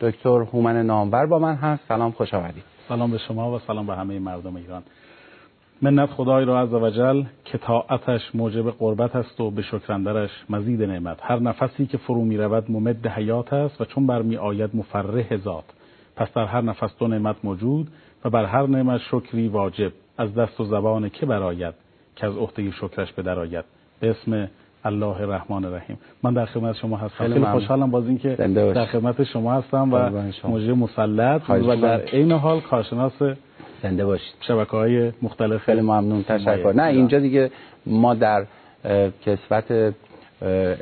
دکتر 0.00 0.40
هومن 0.42 0.86
نامور 0.86 1.26
با 1.26 1.38
من 1.38 1.54
هست. 1.54 1.82
سلام 1.88 2.10
خوش 2.10 2.34
آمدید. 2.34 2.62
سلام 2.88 3.10
به 3.10 3.18
شما 3.18 3.52
و 3.52 3.58
سلام 3.58 3.86
به 3.86 3.94
همه 3.96 4.18
مردم 4.18 4.56
ایران. 4.56 4.82
منت 5.82 6.10
خدای 6.10 6.44
را 6.44 6.60
عز 6.60 6.74
وجل 6.74 7.22
که 7.44 7.58
طاعتش 7.58 8.20
موجب 8.34 8.70
قربت 8.70 9.16
است 9.16 9.40
و 9.40 9.50
به 9.50 9.62
شکرندرش 9.62 10.30
مزید 10.50 10.82
نعمت. 10.82 11.18
هر 11.22 11.38
نفسی 11.38 11.86
که 11.86 11.98
فرو 11.98 12.24
می 12.24 12.36
رود 12.36 12.70
ممد 12.70 13.06
حیات 13.06 13.52
است 13.52 13.80
و 13.80 13.84
چون 13.84 14.06
برمی 14.06 14.36
آید 14.36 14.76
مفرح 14.76 15.36
ذات. 15.36 15.64
پس 16.16 16.32
در 16.32 16.44
هر 16.44 16.60
نفس 16.60 16.96
دو 16.98 17.08
نعمت 17.08 17.36
موجود 17.44 17.88
و 18.24 18.30
بر 18.30 18.44
هر 18.44 18.66
نعمت 18.66 19.00
شکری 19.00 19.48
واجب. 19.48 19.92
از 20.18 20.34
دست 20.34 20.60
و 20.60 20.64
زبان 20.64 21.08
که 21.08 21.26
براید 21.26 21.74
که 22.16 22.26
از 22.26 22.36
عهده 22.36 22.70
شکرش 22.70 23.12
به 23.12 23.22
درآید 23.22 23.64
به 24.00 24.10
اسم 24.10 24.48
الله 24.86 25.20
الرحمن 25.20 25.64
الرحیم. 25.64 25.98
من 26.22 26.34
در 26.34 26.46
خدمت 26.46 26.76
شما 26.76 26.96
هستم. 26.96 27.24
خیلی, 27.28 27.44
خوشحالم 27.44 27.90
باز 27.90 28.06
اینکه 28.06 28.28
در 28.74 28.86
خدمت 28.86 29.24
شما 29.24 29.54
هستم 29.54 29.92
و 29.92 30.10
موجه 30.44 30.74
مسلط 30.74 31.50
و 31.50 31.76
در 31.76 32.00
عین 32.00 32.32
حال 32.32 32.60
کارشناس 32.60 33.12
زنده 33.82 34.04
باشید 34.04 34.34
شبکه 34.40 34.70
های 34.70 35.12
مختلف 35.22 35.60
خیلی 35.60 35.80
ممنون. 35.80 36.22
تشکر. 36.22 36.72
نه 36.72 36.82
اینجا 36.82 37.18
دیگه 37.18 37.50
ما 37.86 38.14
در 38.14 38.44
کسبت 39.26 39.94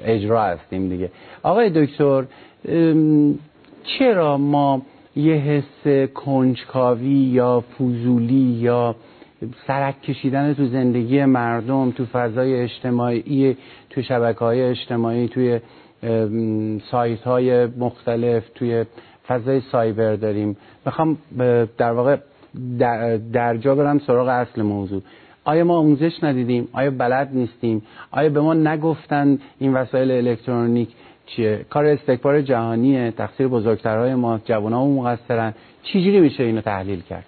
اجرا 0.05 0.43
هستیم 0.43 0.89
دیگه. 0.89 1.11
آقای 1.43 1.71
دکتر 1.75 2.25
چرا 3.99 4.39
ما 4.39 4.83
یه 5.17 5.35
حس 5.35 6.09
کنجکاوی 6.15 7.09
یا 7.09 7.65
فوزولی 7.79 8.59
یا 8.61 8.97
سرک 9.67 10.03
کشیدن 10.03 10.55
تو 10.55 10.67
زندگی 10.67 11.25
مردم 11.25 11.91
تو 11.91 12.07
فضای 12.13 12.61
اجتماعی 12.61 13.57
تو 13.91 14.03
شبکه 14.03 14.39
های 14.39 14.63
اجتماعی 14.63 15.29
توی 15.29 15.61
سایت 16.91 17.21
های 17.21 17.67
مختلف 17.67 18.45
توی 18.55 18.85
فضای 19.29 19.61
سایبر 19.73 20.15
داریم. 20.17 20.57
می‌خوام 20.87 21.19
در 21.79 21.93
واقع 21.93 22.17
در 23.33 23.57
جا 23.57 23.75
برم 23.75 23.99
سراغ 23.99 24.29
اصل 24.29 24.63
موضوع. 24.63 25.03
آیا 25.45 25.65
ما 25.65 25.79
آموزش 25.79 26.13
ندیدیم؟ 26.23 26.69
آیا 26.73 26.91
بلد 26.91 27.31
نیستیم؟ 27.33 27.83
آیا 28.11 28.29
به 28.29 28.41
ما 28.41 28.55
نگفتن 28.55 29.39
این 29.59 29.75
وسایل 29.75 30.11
الکترونیک 30.11 30.89
چیه؟ 31.27 31.67
کار 31.71 31.87
استکبار 31.87 32.43
جهانیه 32.43 33.11
تقصیر 33.11 33.49
بزرگترهای 33.49 34.15
ما 34.15 34.41
جوانامون 34.45 35.05
مقصرن. 35.05 35.55
چجوری 35.83 36.21
میشه 36.21 36.45
اینو 36.45 36.61
تحلیل 36.61 37.01
کرد؟ 37.01 37.25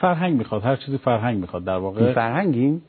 فرهنگ 0.00 0.36
می‌خواد 0.36 0.64
هر 0.64 0.76
چیزی 0.76 0.98
فرهنگ 0.98 1.38
می‌خواد. 1.38 1.64
در 1.64 1.76
واقع 1.76 2.06
بی 2.06 2.12
فرهنگیم 2.12 2.82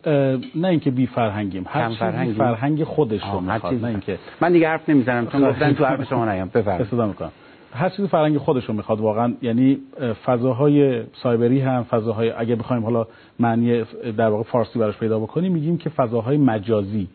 نه 0.56 0.68
اینکه 0.68 0.92
بی 0.92 1.08
فرهنگیم 1.08 1.66
هر 1.70 1.90
چیزی 1.90 2.34
فرهنگ 2.34 2.84
خودش 2.84 3.22
رو 3.34 3.40
می‌خواد 3.40 3.74
نه 3.74 3.88
اینکه 3.88 4.20
من 4.42 4.52
دیگه 4.52 4.68
حرف 4.68 4.90
نمی‌زنم 4.90 5.28
چون 5.28 5.50
گفتن 5.50 5.74
تو 5.74 5.86
حرف 5.86 6.04
شما 6.04 6.26
نیام. 6.26 6.50
بفرمایید. 6.54 6.94
می‌کنم. 6.94 7.32
هر 7.74 7.90
چیزی 7.90 8.08
فرهنگ 8.08 8.38
خودش 8.38 8.66
رو 8.66 8.74
می‌خواد 8.74 9.00
واقعا 9.00 9.34
یعنی 9.42 9.78
فضاهای 10.26 11.04
سایبری 11.24 11.62
هم 11.62 11.84
فضاهای 11.84 12.30
اگه 12.30 12.56
بخوایم 12.56 12.84
حالا 12.84 13.08
معنی 13.40 13.84
در 14.18 14.30
واقع 14.30 14.44
فارسی 14.44 14.80
براش 14.80 14.98
پیدا 14.98 15.20
بکنیم 15.20 15.52
میگیم 15.52 15.78
که 15.78 15.90
فضاهای 15.90 16.38
مجازی. 16.38 17.08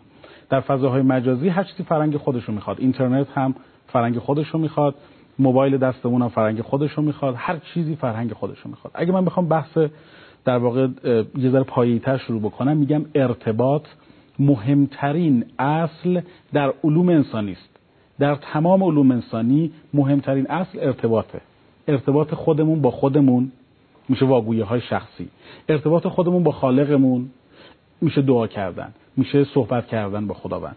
در 0.50 0.60
فضاهای 0.60 1.02
مجازی 1.02 1.48
هر 1.48 1.64
چیزی 1.64 1.82
فرهنگ 1.82 2.16
خودش 2.16 2.44
رو 2.44 2.54
می‌خواد. 2.54 2.80
اینترنت 2.80 3.26
هم 3.34 3.54
فرهنگ 3.86 4.18
خودش 4.18 4.48
رو 4.48 4.58
می‌خواد. 4.58 4.94
موبایل 5.38 5.78
دستمون 5.78 6.22
هم 6.22 6.28
فرهنگ 6.28 6.60
خودش 6.60 6.90
رو 6.90 7.02
می‌خواد 7.02 7.34
هر 7.38 7.58
چیزی 7.74 7.96
فرهنگ 7.96 8.32
خودش 8.32 8.58
رو 8.58 8.70
می‌خواد. 8.70 8.92
اگه 8.94 9.12
من 9.12 9.24
بخوام 9.24 9.48
بحث 9.48 9.78
در 10.44 10.58
واقع 10.58 10.88
یه 11.36 11.50
ذره 11.50 11.62
پایه‌تر 11.62 12.16
شروع 12.16 12.40
بکنم 12.40 12.76
میگم 12.76 13.04
ارتباط 13.14 13.82
مهمترین 14.38 15.44
اصل 15.58 16.20
در 16.52 16.72
علوم 16.84 17.08
انسانی 17.08 17.52
است. 17.52 17.68
در 18.18 18.34
تمام 18.34 18.84
علوم 18.84 19.10
انسانی 19.10 19.72
مهمترین 19.94 20.46
اصل 20.50 20.78
ارتباطه. 20.80 21.40
ارتباط 21.88 22.34
خودمون 22.34 22.80
با 22.80 22.90
خودمون 22.90 23.52
میشه 24.08 24.26
واگویه 24.26 24.64
های 24.64 24.80
شخصی. 24.80 25.28
ارتباط 25.68 26.06
خودمون 26.06 26.42
با 26.42 26.52
خالقمون 26.52 27.30
میشه 28.00 28.22
دعا 28.22 28.46
کردن 28.46 28.92
میشه 29.16 29.44
صحبت 29.44 29.86
کردن 29.86 30.26
با 30.26 30.34
خداوند. 30.34 30.76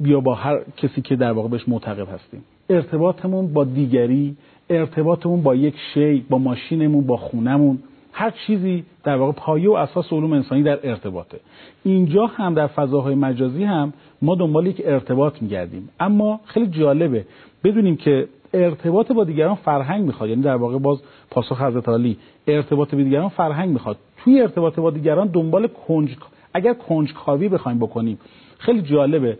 یا 0.00 0.20
با 0.20 0.34
هر 0.34 0.60
کسی 0.76 1.02
که 1.02 1.16
در 1.16 1.32
واقع 1.32 1.48
بهش 1.48 1.68
معتقد 1.68 2.08
هستیم. 2.08 2.44
ارتباطمون 2.68 3.52
با 3.52 3.64
دیگری 3.64 4.36
ارتباطمون 4.70 5.42
با 5.42 5.54
یک 5.54 5.74
شی 5.94 6.24
با 6.30 6.38
ماشینمون 6.38 7.06
با 7.06 7.16
خونمون 7.16 7.78
هر 8.12 8.32
چیزی 8.46 8.84
در 9.04 9.16
واقع 9.16 9.32
پایه 9.32 9.70
و 9.70 9.72
اساس 9.72 10.12
علوم 10.12 10.32
انسانی 10.32 10.62
در 10.62 10.78
ارتباطه. 10.82 11.40
اینجا 11.84 12.26
هم 12.26 12.54
در 12.54 12.66
فضاهای 12.66 13.14
مجازی 13.14 13.64
هم 13.64 13.92
ما 14.22 14.34
دنبال 14.34 14.66
یک 14.66 14.82
ارتباط 14.84 15.42
میگردیم. 15.42 15.88
اما 16.00 16.40
خیلی 16.44 16.66
جالبه 16.66 17.24
بدونیم 17.64 17.96
که 17.96 18.28
ارتباط 18.54 19.12
با 19.12 19.24
دیگران 19.24 19.54
فرهنگ 19.54 20.04
می‌خواد. 20.04 20.30
یعنی 20.30 20.42
در 20.42 20.56
واقع 20.56 20.78
باز 20.78 21.02
پاسخ 21.30 21.62
حضرت 21.62 21.88
علی 21.88 22.16
ارتباط 22.46 22.94
با 22.94 23.02
دیگران 23.02 23.28
فرهنگ 23.28 23.70
می‌خواد. 23.70 23.96
توی 24.24 24.40
ارتباط 24.40 24.78
با 24.78 24.90
دیگران 24.90 25.28
دنبال 25.28 25.66
کنج 25.66 26.16
اگر 26.54 26.74
کنجکاوی 26.74 27.48
بخوایم 27.48 27.78
بکنیم 27.78 28.18
خیلی 28.58 28.82
جالبه 28.82 29.38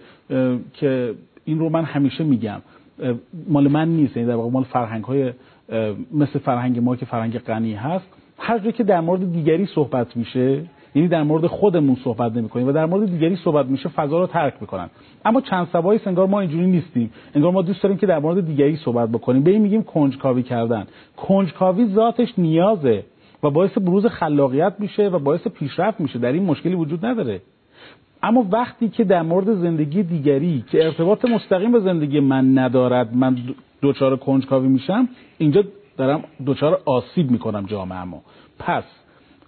که 0.75 1.15
این 1.45 1.59
رو 1.59 1.69
من 1.69 1.85
همیشه 1.85 2.25
میگم. 2.25 2.61
مال 3.49 3.69
من 3.69 3.89
نیست. 3.89 4.17
یعنی 4.17 4.29
در 4.29 4.35
واقع 4.35 4.51
مال 4.51 4.65
فرهنگ 4.65 5.05
های 5.05 5.33
مثل 6.15 6.39
فرهنگ 6.39 6.79
ما 6.79 6.97
که 6.97 7.07
فرهنگ 7.07 7.39
غنی 7.39 7.75
هست. 7.75 8.09
هر 8.39 8.71
که 8.71 8.85
در 8.85 9.01
مورد 9.01 9.33
دیگری 9.33 9.67
صحبت 9.67 10.17
میشه 10.17 10.63
یعنی 10.95 11.09
در 11.09 11.23
مورد 11.23 11.47
خودمون 11.47 11.97
صحبت 12.05 12.37
نمی‌کنیم 12.37 12.69
و 12.69 12.73
در 12.73 12.87
مورد 12.87 13.11
دیگری 13.11 13.37
صحبت 13.37 13.67
میشه 13.67 13.89
فضا 13.89 14.19
رو 14.19 14.27
ترک 14.27 14.55
می‌کنن. 14.61 14.91
اما 15.25 15.41
چند 15.41 15.69
سبایی 15.73 16.01
انگار 16.07 16.27
ما 16.27 16.41
اینجوری 16.41 16.67
نیستیم. 16.67 17.11
انگار 17.35 17.53
ما 17.53 17.63
دوست 17.63 17.83
داریم 17.83 17.99
که 17.99 18.07
در 18.07 18.19
مورد 18.19 18.47
دیگری 18.47 18.77
صحبت 18.77 19.09
بکنیم. 19.09 19.43
به 19.43 19.51
این 19.51 19.63
میگیم 19.63 19.83
کنجکاوی 19.83 20.43
کردن. 20.43 20.87
کنجکاوی 21.17 21.87
ذاتش 21.87 22.39
نیازه 22.39 23.05
و 23.43 23.51
باعث 23.51 23.79
بروز 23.79 24.07
خلاقیت 24.07 24.73
میشه 24.79 25.09
و 25.09 25.19
باعث 25.19 25.49
پیشرفت 25.49 26.01
میشه. 26.01 26.19
در 26.19 26.33
این 26.33 26.45
مشکلی 26.45 26.75
وجود 26.75 27.07
نداره. 27.07 27.41
اما 28.23 28.47
وقتی 28.53 28.89
که 28.89 29.05
در 29.05 29.23
مورد 29.23 29.55
زندگی 29.55 30.03
دیگری 30.03 30.65
که 30.71 30.85
ارتباط 30.85 31.25
مستقیم 31.25 31.73
به 31.73 31.81
زندگی 31.81 32.21
من 32.21 32.59
ندارد 32.59 33.15
من 33.15 33.37
دوچار 33.81 34.17
کنجکاوی 34.17 34.69
میشم 34.69 35.09
اینجا 35.39 35.65
دارم 35.97 36.25
دوچار 36.47 36.83
آسیب 36.85 37.31
می‌کنم 37.31 37.67
جامعه 37.67 38.05
ما. 38.05 38.23
پس 38.59 38.85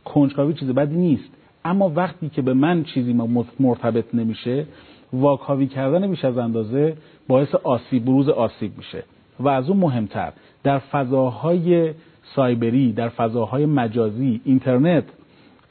کنجکاوی 0.04 0.54
چیز 0.54 0.68
بدی 0.68 0.96
نیست. 0.96 1.30
اما 1.64 1.92
وقتی 1.96 2.28
که 2.28 2.42
به 2.42 2.54
من 2.54 2.84
چیزی 2.84 3.12
مرتبط 3.60 4.14
نمیشه 4.14 4.66
واکاوی 5.12 5.66
کردن 5.66 6.10
بیش 6.10 6.24
از 6.24 6.38
اندازه 6.38 6.96
باعث 7.28 7.54
آسیب 7.54 8.04
بروز 8.04 8.28
آسیب 8.28 8.72
میشه. 8.76 9.04
و 9.40 9.48
از 9.48 9.70
اون 9.70 9.78
مهمتر 9.78 10.32
در 10.62 10.78
فضاهای 10.78 11.94
سایبری 12.34 12.92
در 12.92 13.08
فضاهای 13.08 13.66
مجازی 13.66 14.40
اینترنت 14.44 15.04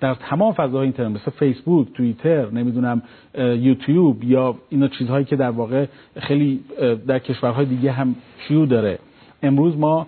در 0.01 0.13
تمام 0.13 0.53
فضاهای 0.53 0.83
اینترنت 0.83 1.15
مثل 1.15 1.31
فیسبوک 1.31 1.87
توییتر 1.93 2.49
نمی‌دونم 2.49 3.01
یوتیوب 3.37 4.23
یا 4.23 4.55
اینا 4.69 4.87
چیزهایی 4.87 5.25
که 5.25 5.35
در 5.35 5.49
واقع 5.49 5.85
خیلی 6.19 6.59
در 7.07 7.19
کشورهای 7.19 7.65
دیگه 7.65 7.91
هم 7.91 8.15
شیوع 8.47 8.67
داره. 8.67 8.99
امروز 9.43 9.77
ما 9.77 10.07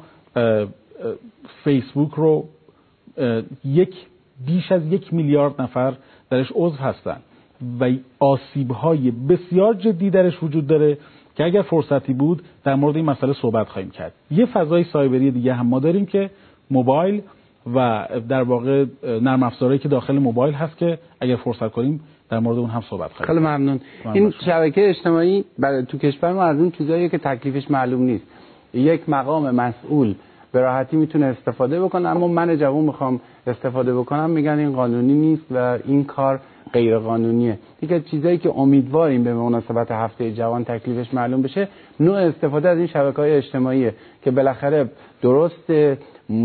فیسبوک 1.63 2.11
رو 2.11 2.45
یک 3.65 3.95
بیش 4.45 4.71
از 4.71 4.85
یک 4.85 5.13
میلیارد 5.13 5.61
نفر 5.61 5.93
درش 6.29 6.51
عضو 6.55 6.75
هستن 6.77 7.17
و 7.79 7.91
آسیب 8.19 8.71
های 8.71 9.11
بسیار 9.11 9.73
جدی 9.73 10.09
درش 10.09 10.43
وجود 10.43 10.67
داره 10.67 10.97
که 11.35 11.45
اگر 11.45 11.61
فرصتی 11.61 12.13
بود 12.13 12.41
در 12.63 12.75
مورد 12.75 12.95
این 12.95 13.05
مسئله 13.05 13.33
صحبت 13.33 13.69
خواهیم 13.69 13.91
کرد. 13.91 14.13
یه 14.31 14.45
فضای 14.45 14.83
سایبری 14.83 15.31
دیگه 15.31 15.53
هم 15.53 15.67
ما 15.67 15.79
داریم 15.79 16.05
که 16.05 16.29
موبایل 16.71 17.21
و 17.75 18.07
در 18.29 18.43
واقع 18.43 18.85
نرم 19.03 19.43
افزارهایی 19.43 19.79
که 19.79 19.89
داخل 19.89 20.17
موبایل 20.17 20.53
هست 20.53 20.77
که 20.77 20.99
اگر 21.21 21.35
فرصت 21.35 21.71
کنیم 21.71 22.01
در 22.29 22.39
مورد 22.39 22.57
اون 22.57 22.69
هم 22.69 22.81
صحبت 22.89 23.11
خواهیم 23.11 23.27
خیلی 23.27 23.39
ممنون. 23.39 23.79
این 24.13 24.33
شبکه 24.45 24.89
اجتماعی 24.89 25.45
تو 25.87 25.97
کشور 25.97 26.33
ما 26.33 26.43
از 26.43 26.57
اون 26.57 26.71
چیزاییه 26.71 27.09
که 27.09 27.17
تکلیفش 27.17 27.71
معلوم 27.71 28.01
نیست. 28.01 28.25
یک 28.73 29.09
مقام 29.09 29.55
مسئول 29.55 30.15
به 30.51 30.61
راحتی 30.61 30.97
می‌تونه 30.97 31.25
استفاده 31.25 31.81
بکنه 31.81 32.09
اما 32.09 32.27
من 32.27 32.57
جوون 32.57 32.85
می‌خوام 32.85 33.21
استفاده 33.47 33.95
بکنم. 33.95 34.29
میگن 34.29 34.59
این 34.59 34.71
قانونی 34.71 35.13
نیست 35.13 35.45
و 35.51 35.77
این 35.85 36.03
کار 36.03 36.39
غیر 36.73 36.97
قانونیه 36.97 37.59
یکی 37.81 37.95
از 37.95 38.01
چیزایی 38.11 38.37
که 38.37 38.49
امیدواریم 38.49 39.23
به 39.23 39.33
مناسبت 39.33 39.91
هفته 39.91 40.31
جوان 40.31 40.63
تکلیفش 40.63 41.13
معلوم 41.13 41.41
بشه 41.41 41.67
نوع 41.99 42.17
استفاده 42.17 42.69
از 42.69 42.77
این 42.77 42.87
شبکه 42.87 43.17
های 43.17 43.31
اجتماعیه 43.31 43.93
که 44.23 44.31
بالاخره 44.31 44.89
درست 45.21 45.71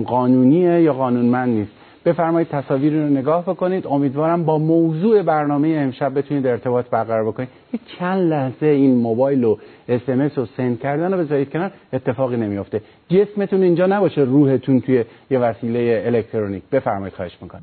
قانونیه 0.04 0.82
یا 0.82 0.92
قانونمند 0.92 1.48
نیست؟ 1.48 1.72
بفرمایید 2.04 2.48
تصاویر 2.48 2.92
رو 2.92 3.08
نگاه 3.08 3.42
بکنید. 3.42 3.86
امیدوارم 3.86 4.44
با 4.44 4.58
موضوع 4.58 5.22
برنامه 5.22 5.68
امشب 5.68 6.18
بتونید 6.18 6.46
ارتباط 6.46 6.90
برقرار 6.90 7.24
بکنید. 7.24 7.48
یک 7.72 7.80
چند 7.98 8.30
لحظه 8.30 8.66
این 8.66 8.94
موبایل 8.94 9.44
و 9.44 9.56
اس 9.88 10.38
و 10.38 10.46
سند 10.56 10.80
کردن 10.80 11.12
رو 11.12 11.18
بذارید 11.18 11.50
کنار 11.50 11.70
اتفاقی 11.92 12.36
نمیافته. 12.36 12.80
جسمتون 13.08 13.62
اینجا 13.62 13.86
نباشه 13.86 14.20
روحتون 14.20 14.80
توی 14.80 15.04
یه 15.30 15.38
وسیله 15.38 16.02
الکترونیک. 16.06 16.62
بفرمایید 16.72 17.14
خواهش 17.14 17.38
می‌کنم. 17.42 17.62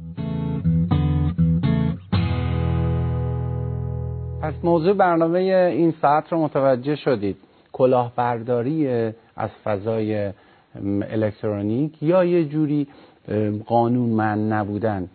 پس 4.42 4.54
موضوع 4.64 4.94
برنامه 4.94 5.40
این 5.40 5.94
ساعت 6.02 6.34
رو 6.34 6.38
متوجه 6.44 6.96
شدید. 6.96 7.38
کلاهبرداری 7.72 8.88
از 9.38 9.50
فضای 9.64 10.32
الکترونیک 11.10 12.04
یا 12.04 12.24
یه 12.24 12.46
جوری 12.46 12.88
قانون 13.66 14.10
من 14.10 14.48
نبودن. 14.48 15.10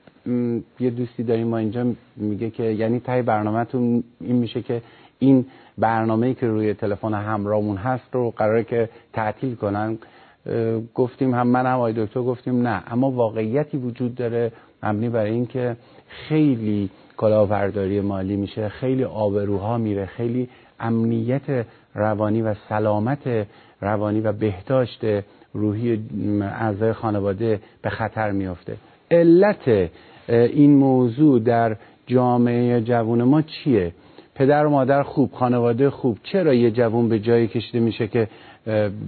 یه 0.80 0.90
دوستی 0.90 1.22
داریم 1.22 1.46
ما 1.48 1.58
اینجا 1.58 1.86
میگه 2.16 2.50
که 2.50 2.62
یعنی 2.62 3.00
تای 3.00 3.22
برنامهتون 3.22 4.04
این 4.20 4.36
میشه 4.36 4.62
که 4.62 4.82
این 5.18 5.46
برنامه‌ای 5.78 6.34
که 6.34 6.46
روی 6.46 6.74
تلفن 6.74 7.14
همراهمون 7.14 7.76
هست 7.76 8.08
رو 8.12 8.30
قراره 8.30 8.64
که 8.64 8.88
تعطیل 9.12 9.54
کنن. 9.54 9.98
گفتیم 10.94 11.34
هم 11.34 11.46
من 11.46 11.66
هم 11.66 11.76
آقای 11.76 11.92
دکتر 11.92 12.20
گفتیم 12.20 12.62
نه. 12.68 12.82
اما 12.86 13.10
واقعیتی 13.10 13.76
وجود 13.76 14.14
داره 14.14 14.52
مبنی 14.82 15.08
برای 15.08 15.30
اینکه 15.30 15.76
خیلی 16.08 16.90
کلاهبرداری 17.16 18.00
مالی 18.00 18.36
میشه 18.36 18.68
خیلی 18.68 19.04
آبروها 19.04 19.78
میره 19.78 20.06
خیلی 20.06 20.48
امنیت 20.80 21.66
روانی 21.94 22.42
و 22.42 22.54
سلامت 22.68 23.46
روانی 23.80 24.20
و 24.20 24.32
بهداشت 24.32 25.00
روحی 25.52 25.98
اعضای 26.42 26.92
خانواده 26.92 27.60
به 27.82 27.90
خطر 27.90 28.30
میافته. 28.30 28.76
علت 29.10 29.90
این 30.28 30.76
موضوع 30.76 31.40
در 31.40 31.76
جامعه 32.06 32.80
جوون 32.80 33.22
ما 33.22 33.42
چیه؟ 33.42 33.92
پدر 34.34 34.66
و 34.66 34.70
مادر 34.70 35.02
خوب 35.02 35.32
خانواده 35.32 35.90
خوب 35.90 36.18
چرا 36.22 36.54
یه 36.54 36.70
جوون 36.70 37.08
به 37.08 37.18
جایی 37.18 37.46
کشیده 37.46 37.80
میشه 37.80 38.08
که 38.08 38.28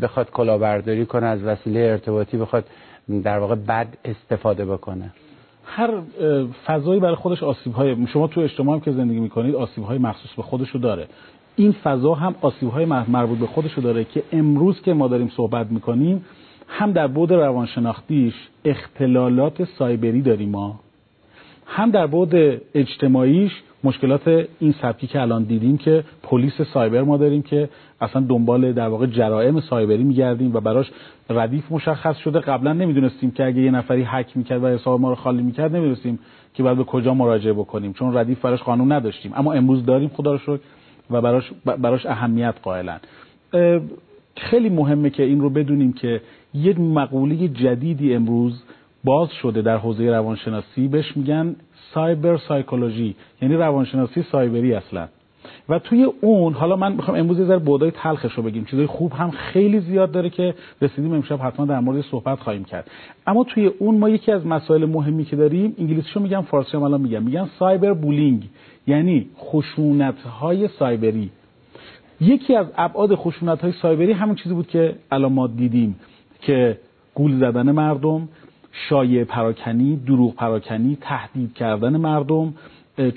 بخواد 0.03 0.31
کلاهبرداری 0.31 1.07
کنه 1.07 1.27
از 1.27 1.43
وسیله 1.43 1.81
ارتباطی 1.81 2.37
بخواد 2.37 2.65
در 3.23 3.39
واقع 3.39 3.55
بد 3.55 3.87
استفاده 4.05 4.65
بکنه؟ 4.65 5.11
هر 5.65 5.91
فضایی 6.67 7.01
برای 7.01 7.15
خودش 7.15 7.43
آسیب 7.43 7.73
های 7.73 8.07
شما 8.07 8.27
تو 8.27 8.41
اجتماع 8.41 8.79
که 8.79 8.93
زندگی 8.93 9.21
می‌کنید 9.21 9.55
آسیب 9.55 9.85
های 9.85 9.99
مخصوص 9.99 10.35
به 10.37 10.43
خودشو 10.43 10.79
داره. 10.79 11.07
این 11.57 11.73
فضا 11.73 12.15
هم 12.15 12.35
آسیب 12.41 12.69
های 12.69 12.85
مربوط 12.85 13.39
به 13.39 13.47
خودشو 13.47 13.81
داره 13.81 14.05
که 14.05 14.23
امروز 14.33 14.83
که 14.83 14.95
ما 14.95 15.09
داریم 15.09 15.29
صحبت 15.37 15.67
می‌کنیم 15.71 16.25
هم 16.69 16.93
در 16.93 17.07
بود 17.07 17.33
روانشناختیش 17.33 18.35
اختلالات 18.65 19.65
سایبری 19.65 20.23
داریم 20.23 20.49
ما. 20.49 20.81
هم 21.67 21.91
در 21.91 22.07
بود 22.07 22.35
اجتماعیش 22.75 23.53
مشکلات 23.85 24.47
این 24.61 24.75
سبکی 24.83 25.07
که 25.07 25.21
الان 25.21 25.43
دیدیم 25.45 25.79
که 25.79 26.05
پلیس 26.23 26.63
سایبر 26.63 27.03
ما 27.03 27.17
داریم 27.17 27.43
که 27.43 27.69
اصلا 28.01 28.23
دنبال 28.29 28.73
در 28.73 28.89
واقع 28.89 29.07
جرائم 29.07 29.61
سایبری 29.61 30.05
میگردیم 30.05 30.55
و 30.55 30.61
براش 30.61 30.91
ردیف 31.31 31.73
مشخص 31.73 32.17
شده. 32.17 32.41
قبلا 32.41 32.73
نمی‌دونستیم 32.73 33.31
که 33.31 33.47
اگه 33.47 33.63
یه 33.63 33.71
نفری 33.71 34.03
حک 34.03 34.37
می‌کرد 34.37 34.65
و 34.65 34.67
حساب 34.67 35.01
ما 35.01 35.09
رو 35.09 35.15
خالی 35.15 35.43
می‌کرد 35.43 35.77
نمی‌دونستیم 35.77 36.19
که 36.55 36.63
بعد 36.63 36.77
به 36.77 36.85
کجا 36.85 37.15
مراجعه 37.15 37.53
بکنیم 37.53 37.93
چون 37.93 38.17
ردیف 38.17 38.41
براش 38.41 38.63
قانون 38.63 38.93
نداشتیم. 38.93 39.33
اما 39.35 39.53
امروز 39.53 39.87
داریم 39.87 40.09
خدا 40.09 40.33
رو 40.33 40.39
شکر 40.39 40.61
و 41.11 41.21
براش 41.21 41.53
براش 41.65 42.07
اهمیت 42.07 42.55
قائلن. 42.63 43.01
خیلی 44.37 44.69
مهمه 44.69 45.11
که 45.11 45.23
این 45.23 45.41
رو 45.41 45.51
بدونیم 45.51 45.93
که 45.93 46.21
یه 46.55 46.79
مقوله 46.79 47.49
جدیدی 47.49 48.15
امروز 48.15 48.63
باز 49.05 49.33
شده 49.33 49.63
در 49.63 49.77
حوزه 49.77 50.11
روانشناسی 50.11 50.89
بهش 50.89 51.17
میگن 51.17 51.57
سایبر 51.95 52.37
سایکولوژی. 52.37 53.17
یعنی 53.43 53.55
روانشناسی 53.55 54.23
سایبری 54.23 54.75
اصلا. 54.75 55.09
و 55.69 55.79
توی 55.79 56.05
اون 56.21 56.53
حالا 56.53 56.77
من 56.77 56.93
می‌خوام 56.93 57.17
امروز 57.17 57.39
یه 57.39 57.45
ذره 57.45 57.59
بودای 57.59 57.91
تلخش 57.91 58.33
رو 58.33 58.43
بگیم. 58.43 58.65
چیزای 58.65 58.87
خوب 58.87 59.13
هم 59.13 59.31
خیلی 59.31 59.81
زیاد 59.81 60.11
داره 60.11 60.31
که 60.31 60.55
رسیدیم 60.83 61.13
امشب 61.13 61.43
حتما 61.43 61.67
در 61.67 61.81
مورد 61.81 62.01
صحبت 62.01 62.41
خواهیم 62.41 62.65
کرد. 62.65 62.91
اما 63.27 63.45
توی 63.45 63.67
اون 63.67 63.99
ما 63.99 64.09
یکی 64.09 64.33
از 64.33 64.47
مسائل 64.47 64.85
مهمی 64.85 65.25
که 65.25 65.37
داریم 65.37 65.75
انگلیسیشو 65.79 66.21
میگم 66.21 66.43
فارسی 66.43 66.77
هم 66.77 66.83
الان 66.83 67.01
میگم. 67.01 67.23
میگن 67.23 67.49
سایبر 67.59 67.93
بولینگ 67.93 68.49
یعنی 68.87 69.27
خشونت 69.39 70.21
های 70.21 70.69
سایبری. 70.69 71.31
یکی 72.21 72.57
از 72.57 72.67
ابعاد 72.77 73.15
خشونت 73.15 73.61
های 73.61 73.73
سایبری 73.73 74.13
همون 74.13 74.35
چیزی 74.35 74.55
بود 74.55 74.67
که 74.67 74.95
الان 75.11 75.33
ما 75.33 75.47
دیدیم 75.47 75.97
که 76.41 76.79
گول 77.15 77.39
زدن 77.39 77.71
مردم 77.71 78.29
شایع 78.73 79.25
پراکنی 79.25 79.97
دروغ 79.97 80.35
پراکنی 80.35 80.99
تهدید 81.01 81.55
کردن 81.55 81.97
مردم 81.97 82.55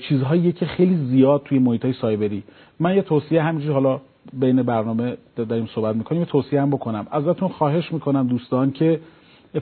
چیزهایی 0.08 0.52
که 0.52 0.66
خیلی 0.66 0.96
زیاد 0.96 1.42
توی 1.44 1.58
محیط 1.58 1.84
های 1.84 1.94
سایبری. 2.00 2.42
من 2.80 2.96
یه 2.96 3.02
توصیه 3.02 3.42
همینجور 3.42 3.72
حالا 3.72 4.00
بین 4.32 4.62
برنامه 4.62 5.16
داریم 5.36 5.68
صحبت 5.74 5.96
می‌کنیم 5.96 6.20
یه 6.20 6.26
توصیه 6.26 6.62
هم 6.62 6.70
بکنم. 6.70 7.06
ازتون 7.10 7.48
خواهش 7.48 7.92
می‌کنم 7.92 8.26
دوستان 8.26 8.70
که 8.70 9.00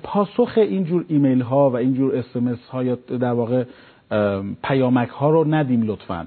پاسخ 0.03 0.53
اینجور 0.57 1.05
ایمیل 1.09 1.41
ها 1.41 1.71
و 1.71 1.77
اینجور 1.77 2.17
اسمس 2.17 2.69
ها 2.71 2.85
یا 2.85 2.95
در 2.95 3.33
واقع 3.33 3.65
پیامک 4.63 5.09
ها 5.09 5.31
رو 5.31 5.55
ندیم 5.55 5.83
لطفا. 5.83 6.27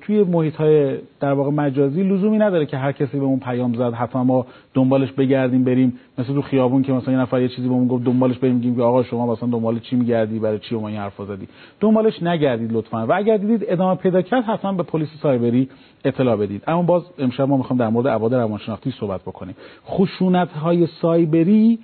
توی 0.00 0.22
محیط 0.22 0.56
های 0.56 0.98
در 1.20 1.32
واقع 1.32 1.50
مجازی 1.50 2.02
لزومی 2.02 2.38
نداره 2.38 2.66
که 2.66 2.76
هر 2.76 2.92
کسی 2.92 3.18
به 3.18 3.24
اون 3.24 3.38
پیام 3.38 3.74
زد 3.74 3.94
حتما 3.94 4.24
ما 4.24 4.46
دنبالش 4.74 5.12
بگردیم 5.12 5.64
بریم. 5.64 5.98
مثل 6.18 6.34
تو 6.34 6.42
خیابون 6.42 6.82
که 6.82 6.92
مثلا 6.92 7.14
یه 7.14 7.20
نفر 7.20 7.40
یه 7.40 7.48
چیزی 7.48 7.68
بهمون 7.68 7.88
گفت 7.88 8.04
دنبالش 8.04 8.38
بریم 8.38 8.54
میگیم 8.54 8.76
که 8.76 8.82
آقا 8.82 9.02
شما 9.02 9.32
مثلا 9.32 9.48
دنبال 9.48 9.78
چی 9.78 9.96
میگردی 9.96 10.38
برای 10.38 10.58
چی 10.58 10.74
این 10.74 10.96
حرفا 10.96 11.24
زدی؟ 11.24 11.48
دنبالش 11.80 12.22
نگردید 12.22 12.72
لطفا. 12.72 13.06
و 13.06 13.12
اگر 13.12 13.36
دیدید 13.36 13.64
ادامه 13.68 13.94
پیدا 13.94 14.22
کرد 14.22 14.44
حتما 14.44 14.72
به 14.72 14.82
پلیس 14.82 15.08
سایبری 15.22 15.68
اطلاع 16.04 16.36
بدید. 16.36 16.62
اما 16.66 16.82
باز 16.82 17.02
امشب 17.18 17.48
ما 17.48 17.56
می‌خوام 17.56 17.78
در 17.78 17.88
مورد 17.88 18.06
ابعاد 18.06 18.34
روانشناختی 18.34 18.90
صحبت 18.90 19.22
بکنیم. 19.22 19.56
خشونت 19.86 20.52
های 20.52 20.86
سایبری 20.86 21.78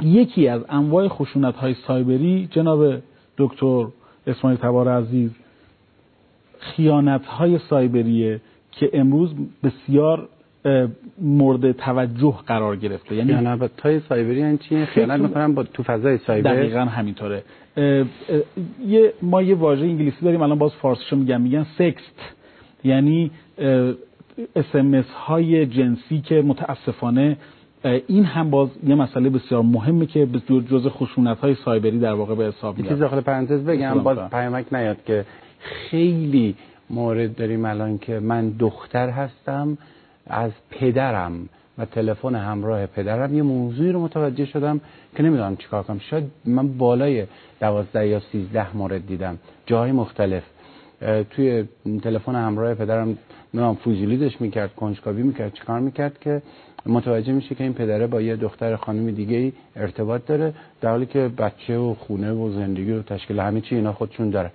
یکی 0.00 0.48
از 0.48 0.64
انواع 0.68 1.08
خشونت 1.08 1.56
های 1.56 1.74
سایبری 1.74 2.48
جناب 2.50 2.94
دکتر 3.42 3.86
اسماعیل 4.26 4.58
تبار 4.60 4.88
عزیز 4.88 5.30
خیانت 6.58 7.26
های 7.26 7.58
سایبریه 7.58 8.40
که 8.72 8.90
امروز 8.92 9.34
بسیار 9.64 10.28
مورد 11.18 11.72
توجه 11.72 12.34
قرار 12.46 12.76
گرفته. 12.76 13.14
یعنی 13.14 13.36
خیانت 13.36 13.80
های 13.80 14.00
سایبری 14.00 14.40
یعنی 14.40 14.58
چی؟ 14.58 14.84
خیانت 14.84 15.20
می‌کنن 15.20 15.54
با 15.54 15.62
تو 15.62 15.82
فضای 15.82 16.18
سایبر؟ 16.18 16.54
دقیقا 16.54 16.80
همینطوره. 16.80 17.42
یه 18.86 19.12
ما 19.22 19.42
یه 19.42 19.54
واژه 19.54 19.84
انگلیسی 19.84 20.16
داریم 20.22 20.42
الان 20.42 20.58
باز 20.58 20.72
فارسیشو 20.74 21.16
میگم. 21.16 21.40
میگن 21.40 21.66
سکست. 21.78 22.20
یعنی 22.84 23.30
اسمس 24.56 25.10
های 25.10 25.66
جنسی 25.66 26.20
که 26.20 26.42
متاسفانه 26.42 27.36
این 27.84 28.24
هم 28.24 28.50
باز 28.50 28.68
یه 28.86 28.94
مسئله 28.94 29.28
بسیار 29.30 29.62
مهمه 29.62 30.06
که 30.06 30.26
به 30.26 30.38
جزء 30.70 30.88
خشونت 30.88 31.38
های 31.38 31.54
سایبری 31.64 31.98
در 31.98 32.12
واقع 32.12 32.34
به 32.34 32.44
حساب 32.44 32.78
میاد. 32.78 32.88
چیز 32.88 32.98
داخل 32.98 33.20
پرانتز 33.20 33.64
بگم 33.64 34.02
باز 34.02 34.18
پیامک 34.18 34.66
نیاد 34.72 35.04
که 35.04 35.24
خیلی 35.60 36.54
مورد 36.90 37.36
داریم 37.36 37.64
الان 37.64 37.98
که 37.98 38.20
من 38.20 38.48
دختر 38.48 39.10
هستم 39.10 39.78
از 40.26 40.52
پدرم 40.70 41.48
و 41.78 41.84
تلفن 41.84 42.34
همراه 42.34 42.86
پدرم 42.86 43.36
یه 43.36 43.42
موضوعی 43.42 43.92
رو 43.92 44.00
متوجه 44.00 44.44
شدم 44.44 44.80
که 45.16 45.22
نمی‌دونم 45.22 45.56
چیکار 45.56 45.82
کنم. 45.82 45.98
شاید 45.98 46.24
من 46.44 46.78
بالای 46.78 47.26
دوازده 47.60 48.08
یا 48.08 48.20
سیزده 48.20 48.76
مورد 48.76 49.06
دیدم. 49.06 49.38
جای 49.66 49.92
مختلف. 49.92 50.42
توی 51.30 51.64
تلفن 52.02 52.34
همراه 52.34 52.74
پدرم 52.74 53.18
نام 53.54 53.74
فوزیلیدش 53.74 54.40
می‌کرد 54.40 54.74
کنجکاوی 54.74 55.22
می‌کرد 55.22 55.54
چیکار 55.54 55.80
می‌کرد 55.80 56.18
که 56.20 56.42
متوجه 56.86 57.32
میشه 57.32 57.54
که 57.54 57.64
این 57.64 57.72
پدره 57.72 58.06
با 58.06 58.20
یه 58.20 58.36
دختر 58.36 58.76
خانم 58.76 59.10
دیگه 59.10 59.36
ای 59.36 59.52
ارتباط 59.76 60.26
داره 60.26 60.54
در 60.80 60.90
حالی 60.90 61.06
که 61.06 61.30
بچه 61.38 61.78
و 61.78 61.94
خونه 61.94 62.32
و 62.32 62.52
زندگی 62.52 62.92
و 62.92 63.02
تشکیل 63.02 63.40
همه 63.40 63.60
چی 63.60 63.74
اینا 63.74 63.92
خودشون 63.92 64.30
داره. 64.30 64.50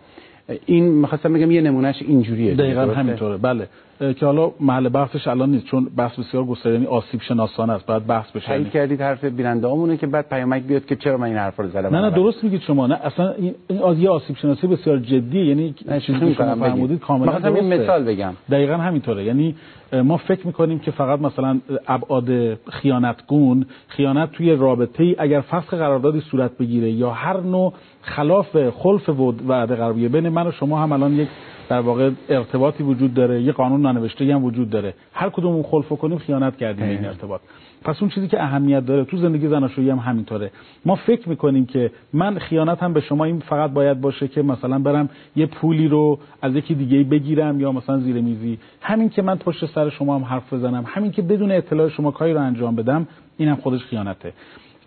این 0.66 0.84
می‌خواستم 0.84 1.34
بگم 1.34 1.52
یه 1.52 1.62
نمونهش 1.62 1.96
اینجوریه 2.02 2.56
دقیقا 2.56 2.86
همینطوره. 2.86 3.38
بله. 3.38 3.68
که 4.00 4.26
حالا 4.26 4.52
محل 4.60 4.90
بحثش 4.90 5.28
الان 5.28 5.52
نیست 5.52 5.66
چون 5.66 5.88
بحث 5.98 6.20
بسیار 6.20 6.44
گسترده 6.44 6.76
یعنی 6.76 6.86
آسیب 6.86 7.22
شناسانه 7.22 7.74
است. 7.74 7.86
بعد 7.86 8.08
بحث 8.08 8.32
بشه 8.32 8.48
تایید 8.48 8.70
کردید 8.70 9.02
حرف 9.02 9.24
بیننده 9.24 9.68
همونه 9.68 9.98
که 9.98 10.08
بعد 10.08 10.30
پیامک 10.30 10.64
بیاد 10.64 10.86
که 10.86 10.96
چرا 10.96 11.18
من 11.18 11.28
این 11.28 11.38
حرف 11.38 11.60
رو 11.60 11.68
زدم؟ 11.68 11.96
نه 11.96 12.02
نه 12.02 12.10
درست 12.10 12.44
میگید 12.44 12.62
شما. 12.62 12.88
نه 12.88 12.96
اصلا 13.04 13.34
این 13.34 13.56
یه 13.98 14.10
آسیب 14.10 14.36
شناسی 14.36 14.68
بسیار 14.68 14.98
جدیه 15.00 15.46
یعنی 15.46 15.76
چیزی 16.06 16.20
که 16.20 16.34
شما 16.34 16.56
فرمودید 16.56 17.00
کاملا 17.00 17.40
درسته. 17.40 17.60
این 17.60 17.74
مثال 17.74 18.04
بگم. 18.04 18.34
دقیقا 18.52 18.74
همینطوره. 18.74 19.24
یعنی 19.24 19.56
ما 20.04 20.18
فکر 20.18 20.48
می‌کنیم 20.48 20.80
که 20.80 20.92
فقط 20.92 21.22
مثلا 21.22 21.60
ابعاد 21.88 22.56
خیانتگون 22.70 23.66
خیانت 23.88 24.32
توی 24.32 24.56
رابطه 24.56 25.04
ای 25.04 25.16
اگر 25.20 25.42
فسخ 25.42 25.74
قراردادی 25.74 26.20
صورت 26.20 26.58
بگیره 26.58 26.92
یا 26.92 27.10
هر 27.10 27.40
نوع 27.42 27.74
خلاف 28.02 28.70
خلف 28.70 29.10
وعده 29.48 29.76
قرار 29.76 29.94
بین 29.94 30.30
من 30.30 30.48
و 30.48 30.52
شما 30.52 30.84
هم 30.84 30.92
الان 30.92 31.14
یک 31.14 31.28
در 31.70 31.80
واقع 31.80 32.12
ارتباطی 32.30 32.84
وجود 32.84 33.14
داره 33.14 33.42
یه 33.42 33.52
قانون 33.52 33.86
ننوشته 33.86 34.34
هم 34.34 34.44
وجود 34.44 34.70
داره. 34.70 34.94
هر 35.14 35.30
کدوم 35.30 35.52
اون 35.52 35.64
خلف 35.64 35.90
کنیم 35.90 36.18
خیانت 36.18 36.58
کردیم 36.58 36.84
این 36.84 37.06
ارتباط. 37.06 37.42
پس 37.84 38.02
اون 38.02 38.10
چیزی 38.10 38.28
که 38.28 38.44
اهمیت 38.44 38.86
داره 38.86 39.04
تو 39.06 39.18
زندگی 39.18 39.48
زناشویی 39.48 39.90
هم 39.90 39.98
همینطوره. 39.98 40.52
ما 40.86 40.96
فکر 40.96 41.30
می‌کنیم 41.30 41.66
که 41.66 41.92
من 42.14 42.40
خیانت 42.40 42.84
هم 42.84 42.94
به 42.94 43.02
شما 43.02 43.26
این 43.26 43.40
فقط 43.40 43.72
باید 43.72 44.02
باشه 44.02 44.28
که 44.28 44.42
مثلا 44.42 44.80
برم 44.80 45.10
یه 45.36 45.46
پولی 45.46 45.88
رو 45.88 46.20
از 46.42 46.56
یکی 46.56 46.76
دیگه 46.76 47.04
بگیرم 47.04 47.62
یا 47.62 47.72
مثلا 47.72 47.98
زیر 47.98 48.22
میزی. 48.22 48.60
همین 48.82 49.10
که 49.10 49.22
من 49.22 49.36
پشت 49.36 49.66
سر 49.66 49.90
شما 49.90 50.16
هم 50.16 50.24
حرف 50.24 50.54
بزنم 50.54 50.84
همین 50.88 51.12
که 51.12 51.22
بدون 51.22 51.52
اطلاع 51.52 51.90
شما 51.90 52.12
کاری 52.12 52.34
رو 52.34 52.42
انجام 52.42 52.76
بدم 52.76 53.08
این 53.38 53.50
هم 53.50 53.56
خودش 53.56 53.84
خیانته. 53.84 54.34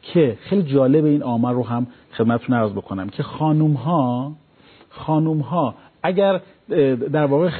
که 0.02 0.36
خیلی 0.40 0.62
جالب 0.62 1.04
این 1.04 1.22
آمار 1.22 1.54
رو 1.54 1.66
هم 1.66 1.86
خدمتتون 2.12 2.56
عرض 2.56 2.72
بکنم 2.72 3.08
که 3.08 3.22
خانوم 3.22 3.72
ها 3.72 4.32
خانوم 4.90 5.38
ها 5.38 5.74
اگر 6.02 6.40
در 7.12 7.24
واقع 7.24 7.50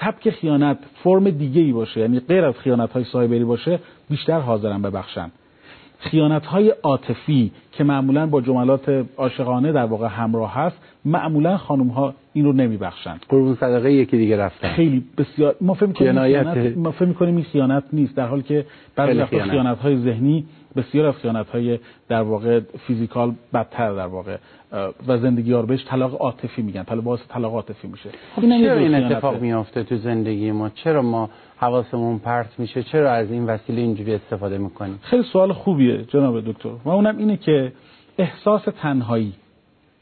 سبک 0.00 0.30
خیانت 0.30 0.78
فرم 1.04 1.30
دیگه 1.30 1.62
ای 1.62 1.72
باشه. 1.72 2.00
یعنی 2.00 2.20
غیر 2.20 2.44
از 2.44 2.54
خیانت 2.54 2.92
های 2.92 3.04
سایبری 3.04 3.44
باشه 3.44 3.78
بیشتر 4.10 4.38
حاضرن 4.38 4.82
ببخشن. 4.82 5.30
خیانت 5.98 6.46
های 6.46 6.68
عاطفی 6.82 7.52
که 7.72 7.84
معمولا 7.84 8.26
با 8.26 8.40
جملات 8.40 9.06
عاشقانه 9.16 9.72
در 9.72 9.84
واقع 9.84 10.08
همراه 10.08 10.54
هست 10.54 10.76
معمولا 11.04 11.56
خانم 11.56 11.88
ها 11.88 12.14
این 12.32 12.44
رو 12.44 12.52
نمیبخشن. 12.52 13.16
قربون 13.28 13.54
صدقه 13.54 13.92
یکی 13.92 14.16
دیگه 14.16 14.36
رفتن. 14.36 14.68
خیلی 14.68 15.04
بسیار 15.18 15.56
ما 15.60 15.74
فکر 15.74 15.86
می‌کنیم 15.86 16.22
خیانت 16.22 16.76
ما 16.76 16.90
فکر 16.90 17.04
می‌کنیم 17.04 17.36
این 17.36 17.44
خیانت 17.44 17.84
نیست. 17.92 18.16
در 18.16 18.26
حالی 18.26 18.42
که 18.42 18.66
بعضی 18.96 19.18
وقتا 19.18 19.38
خیانت. 19.38 19.78
های 19.78 19.96
ذهنی 19.96 20.44
بسیار 20.76 21.06
از 21.06 21.14
خیانت 21.14 21.48
های 21.48 21.78
در 22.08 22.22
واقع 22.22 22.60
فیزیکال 22.86 23.34
بدتر 23.54 23.94
در 23.94 24.06
واقع 24.06 24.36
و 25.06 25.18
زندگی 25.18 25.52
ها 25.52 25.60
رو 25.60 25.66
بهش 25.66 25.84
طلاق 25.84 26.22
عاطفی 26.22 26.62
میگن. 26.62 26.82
طلاق 26.82 27.04
باعث 27.04 27.20
طلاق 27.28 27.54
عاطفی 27.54 27.88
میشه. 27.88 28.10
خب 28.36 28.42
چرا 28.42 28.74
این 28.74 28.94
اتفاق 28.94 29.40
میافته 29.40 29.82
تو 29.82 29.96
زندگی 29.96 30.52
ما؟ 30.52 30.68
چرا 30.68 31.02
ما 31.02 31.30
حواسمون 31.56 32.18
پرت 32.18 32.58
میشه؟ 32.58 32.82
چرا 32.82 33.12
از 33.12 33.30
این 33.30 33.46
وسیله 33.46 33.80
اینجوری 33.80 34.14
استفاده 34.14 34.58
می‌کنیم؟ 34.58 34.98
خیلی 35.02 35.22
سوال 35.22 35.52
خوبیه 35.52 36.02
جناب 36.02 36.40
دکتر. 36.40 36.68
و 36.84 36.88
اونم 36.88 37.18
اینه 37.18 37.36
که 37.36 37.72
احساس 38.18 38.62
تنهایی. 38.82 39.32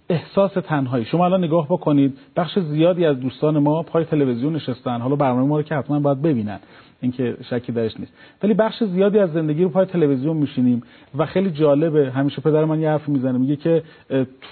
احساس 0.08 0.52
تنهایی. 0.52 1.04
شما 1.04 1.24
الان 1.24 1.44
نگاه 1.44 1.66
بکنید 1.66 2.18
بخش 2.36 2.58
زیادی 2.58 3.06
از 3.06 3.20
دوستان 3.20 3.58
ما 3.58 3.82
پای 3.82 4.04
تلویزیون 4.04 4.56
نشستن. 4.56 5.00
حالا 5.00 5.16
برنامه 5.16 5.46
ما 5.46 5.56
رو 5.56 5.62
که 5.62 5.74
حتما 5.74 6.00
باید 6.00 6.22
ببینن. 6.22 6.58
اینکه 7.00 7.36
شکی 7.50 7.72
درش 7.72 8.00
نیست. 8.00 8.12
ولی 8.42 8.54
بخش 8.54 8.84
زیادی 8.84 9.18
از 9.18 9.32
زندگی 9.32 9.62
رو 9.62 9.68
پای 9.68 9.86
تلویزیون 9.86 10.36
میشینیم 10.36 10.82
و 11.18 11.26
خیلی 11.26 11.50
جالبه 11.50 12.10
همیشه 12.10 12.40
پدر 12.40 12.64
من 12.64 12.80
یه 12.80 12.90
حرف 12.90 13.08
می‌زنه 13.08 13.38
میگه 13.38 13.56
که 13.56 13.82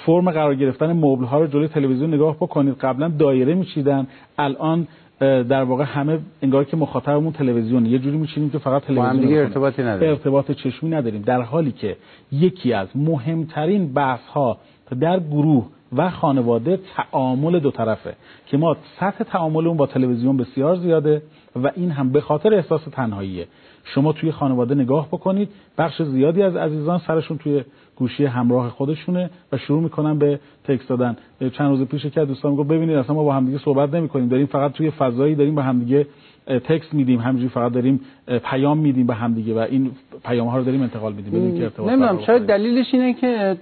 فرم 0.07 0.31
قرار 0.31 0.55
گرفتن 0.55 0.93
مبل 0.93 1.25
ها 1.25 1.41
رو 1.41 1.47
جلوی 1.47 1.69
تلویزیون 1.69 2.15
نگاه 2.15 2.37
بکنید. 2.37 2.75
قبلا 2.75 3.09
دایره 3.09 3.55
میچیدن 3.55 4.07
الان 4.39 4.87
در 5.21 5.63
واقع 5.63 5.85
همه 5.85 6.19
انگار 6.43 6.65
که 6.65 6.77
مخاطبمون 6.77 7.33
تلویزیون 7.33 7.87
یه 7.87 7.99
جوری 7.99 8.17
میچینیم 8.17 8.51
که 8.51 8.59
فقط 8.59 8.83
تلویزیون 8.83 9.21
دیگه 9.21 9.37
ارتباطی 9.37 9.83
نداریم. 9.83 10.11
ارتباط 10.11 10.51
چشمی 10.51 10.91
نداریم. 10.91 11.23
در 11.23 11.43
حالی 11.43 11.73
که 11.73 11.97
یکی 12.33 12.73
از 12.73 12.89
مهمترین 12.95 13.93
بحث 13.93 14.27
ها 14.27 14.59
در 14.95 15.21
گروه 15.21 15.67
و 15.97 16.11
خانواده 16.11 16.81
تعامل 16.97 17.59
دو 17.59 17.71
طرفه 17.71 18.15
که 18.47 18.57
ما 18.57 18.77
سطح 19.01 19.25
تعامل 19.25 19.67
اون 19.67 19.77
با 19.77 19.87
تلویزیون 19.87 20.37
بسیار 20.37 20.77
زیاده 20.77 21.23
و 21.57 21.71
این 21.77 21.91
هم 21.91 22.13
به 22.13 22.21
خاطر 22.21 22.55
احساس 22.55 22.85
تنهاییه. 22.93 23.47
شما 23.85 24.13
توی 24.13 24.33
خانواده 24.33 24.75
نگاه 24.75 25.09
بکنید 25.09 25.49
بخش 25.79 26.03
زیادی 26.03 26.43
از 26.43 26.57
عزیزان 26.57 26.99
سرشون 26.99 27.39
توی 27.39 27.65
گوشی 27.97 28.25
همراه 28.25 28.71
خودشونه 28.71 29.31
و 29.53 29.57
شروع 29.57 29.83
می‌کنن 29.83 30.19
به 30.19 30.41
تکست 30.65 30.89
دادن. 30.89 31.17
چند 31.41 31.71
روز 31.71 31.89
پیش 31.89 32.07
که 32.07 32.25
دوستان 32.25 32.55
گفت 32.55 32.69
ببینید 32.69 32.97
اصلا 32.97 33.15
ما 33.15 33.25
با 33.25 33.35
همدیگه 33.35 33.59
صحبت 33.59 33.95
نمی‌کنیم 33.95 34.29
داریم 34.29 34.47
فقط 34.47 34.73
توی 34.73 34.91
فضایی 34.91 35.35
داریم 35.35 35.55
با 35.55 35.63
همدیگه 35.63 36.07
تکست 36.47 36.95
میدیم 36.95 37.21
همینجوری 37.21 37.49
فقط 37.49 37.73
داریم 37.73 38.01
پیام 38.45 38.79
میدیم 38.79 39.07
به 39.07 39.15
همدیگه 39.15 39.55
و 39.55 39.59
این 39.59 39.91
پیام 40.25 40.49
ها 40.49 40.59
رو 40.59 40.65
داریم 40.65 40.83
انتقال 40.83 41.13
میدیم 41.13 41.33
بدون 41.33 41.59
که 41.59 41.65
ارتباط 41.65 41.89
نمی‌دونم 41.89 42.21
شاید 42.27 42.43
دلیلش 42.43 42.87
اینه 42.93 43.13
که 43.15 43.57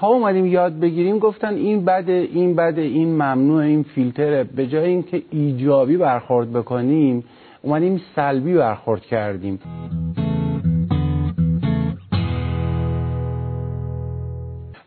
تا 0.00 0.06
اومدیم 0.06 0.46
یاد 0.46 0.80
بگیریم 0.80 1.18
گفتن 1.18 1.54
این 1.54 1.84
بده 1.84 2.28
این 2.32 2.56
بده 2.56 2.82
این 2.82 3.08
ممنوع 3.08 3.62
این 3.62 3.82
فیلتره. 3.82 4.44
به 4.44 4.66
جای 4.66 4.88
اینکه 4.88 5.22
ایجابی 5.30 5.96
برخورد 5.96 6.52
بکنیم 6.52 7.24
اومدیم 7.62 8.00
سلبی 8.16 8.54
برخورد 8.54 9.02
کردیم. 9.02 9.58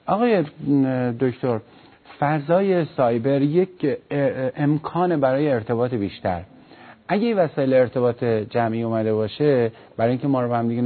آقای 0.07 0.43
دکتر 1.19 1.59
فضای 2.19 2.85
سایبر 2.85 3.41
یک 3.41 3.87
امکان 4.55 5.19
برای 5.19 5.51
ارتباط 5.51 5.93
بیشتر. 5.93 6.41
اگه 7.11 7.35
وسایل 7.35 7.73
ارتباط 7.73 8.23
جمعی 8.23 8.81
اومده 8.81 9.13
باشه 9.13 9.71
برای 9.97 10.11
اینکه 10.11 10.27
ما 10.27 10.41
رو 10.41 10.49
به 10.49 10.57
هم 10.57 10.67
دیگه 10.67 10.81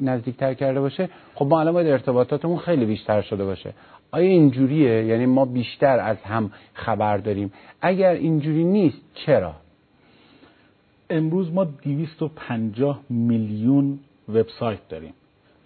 نزدیکتر 0.00 0.54
کرده 0.54 0.80
باشه 0.80 1.08
خب 1.34 1.46
ما 1.46 1.60
الان 1.60 1.74
باید 1.74 1.86
ارتباطاتمون 1.86 2.58
خیلی 2.58 2.84
بیشتر 2.84 3.22
شده 3.22 3.44
باشه. 3.44 3.74
آیا 4.10 4.30
اینجوریه؟ 4.30 5.04
یعنی 5.04 5.26
ما 5.26 5.44
بیشتر 5.44 5.98
از 5.98 6.16
هم 6.16 6.50
خبر 6.74 7.16
داریم. 7.16 7.52
اگر 7.80 8.10
اینجوری 8.10 8.64
نیست 8.64 8.98
چرا؟ 9.14 9.54
امروز 11.10 11.52
ما 11.52 11.64
250 11.64 13.00
میلیون 13.10 13.98
وبسایت 14.28 14.88
داریم. 14.88 15.14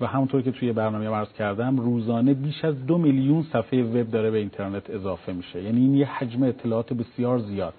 و 0.00 0.06
همونطور 0.06 0.42
که 0.42 0.50
توی 0.50 0.72
برنامه 0.72 1.08
عرض 1.08 1.32
کردم 1.32 1.76
روزانه 1.76 2.34
بیش 2.34 2.64
از 2.64 2.86
دو 2.86 2.98
میلیون 2.98 3.42
صفحه 3.52 3.82
وب 3.82 4.10
داره 4.10 4.30
به 4.30 4.38
اینترنت 4.38 4.90
اضافه 4.90 5.32
میشه. 5.32 5.62
یعنی 5.62 5.80
این 5.80 5.94
یه 5.94 6.06
حجم 6.06 6.42
اطلاعات 6.42 6.92
بسیار 6.92 7.38
زیاد. 7.38 7.74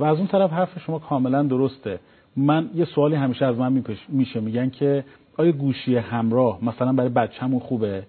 و 0.00 0.04
از 0.04 0.18
اون 0.18 0.26
طرف 0.26 0.52
حرف 0.52 0.78
شما 0.78 0.98
کاملا 0.98 1.42
درسته. 1.42 2.00
من 2.36 2.70
یه 2.74 2.84
سوالی 2.84 3.14
همیشه 3.14 3.46
از 3.46 3.56
من 3.58 3.84
میشه. 4.08 4.40
میگن 4.40 4.70
که 4.70 5.04
آیا 5.36 5.52
گوشی 5.52 5.96
همراه 5.96 6.58
مثلا 6.64 6.92
برای 6.92 7.08
بچه‌مون 7.08 7.60
خوبه؟ 7.60 8.02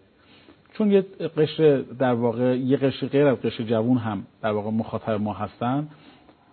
چون 0.74 0.92
یه 0.92 1.06
قشر 1.38 1.82
در 2.00 2.14
واقع 2.14 2.58
یه 2.58 2.78
قشر 2.78 3.08
غیر 3.08 3.28
از 3.28 3.38
قشر 3.38 3.64
جوون 3.64 3.98
هم 3.98 4.24
در 4.42 4.52
واقع 4.52 4.70
مخاطب 4.70 5.22
ما 5.22 5.34
هستن. 5.34 5.88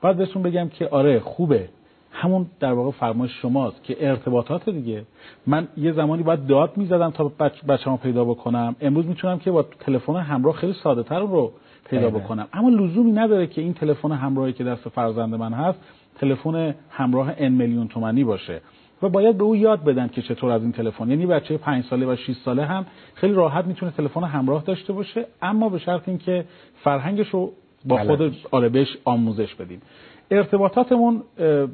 بعد 0.02 0.16
بهتون 0.16 0.42
بگم 0.42 0.68
که 0.68 0.88
آره 0.88 1.20
خوبه. 1.20 1.68
همون 2.12 2.46
در 2.60 2.72
واقع 2.72 2.90
فرمایش 2.90 3.32
شماست 3.42 3.84
که 3.84 4.08
ارتباطات 4.08 4.70
دیگه. 4.70 5.04
من 5.46 5.68
یه 5.76 5.92
زمانی 5.92 6.22
باید 6.22 6.46
داد 6.46 6.76
می‌زدم 6.76 7.10
تا 7.10 7.32
بچه‌مو 7.68 7.96
پیدا 7.96 8.24
بکنم. 8.24 8.76
امروز 8.80 9.06
می‌تونم 9.06 9.38
که 9.38 9.50
با 9.50 9.62
تلفن 9.62 10.16
همراه 10.16 10.54
خیلی 10.54 10.72
ساده 10.72 11.02
تر 11.02 11.20
رو 11.20 11.52
پیدا 11.90 12.10
بکنم. 12.10 12.48
اما 12.52 12.68
لزومی 12.68 13.12
نداره 13.12 13.46
که 13.46 13.60
این 13.60 13.74
تلفن 13.74 14.12
همراهی 14.12 14.52
که 14.52 14.64
دست 14.64 14.88
فرزند 14.88 15.34
من 15.34 15.52
هست 15.52 15.78
تلفن 16.18 16.74
همراه 16.90 17.32
ان 17.38 17.52
میلیون 17.52 17.88
تومانی 17.88 18.24
باشه. 18.24 18.60
و 19.02 19.08
باید 19.08 19.38
به 19.38 19.44
او 19.44 19.56
یاد 19.56 19.84
بدن 19.84 20.08
که 20.08 20.22
چطور 20.22 20.50
از 20.50 20.62
این 20.62 20.72
تلفن 20.72 21.10
یعنی 21.10 21.26
بچه 21.26 21.56
5 21.56 21.84
ساله 21.84 22.06
و 22.06 22.16
6 22.16 22.36
ساله 22.44 22.64
هم 22.64 22.86
خیلی 23.14 23.32
راحت 23.32 23.64
می‌تونه 23.64 23.92
تلفن 23.92 24.24
همراه 24.24 24.62
داشته 24.62 24.92
باشه 24.92 25.26
اما 25.42 25.68
به 25.68 25.78
شرط 25.78 26.08
اینکه 26.08 26.44
فرهنگش 26.84 27.28
رو 27.28 27.52
با 27.84 27.96
خود 27.96 28.36
آره 28.50 28.68
بهش 28.68 28.96
آموزش 29.04 29.54
بدیم. 29.54 29.82
ارتباطاتمون 30.30 31.22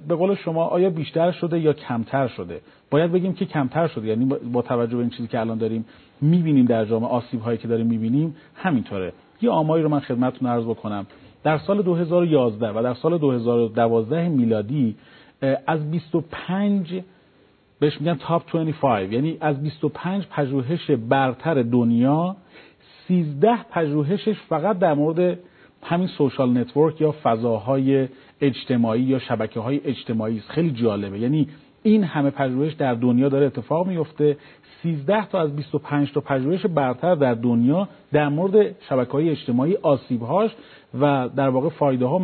به 0.08 0.14
قول 0.14 0.34
شما 0.34 0.64
آیا 0.64 0.90
بیشتر 0.90 1.32
شده 1.32 1.60
یا 1.60 1.72
کمتر 1.72 2.28
شده؟ 2.28 2.60
باید 2.90 3.12
بگیم 3.12 3.32
که 3.32 3.44
کمتر 3.44 3.88
شده 3.88 4.06
یعنی 4.06 4.24
با 4.52 4.62
توجه 4.62 4.96
به 4.96 5.00
این 5.00 5.10
چیزی 5.10 5.28
که 5.28 5.40
الان 5.40 5.58
داریم 5.58 5.84
می‌بینیم 6.20 6.66
در 6.66 6.84
جامعه 6.84 7.08
آسیب 7.08 7.40
هایی 7.40 7.58
که 7.58 7.68
داریم 7.68 7.86
می‌بینیم 7.86 8.36
همینطوره. 8.54 9.12
یه 9.42 9.50
آماری 9.50 9.82
رو 9.82 9.88
من 9.88 10.00
خدمتتون 10.00 10.48
عرض 10.48 10.64
بکنم. 10.64 11.06
در 11.42 11.58
سال 11.58 11.82
2011 11.82 12.70
و 12.70 12.82
در 12.82 12.94
سال 12.94 13.18
2012 13.18 14.28
میلادی 14.28 14.96
از 15.66 15.90
25 15.90 17.00
بهش 17.80 18.00
میگن 18.00 18.14
top 18.14 18.42
25 18.56 19.12
یعنی 19.12 19.36
از 19.40 19.62
25 19.62 20.26
پژوهش 20.26 20.90
برتر 20.90 21.62
دنیا 21.62 22.36
13 23.08 23.56
پژوهشش 23.70 24.36
فقط 24.48 24.78
در 24.78 24.94
مورد 24.94 25.38
همین 25.82 26.06
social 26.06 26.58
network 26.58 27.00
یا 27.00 27.14
فضاهای 27.22 28.08
اجتماعی 28.40 29.02
یا 29.02 29.18
شبکه 29.18 29.60
های 29.60 29.80
اجتماعی 29.84 30.38
است. 30.38 30.50
خیلی 30.50 30.70
جالبه. 30.70 31.18
یعنی 31.18 31.48
این 31.86 32.04
همه 32.04 32.30
پژوهش 32.30 32.72
در 32.72 32.94
دنیا 32.94 33.28
داره 33.28 33.46
اتفاق 33.46 33.86
میفته 33.86 34.36
13 34.82 35.26
تا 35.26 35.40
از 35.40 35.56
25 35.56 36.12
تا 36.12 36.20
پژوهش 36.20 36.66
برتر 36.66 37.14
در 37.14 37.34
دنیا 37.34 37.88
در 38.12 38.28
مورد 38.28 38.74
شبکه 38.88 39.12
های 39.12 39.30
اجتماعی 39.30 39.76
آسیبهاش 39.76 40.50
و 41.00 41.28
در 41.36 41.48
واقع 41.48 41.68
فایده 41.68 42.06
ها 42.06 42.18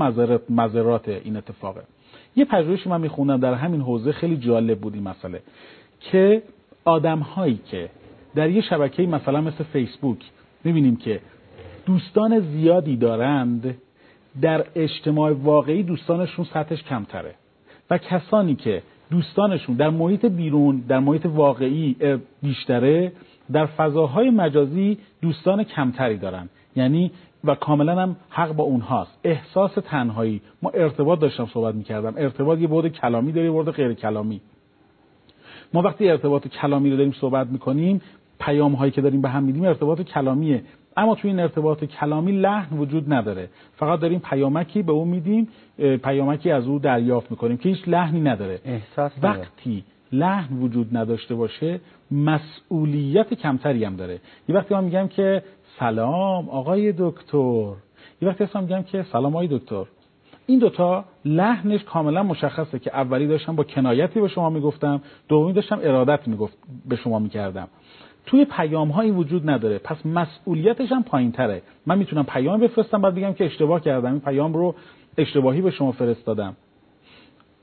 مضرات, 0.48 1.08
این 1.08 1.36
اتفاقه. 1.36 1.82
یه 2.36 2.44
پژوهشی 2.44 2.88
من 2.88 3.00
میخوندم 3.00 3.40
در 3.40 3.54
همین 3.54 3.80
حوزه 3.80 4.12
خیلی 4.12 4.36
جالب 4.36 4.78
بود 4.78 4.94
این 4.94 5.02
مسئله 5.02 5.42
که 6.00 6.42
آدم 6.84 7.18
هایی 7.18 7.60
که 7.70 7.90
در 8.34 8.50
یه 8.50 8.60
شبکه 8.60 9.02
مثلا 9.02 9.40
مثل 9.40 9.64
فیسبوک 9.64 10.18
می‌بینیم 10.64 10.96
که 10.96 11.20
دوستان 11.86 12.40
زیادی 12.40 12.96
دارند 12.96 13.76
در 14.42 14.64
اجتماع 14.74 15.32
واقعی 15.32 15.82
دوستانشون 15.82 16.44
سطحش 16.44 16.82
کمتره 16.82 17.34
و 17.90 17.98
کسانی 17.98 18.54
که 18.54 18.82
دوستانشون 19.10 19.76
در 19.76 19.90
محیط 19.90 20.26
بیرون 20.26 20.84
در 20.88 20.98
محیط 20.98 21.26
واقعی 21.26 21.96
بیشتره 22.42 23.12
در 23.52 23.66
فضاهای 23.66 24.30
مجازی 24.30 24.98
دوستان 25.22 25.64
کمتری 25.64 26.18
دارن. 26.18 26.48
یعنی 26.76 27.10
و 27.44 27.54
کاملا 27.54 28.02
هم 28.02 28.16
حق 28.30 28.52
با 28.52 28.64
اونهاست. 28.64 29.18
احساس 29.24 29.74
تنهایی. 29.84 30.40
ما 30.62 30.70
ارتباط 30.70 31.18
داشتم 31.18 31.46
صحبت 31.46 31.74
می‌کردم. 31.74 32.14
ارتباط 32.16 32.58
یه 32.58 32.66
بود 32.66 32.88
کلامی 32.88 33.32
داره 33.32 33.50
بود 33.50 33.70
غیر 33.70 33.94
کلامی. 33.94 34.40
ما 35.74 35.82
وقتی 35.82 36.10
ارتباط 36.10 36.48
کلامی 36.48 36.90
رو 36.90 36.96
داریم 36.96 37.12
صحبت 37.12 37.46
می‌کنیم 37.46 38.00
پیام 38.40 38.72
هایی 38.72 38.92
که 38.92 39.00
داریم 39.00 39.20
به 39.20 39.28
هم 39.28 39.42
میدیم 39.42 39.64
ارتباط 39.64 40.00
کلامیه. 40.00 40.62
اما 40.96 41.14
توی 41.14 41.30
این 41.30 41.40
ارتباط 41.40 41.84
کلامی 41.84 42.32
لحن 42.32 42.78
وجود 42.78 43.12
نداره. 43.12 43.48
فقط 43.76 44.00
داریم 44.00 44.18
پیامکی 44.18 44.82
به 44.82 44.92
او 44.92 45.04
میدیم 45.04 45.48
پیامکی 45.78 46.50
از 46.50 46.66
او 46.66 46.78
دریافت 46.78 47.30
می‌کنیم 47.30 47.56
که 47.56 47.68
هیچ 47.68 47.88
لحنی 47.88 48.20
نداره. 48.20 48.60
احساس 48.64 49.12
وقتی 49.22 49.84
لحن 50.12 50.56
وجود 50.56 50.96
نداشته 50.96 51.34
باشه 51.34 51.80
مسئولیت 52.10 53.34
کمتری 53.34 53.84
هم 53.84 53.96
داره. 53.96 54.20
یه 54.48 54.54
وقتی 54.54 54.74
من 54.74 54.84
میگم 54.84 55.08
که 55.08 55.42
سلام 55.78 56.48
آقای 56.48 56.94
دکتر. 56.98 57.72
یه 58.22 58.28
وقتی 58.28 58.44
اصلا 58.44 58.62
میگم 58.62 58.82
که 58.82 59.02
سلام 59.02 59.36
آقای 59.36 59.48
دکتر. 59.48 59.84
این 60.46 60.58
دوتا 60.58 61.04
لحنش 61.24 61.84
کاملا 61.84 62.22
مشخصه 62.22 62.78
که 62.78 62.96
اولی 62.96 63.26
داشتم 63.26 63.56
با 63.56 63.64
کنایتی 63.64 64.20
به 64.20 64.28
شما 64.28 64.50
می‌گفتم 64.50 65.02
دومی 65.28 65.52
داشتم 65.52 65.78
ارادت 65.82 66.28
می‌گفت 66.28 66.58
به 66.88 66.96
شما 66.96 67.18
می‌کردم. 67.18 67.68
توی 68.26 68.44
پیام 68.44 68.88
هایی 68.88 69.10
وجود 69.10 69.50
نداره. 69.50 69.78
پس 69.78 70.06
مسئولیتش 70.06 70.92
هم 70.92 71.02
پایین 71.02 71.32
تره 71.32 71.62
من 71.86 71.98
می‌تونم 71.98 72.24
پیام 72.24 72.60
بفرستم 72.60 73.02
بعد 73.02 73.14
بگم 73.14 73.32
که 73.32 73.44
اشتباه 73.44 73.80
کردم. 73.80 74.12
این 74.12 74.20
پیام 74.20 74.52
رو 74.52 74.74
اشتباهی 75.18 75.60
به 75.60 75.70
شما 75.70 75.92
فرستادم. 75.92 76.56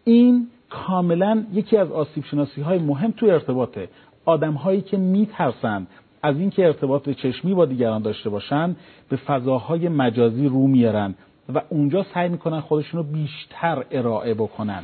این 0.04 0.48
کاملا 0.70 1.44
یکی 1.54 1.78
از 1.78 1.92
آسیب 1.92 2.24
شناسی 2.24 2.62
های 2.62 2.80
مهم 2.80 3.12
توی 3.12 3.32
ارتباطه. 3.32 3.90
آدم 4.26 4.54
هایی 4.54 4.82
که 4.82 4.98
میترسند 4.98 5.88
از 6.24 6.40
اینکه 6.40 6.66
ارتباط 6.66 7.10
چشمی 7.10 7.54
با 7.54 7.66
دیگران 7.66 8.02
داشته 8.02 8.30
باشن 8.30 8.76
به 9.10 9.16
فضاهای 9.16 9.90
مجازی 9.90 10.48
رو 10.48 10.68
میارن 10.68 11.16
و 11.54 11.62
اونجا 11.70 12.06
سعی 12.14 12.30
می‌کنن 12.30 12.60
خودشون 12.60 12.98
رو 12.98 13.04
بیشتر 13.04 13.84
ارائه 13.92 14.34
بکنن. 14.34 14.84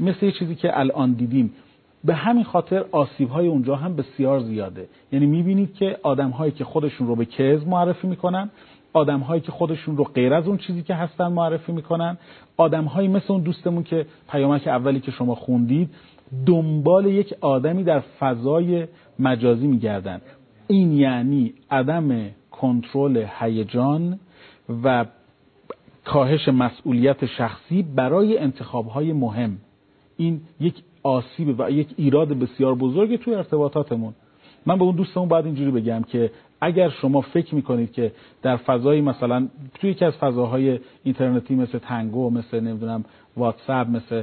مثل 0.00 0.26
یه 0.26 0.32
چیزی 0.32 0.54
که 0.54 0.78
الان 0.78 1.12
دیدیم. 1.12 1.52
به 2.04 2.14
همین 2.14 2.44
خاطر 2.44 2.84
آسیب 2.92 3.28
های 3.28 3.46
اونجا 3.46 3.76
هم 3.76 3.96
بسیار 3.96 4.40
زیاده. 4.40 4.88
یعنی 5.12 5.26
می‌بینید 5.26 5.74
که 5.74 5.98
آدم 6.02 6.30
هایی 6.30 6.52
که 6.52 6.64
خودشون 6.64 7.06
رو 7.06 7.16
به 7.16 7.24
کز 7.24 7.66
معرفی 7.66 8.06
می‌کنن 8.06 8.50
آدم 8.92 9.20
هایی 9.20 9.40
که 9.40 9.52
خودشون 9.52 9.96
رو 9.96 10.04
غیر 10.04 10.34
از 10.34 10.48
اون 10.48 10.56
چیزی 10.56 10.82
که 10.82 10.94
هستن 10.94 11.26
معرفی 11.26 11.72
می‌کنن 11.72 12.18
آدم 12.56 12.84
هایی 12.84 13.08
مثل 13.08 13.32
اون 13.32 13.42
دوستمون 13.42 13.82
که 13.82 14.06
پیامک 14.30 14.66
اولی 14.66 15.00
که 15.00 15.10
شما 15.10 15.34
خوندید 15.34 15.90
دنبال 16.46 17.06
یک 17.06 17.34
آدمی 17.40 17.84
در 17.84 18.00
فضای 18.00 18.86
مجازی 19.18 19.66
میگردن. 19.66 20.20
این 20.68 20.92
یعنی 20.92 21.54
عدم 21.70 22.30
کنترل 22.50 23.26
هیجان 23.40 24.18
و 24.84 25.04
کاهش 26.04 26.48
مسئولیت 26.48 27.26
شخصی 27.26 27.82
برای 27.82 28.38
انتخاب 28.38 28.86
های 28.86 29.12
مهم. 29.12 29.58
این 30.16 30.40
یک 30.60 30.74
آسیب 31.04 31.60
و 31.60 31.70
یک 31.70 31.88
ایراد 31.96 32.28
بسیار 32.28 32.74
بزرگی 32.74 33.18
توی 33.18 33.34
ارتباطاتمون. 33.34 34.14
من 34.66 34.78
به 34.78 34.84
اون 34.84 34.96
دوستمون 34.96 35.28
باید 35.28 35.46
اینجوری 35.46 35.70
بگم 35.70 36.02
که 36.02 36.30
اگر 36.60 36.88
شما 36.88 37.20
فکر 37.20 37.54
می‌کنید 37.54 37.92
که 37.92 38.12
در 38.42 38.56
فضایی 38.56 39.00
مثلا 39.00 39.48
توی 39.74 39.90
یکی 39.90 40.04
از 40.04 40.12
فضاهای 40.12 40.78
اینترنتی 41.04 41.54
مثل 41.54 41.78
تنگو 41.78 42.30
مثل 42.30 42.60
نمی‌دونم 42.60 43.04
واتساپ 43.36 43.88
مثل 43.88 44.22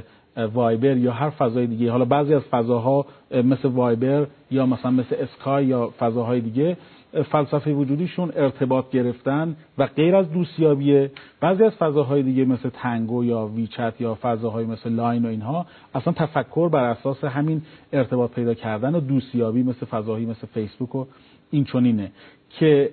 وایبر 0.52 0.96
یا 0.96 1.12
هر 1.12 1.30
فضای 1.30 1.66
دیگه 1.66 1.90
حالا 1.90 2.04
بعضی 2.04 2.34
از 2.34 2.42
فضاها 2.42 3.06
مثل 3.30 3.68
وایبر 3.68 4.26
یا 4.50 4.66
مثلا 4.66 4.90
مثل 4.90 5.16
اسکایپ 5.18 5.66
یا 5.66 5.92
فضاهای 5.98 6.40
دیگه 6.40 6.76
فلسفه 7.12 7.72
وجودیشون 7.72 8.32
ارتباط 8.36 8.90
گرفتن 8.90 9.56
و 9.78 9.86
غیر 9.86 10.16
از 10.16 10.32
دوستیابیه 10.32 11.10
بعضی 11.40 11.64
از 11.64 11.72
فضاهای 11.72 12.22
دیگه 12.22 12.44
مثل 12.44 12.68
تنگو 12.68 13.24
یا 13.24 13.46
ویچت 13.46 13.94
یا 14.00 14.18
فضاهای 14.22 14.66
مثل 14.66 14.90
لاین 14.90 15.24
و 15.24 15.28
اینها 15.28 15.66
اصلا 15.94 16.12
تفکر 16.12 16.68
بر 16.68 16.84
اساس 16.84 17.24
همین 17.24 17.62
ارتباط 17.92 18.30
پیدا 18.30 18.54
کردن 18.54 18.94
و 18.94 19.00
دوستیابی 19.00 19.62
مثل 19.62 19.86
فضاهایی 19.86 20.26
مثل 20.26 20.46
فیسبوک 20.46 20.94
و 20.94 21.06
این 21.50 21.64
چونینه 21.64 22.12
که 22.50 22.90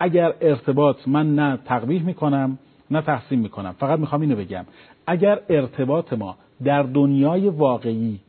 اگر 0.00 0.34
ارتباط 0.40 1.08
من 1.08 1.34
نه 1.34 1.58
تقبیح 1.64 2.02
می‌کنم 2.02 2.58
نه 2.90 3.02
تحسین 3.02 3.40
می‌کنم. 3.40 3.74
فقط 3.78 3.98
می‌خوام 3.98 4.20
اینو 4.20 4.36
بگم. 4.36 4.64
اگر 5.06 5.40
ارتباط 5.48 6.12
ما 6.12 6.36
در 6.64 6.82
دنیای 6.82 7.48
واقعی 7.48 8.20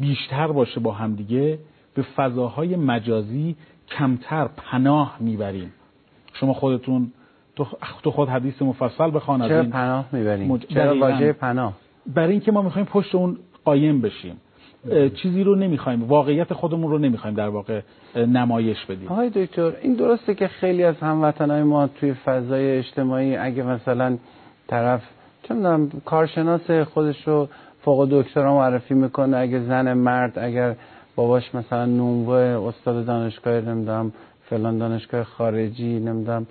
بیشتر 0.00 0.46
باشه 0.46 0.80
با 0.80 0.92
همدیگه 0.92 1.58
به 1.94 2.02
فضاهای 2.02 2.76
مجازی 2.76 3.56
کمتر 3.98 4.48
پناه 4.56 5.16
می‌بریم. 5.20 5.72
شما 6.32 6.52
خودتون 6.52 7.12
تو 8.02 8.10
خود 8.10 8.28
حدیث 8.28 8.62
مفصل 8.62 9.10
بخوان 9.14 9.48
چرا 9.48 9.62
پناه 9.62 10.04
می‌بریم؟ 10.12 10.48
مج... 10.48 10.66
چرا 10.66 10.98
واژه 10.98 11.32
پناه؟ 11.32 11.72
برای 12.06 12.30
اینکه 12.30 12.52
ما 12.52 12.62
می‌خوایم 12.62 12.86
پشت 12.86 13.14
اون 13.14 13.36
قایم 13.64 14.00
بشیم. 14.00 14.36
چیزی 15.14 15.44
رو 15.44 15.54
نمی‌خوایم 15.54 16.02
واقعیت 16.02 16.52
خودمون 16.52 16.90
رو 16.90 16.98
نمی‌خوایم 16.98 17.36
در 17.36 17.48
واقع 17.48 17.80
نمایش 18.16 18.84
بدیم. 18.84 19.08
آقای 19.08 19.30
دکتر 19.30 19.72
این 19.82 19.94
درسته 19.94 20.34
که 20.34 20.48
خیلی 20.48 20.84
از 20.84 20.96
هموطنهای 21.00 21.62
ما 21.62 21.86
توی 21.86 22.14
فضای 22.14 22.78
اجتماعی 22.78 23.36
اگه 23.36 23.62
مثلا 23.62 24.16
طرف 24.68 25.02
چه 25.42 25.54
کارشناس 26.04 26.70
خودش 26.70 27.28
رو 27.28 27.48
فوق 27.82 28.08
دکترا 28.10 28.54
معرفی 28.54 28.94
می‌کنه 28.94 29.36
اگه 29.36 29.60
زن 29.60 29.92
مرد 29.92 30.38
اگر 30.38 30.76
باباش 31.16 31.54
مثلا 31.54 31.84
نونوه 31.84 32.68
استاد 32.68 33.06
دانشگاه 33.06 33.60
نمی‌دونم 33.60 34.12
فلان 34.50 34.78
دانشگاه 34.78 35.24
خارجی 35.24 36.00
نمی‌دونم. 36.00 36.46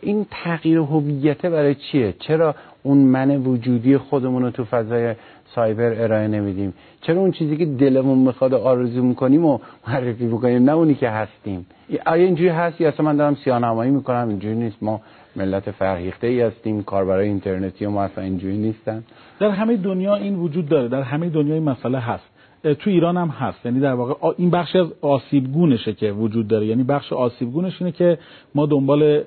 این 0.00 0.26
تغییر 0.30 0.78
هویت 0.78 1.46
برای 1.46 1.74
چیه؟ 1.74 2.14
چرا 2.18 2.54
اون 2.82 2.98
من 2.98 3.36
وجودی 3.36 3.98
خودمون 3.98 4.42
رو 4.42 4.50
تو 4.50 4.64
فضای 4.64 5.14
سایبر 5.54 6.02
ارائه 6.02 6.28
نمیدیم؟ 6.28 6.74
چرا 7.00 7.20
اون 7.20 7.32
چیزی 7.32 7.56
که 7.56 7.66
دلمون 7.66 8.18
می‌خواد 8.18 8.54
آرزو 8.54 9.02
می‌کنیم 9.02 9.44
و 9.44 9.58
معرفی 9.88 10.26
بکنیم 10.26 10.64
نه 10.64 10.72
اونی 10.72 10.94
که 10.94 11.10
هستیم؟ 11.10 11.66
آیا 12.06 12.24
اینجوری 12.24 12.48
هست 12.48 12.80
یا 12.80 12.88
اصلا 12.88 13.06
من 13.06 13.16
دارم 13.16 13.34
سیانمایی 13.44 13.90
می‌کنم؟ 13.90 14.28
اینجوری 14.28 14.54
نیست. 14.54 14.76
ما 14.82 15.00
ملت 15.36 15.70
فرهیخته 15.70 16.26
ای 16.26 16.40
هستیم 16.40 16.82
کاربرای 16.82 17.28
اینترنتی 17.28 17.86
و 17.86 17.90
ما 17.90 18.02
اصلا 18.02 18.24
اینجوری 18.24 18.58
نیستن. 18.58 19.04
در 19.40 19.50
همه 19.50 19.76
دنیا 19.76 20.16
این 20.16 20.36
وجود 20.36 20.68
داره. 20.68 20.88
در 20.88 21.02
همه 21.02 21.28
دنیا 21.28 21.54
این 21.54 21.64
مسئله 21.64 21.98
هست. 21.98 22.24
تو 22.74 22.90
ایران 22.90 23.16
هم 23.16 23.28
هست. 23.28 23.66
یعنی 23.66 23.80
در 23.80 23.92
واقع 23.92 24.34
این 24.36 24.50
بخش 24.50 24.76
از 24.76 24.86
آسیبگونشه 25.00 25.92
که 25.92 26.12
وجود 26.12 26.48
داره. 26.48 26.66
یعنی 26.66 26.82
بخش 26.82 27.12
آسیبگونش 27.12 27.82
اینه 27.82 27.92
که 27.92 28.18
ما 28.54 28.66
دنبال 28.66 29.22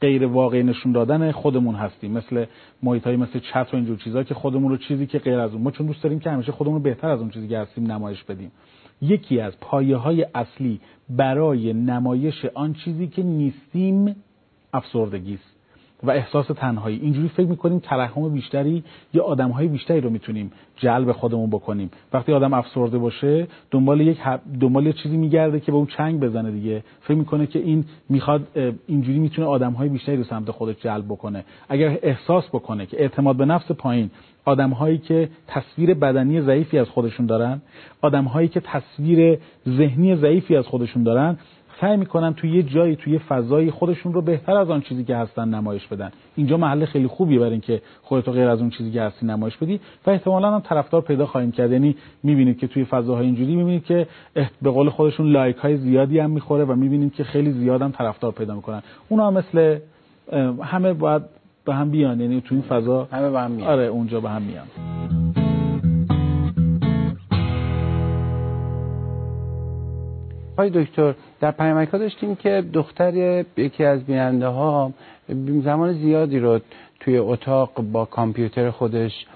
غیر 0.00 0.26
واقعی 0.26 0.62
نشون 0.62 0.92
دادن 0.92 1.32
خودمون 1.32 1.74
هستیم. 1.74 2.12
مثل 2.12 2.44
محیط 2.82 3.06
های 3.06 3.16
مثل 3.16 3.38
چت 3.38 3.68
و 3.72 3.76
اینجور 3.76 3.96
چیزا 3.96 4.22
که 4.22 4.34
خودمون 4.34 4.70
رو 4.70 4.76
چیزی 4.76 5.06
که 5.06 5.18
غیر 5.18 5.38
از 5.38 5.52
اون 5.52 5.62
ما 5.62 5.70
چون 5.70 5.86
دوست 5.86 6.02
داریم 6.02 6.20
که 6.20 6.30
همیشه 6.30 6.52
خودمون 6.52 6.76
رو 6.76 6.82
بهتر 6.82 7.08
از 7.08 7.20
اون 7.20 7.30
چیزی 7.30 7.48
که 7.48 7.58
هستیم 7.58 7.92
نمایش 7.92 8.24
بدیم. 8.24 8.52
یکی 9.02 9.40
از 9.40 9.60
پایه 9.60 9.96
های 9.96 10.26
اصلی 10.34 10.80
برای 11.08 11.72
نمایش 11.72 12.44
آن 12.54 12.72
چیزی 12.72 13.06
که 13.06 13.22
نیستیم 13.22 14.16
افسردگی 14.72 15.34
است 15.34 15.57
و 16.02 16.10
احساس 16.10 16.46
تنهایی. 16.46 17.00
اینجوری 17.02 17.28
فکر 17.28 17.46
می‌کنیم 17.46 17.78
ترحم 17.78 18.28
بیشتری 18.28 18.84
یا 19.14 19.24
آدم 19.24 19.50
های 19.50 19.68
بیشتری 19.68 20.00
رو 20.00 20.10
می‌تونیم 20.10 20.52
جلب 20.76 21.12
خودمون 21.12 21.50
بکنیم. 21.50 21.90
وقتی 22.12 22.32
آدم 22.32 22.52
افسرده 22.52 22.98
باشه 22.98 23.46
دنبال 23.70 24.00
یک 24.00 24.18
دنبال 24.60 24.86
یک 24.86 24.96
چیزی 25.02 25.16
میگرده 25.16 25.60
که 25.60 25.72
به 25.72 25.78
اون 25.78 25.86
چنگ 25.86 26.20
بزنه 26.20 26.50
دیگه. 26.50 26.84
فکر 27.00 27.14
می‌کنه 27.14 27.46
که 27.46 27.58
این 27.58 27.84
می‌خواد 28.08 28.48
اینجوری 28.86 29.18
می‌تونه 29.18 29.48
آدم 29.48 29.72
های 29.72 29.88
بیشتری 29.88 30.16
رو 30.16 30.24
سمت 30.24 30.50
خودش 30.50 30.76
جلب 30.76 31.04
بکنه. 31.04 31.44
اگر 31.68 31.98
احساس 32.02 32.48
بکنه 32.48 32.86
که 32.86 33.00
اعتماد 33.00 33.36
به 33.36 33.44
نفس 33.44 33.72
پایین 33.72 34.10
آدم 34.44 34.70
هایی 34.70 34.98
که 34.98 35.28
تصویر 35.46 35.94
بدنی 35.94 36.40
ضعیفی 36.40 36.78
از 36.78 36.88
خودشون 36.88 37.26
دارن 37.26 37.62
آدم 38.00 38.24
هایی 38.24 38.48
که 38.48 38.60
تصویر 38.60 39.38
ذهنی 39.68 40.16
ضعیفی 40.16 40.56
از 40.56 40.66
خودشون 40.66 41.02
دارن 41.02 41.38
سعی 41.80 41.96
می‌کنن 41.96 42.34
توی 42.34 42.50
یه 42.50 42.62
جایی 42.62 42.96
توی 42.96 43.18
فضای 43.18 43.70
خودشون 43.70 44.12
رو 44.12 44.22
بهتر 44.22 44.56
از 44.56 44.70
آن 44.70 44.80
چیزی 44.80 45.04
که 45.04 45.16
هستن 45.16 45.48
نمایش 45.48 45.86
بدن. 45.86 46.10
اینجا 46.36 46.56
محل 46.56 46.84
خیلی 46.84 47.06
خوبیه 47.06 47.38
برای 47.38 47.52
اینکه 47.52 47.82
خودتو 48.02 48.32
غیر 48.32 48.48
از 48.48 48.60
اون 48.60 48.70
چیزی 48.70 48.90
که 48.90 49.02
هستی 49.02 49.26
نمایش 49.26 49.56
بدی 49.56 49.80
و 50.06 50.10
احتمالا 50.10 50.50
هم 50.50 50.60
طرفدار 50.60 51.00
پیدا 51.00 51.26
خواهیم 51.26 51.52
کرد. 51.52 51.72
یعنی 51.72 51.96
می‌بینید 52.22 52.58
که 52.58 52.66
توی 52.66 52.84
فضاهای 52.84 53.26
اینجوری 53.26 53.56
می‌بینید 53.56 53.84
که 53.84 54.06
به 54.62 54.70
قول 54.70 54.88
خودشون 54.88 55.32
لایک 55.32 55.56
های 55.56 55.76
زیادی 55.76 56.18
هم 56.18 56.30
می‌خوره 56.30 56.64
و 56.64 56.74
می‌بینید 56.74 57.14
که 57.14 57.24
خیلی 57.24 57.52
زیاد 57.52 57.82
هم 57.82 57.90
طرفدار 57.90 58.32
پیدا 58.32 58.54
می‌کنن. 58.54 58.82
اونا 59.08 59.30
مثل 59.30 59.78
همه 60.62 60.92
باید 60.92 61.22
به 61.64 61.74
هم 61.74 61.90
بیان. 61.90 62.20
یعنی 62.20 62.40
توی 62.40 62.58
این 62.58 62.66
فضا 62.68 63.08
همه 63.12 63.30
به 63.30 63.40
هم 63.40 63.50
میان. 63.50 63.68
آره 63.68 63.84
اونجا 63.84 64.20
به 64.20 64.30
هم 64.30 64.42
میان. 64.42 64.66
آقای 70.58 70.84
دکتر 70.84 71.14
در 71.40 71.50
پیامک 71.50 71.88
ها 71.88 71.98
داشتیم 71.98 72.36
که 72.36 72.64
دختر 72.72 73.44
یکی 73.56 73.84
از 73.84 74.04
بیننده 74.04 74.46
ها 74.46 74.92
زمان 75.64 75.92
زیادی 75.92 76.38
رو 76.38 76.60
توی 77.00 77.18
اتاق 77.18 77.72
با 77.92 78.04
کامپیوتر 78.04 78.70
خودش 78.70 79.26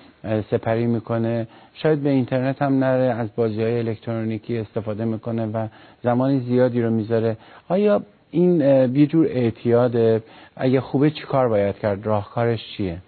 سپری 0.50 0.86
می‌کنه. 0.86 1.46
شاید 1.74 2.02
به 2.02 2.10
اینترنت 2.10 2.62
هم 2.62 2.78
نره 2.78 3.14
از 3.14 3.28
بازی 3.36 3.62
های 3.62 3.78
الکترونیکی 3.78 4.58
استفاده 4.58 5.04
می‌کنه 5.04 5.46
و 5.46 5.66
زمان 6.02 6.38
زیادی 6.38 6.82
رو 6.82 6.90
می‌ذاره. 6.90 7.36
آیا 7.68 8.02
این 8.30 8.60
یه 8.94 9.06
جور 9.06 9.26
اعتیاده 9.26 10.22
اگه 10.56 10.80
خوبه 10.80 11.10
چی 11.10 11.22
کار 11.22 11.48
باید 11.48 11.78
کرد؟ 11.78 12.06
راهکارش 12.06 12.60
چیه؟ 12.76 12.98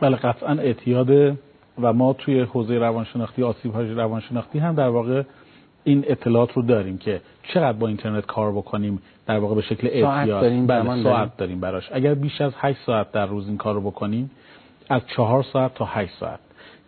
بله 0.00 0.16
قطعا 0.16 0.52
اعتیاده 0.52 1.36
و 1.82 1.92
ما 1.92 2.12
توی 2.12 2.40
حوزه 2.40 2.78
روانشناختی 2.78 3.42
آسیب 3.42 3.72
های 3.72 3.94
روانشناختی 3.94 4.58
هم 4.58 4.74
در 4.74 4.88
واقع 4.88 5.22
این 5.84 6.04
اطلاعات 6.08 6.52
رو 6.52 6.62
داریم 6.62 6.98
که 6.98 7.20
چقدر 7.42 7.78
با 7.78 7.88
اینترنت 7.88 8.26
کار 8.26 8.52
بکنیم 8.52 9.02
در 9.26 9.38
واقع 9.38 9.54
به 9.54 9.62
شکل 9.62 9.86
احتیاط. 9.86 10.40
داریم 10.42 10.66
بله 10.66 11.02
ساعت 11.02 11.36
داریم. 11.36 11.60
براش. 11.60 11.88
اگر 11.92 12.14
بیش 12.14 12.40
از 12.40 12.52
8 12.56 12.78
ساعت 12.86 13.12
در 13.12 13.26
روز 13.26 13.48
این 13.48 13.56
کار 13.56 13.74
رو 13.74 13.80
بکنیم 13.80 14.30
از 14.88 15.02
4 15.16 15.42
ساعت 15.42 15.74
تا 15.74 15.84
8 15.84 16.12
ساعت. 16.20 16.40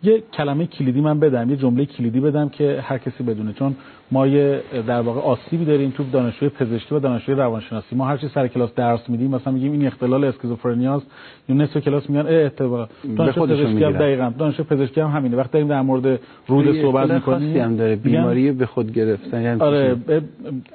یه 0.03 0.23
کلمه 0.33 0.65
کلیدی 0.65 1.01
من 1.01 1.19
بدم 1.19 1.49
یه 1.49 1.55
جمله 1.55 1.85
کلیدی 1.85 2.19
بدم 2.19 2.49
که 2.49 2.79
هر 2.83 2.97
کسی 2.97 3.23
بدونه. 3.23 3.53
چون 3.53 3.75
ما 4.11 4.27
یه 4.27 4.61
در 4.87 5.01
واقع 5.01 5.21
آسیبی 5.21 5.65
داریم 5.65 5.89
تو 5.89 6.03
دانشجوی 6.03 6.49
پزشکی 6.49 6.95
و 6.95 6.99
دانشجوی 6.99 7.35
روانشناسی. 7.35 7.95
ما 7.95 8.07
هر 8.07 8.17
چی 8.17 8.27
سر 8.27 8.47
کلاس 8.47 8.75
درس 8.75 9.09
میدیم 9.09 9.31
مثلا 9.31 9.53
میگیم 9.53 9.71
این 9.71 9.87
اختلال 9.87 10.23
اسکیزوفرنیاست 10.23 11.07
یا 11.49 11.55
نصف 11.55 11.77
کلاس 11.77 12.09
میگن 12.09 12.27
اتفاق 12.27 12.89
دانشجو 13.17 13.45
پزشکی 13.45 13.83
هم 13.83 13.91
دقیقاً 13.91 14.33
دانشجو 14.37 14.63
پزشکی 14.63 15.01
هم 15.01 15.09
همینه. 15.09 15.37
وقتی 15.37 15.51
داریم 15.53 15.67
در 15.67 15.81
مورد 15.81 16.19
رود 16.47 16.81
صحبت 16.81 17.11
می‌کنیم 17.11 17.57
هم 17.57 17.75
داره. 17.75 17.95
بیماری 17.95 18.51
به 18.51 18.65
خود 18.65 18.93
گرفتن 18.93 19.41
یعنی 19.41 19.61
آره 19.61 19.97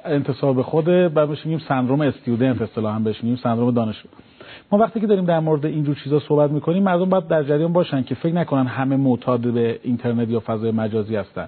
انتصاب 0.05 0.61
خود 0.61 0.85
بعد 0.85 1.29
میگیم 1.29 1.59
سندروم 1.59 2.01
استودنت 2.01 2.61
اصطلاحا 2.61 2.99
بهش 2.99 3.23
میگیم 3.23 3.39
سندروم 3.43 3.71
دانشجو 3.71 4.09
ما 4.71 4.77
وقتی 4.77 4.99
که 4.99 5.07
داریم 5.07 5.25
در 5.25 5.39
مورد 5.39 5.65
اینجور 5.65 5.95
چیزا 6.03 6.19
صحبت 6.19 6.51
می‌کنیم 6.51 6.83
مردم 6.83 7.09
باید 7.09 7.27
در 7.27 7.43
جریان 7.43 7.73
باشن 7.73 8.03
که 8.03 8.15
فکر 8.15 8.33
نکنن 8.33 8.67
همه 8.67 8.95
معتاد 8.95 9.41
به 9.41 9.79
اینترنت 9.83 10.29
یا 10.29 10.39
فضای 10.45 10.71
مجازی 10.71 11.15
هستن. 11.15 11.47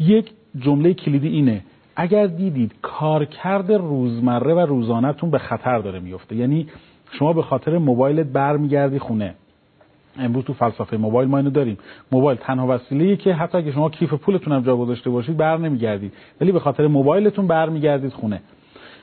یک 0.00 0.30
جمله 0.58 0.94
کلیدی 0.94 1.28
اینه 1.28 1.62
اگر 1.96 2.26
دیدید 2.26 2.74
کارکرد 2.82 3.72
روزمره 3.72 4.54
و 4.54 4.58
روزانهتون 4.58 5.30
به 5.30 5.38
خطر 5.38 5.78
داره 5.78 6.00
میفته 6.00 6.36
یعنی 6.36 6.66
شما 7.12 7.32
به 7.32 7.42
خاطر 7.42 7.78
موبایلت 7.78 8.26
برمیگردی 8.26 8.98
خونه. 8.98 9.34
امروز 10.18 10.44
تو 10.44 10.52
فلسفه 10.52 10.96
موبایل 10.96 11.28
ما 11.28 11.36
اینو 11.36 11.50
داریم. 11.50 11.78
موبایل 12.12 12.38
تنها 12.38 12.66
وسیله 12.74 13.16
که 13.16 13.34
حتی 13.34 13.58
اگه 13.58 13.72
شما 13.72 13.90
کیف 13.90 14.14
پولتون 14.14 14.52
هم 14.52 14.62
جا 14.62 14.76
گذاشته 14.76 15.10
باشید 15.10 15.36
بر 15.36 15.56
نمیگردید. 15.56 16.12
ولی 16.40 16.52
به 16.52 16.60
خاطر 16.60 16.86
موبایلتون 16.86 17.46
برمیگردید 17.46 18.12
خونه. 18.12 18.40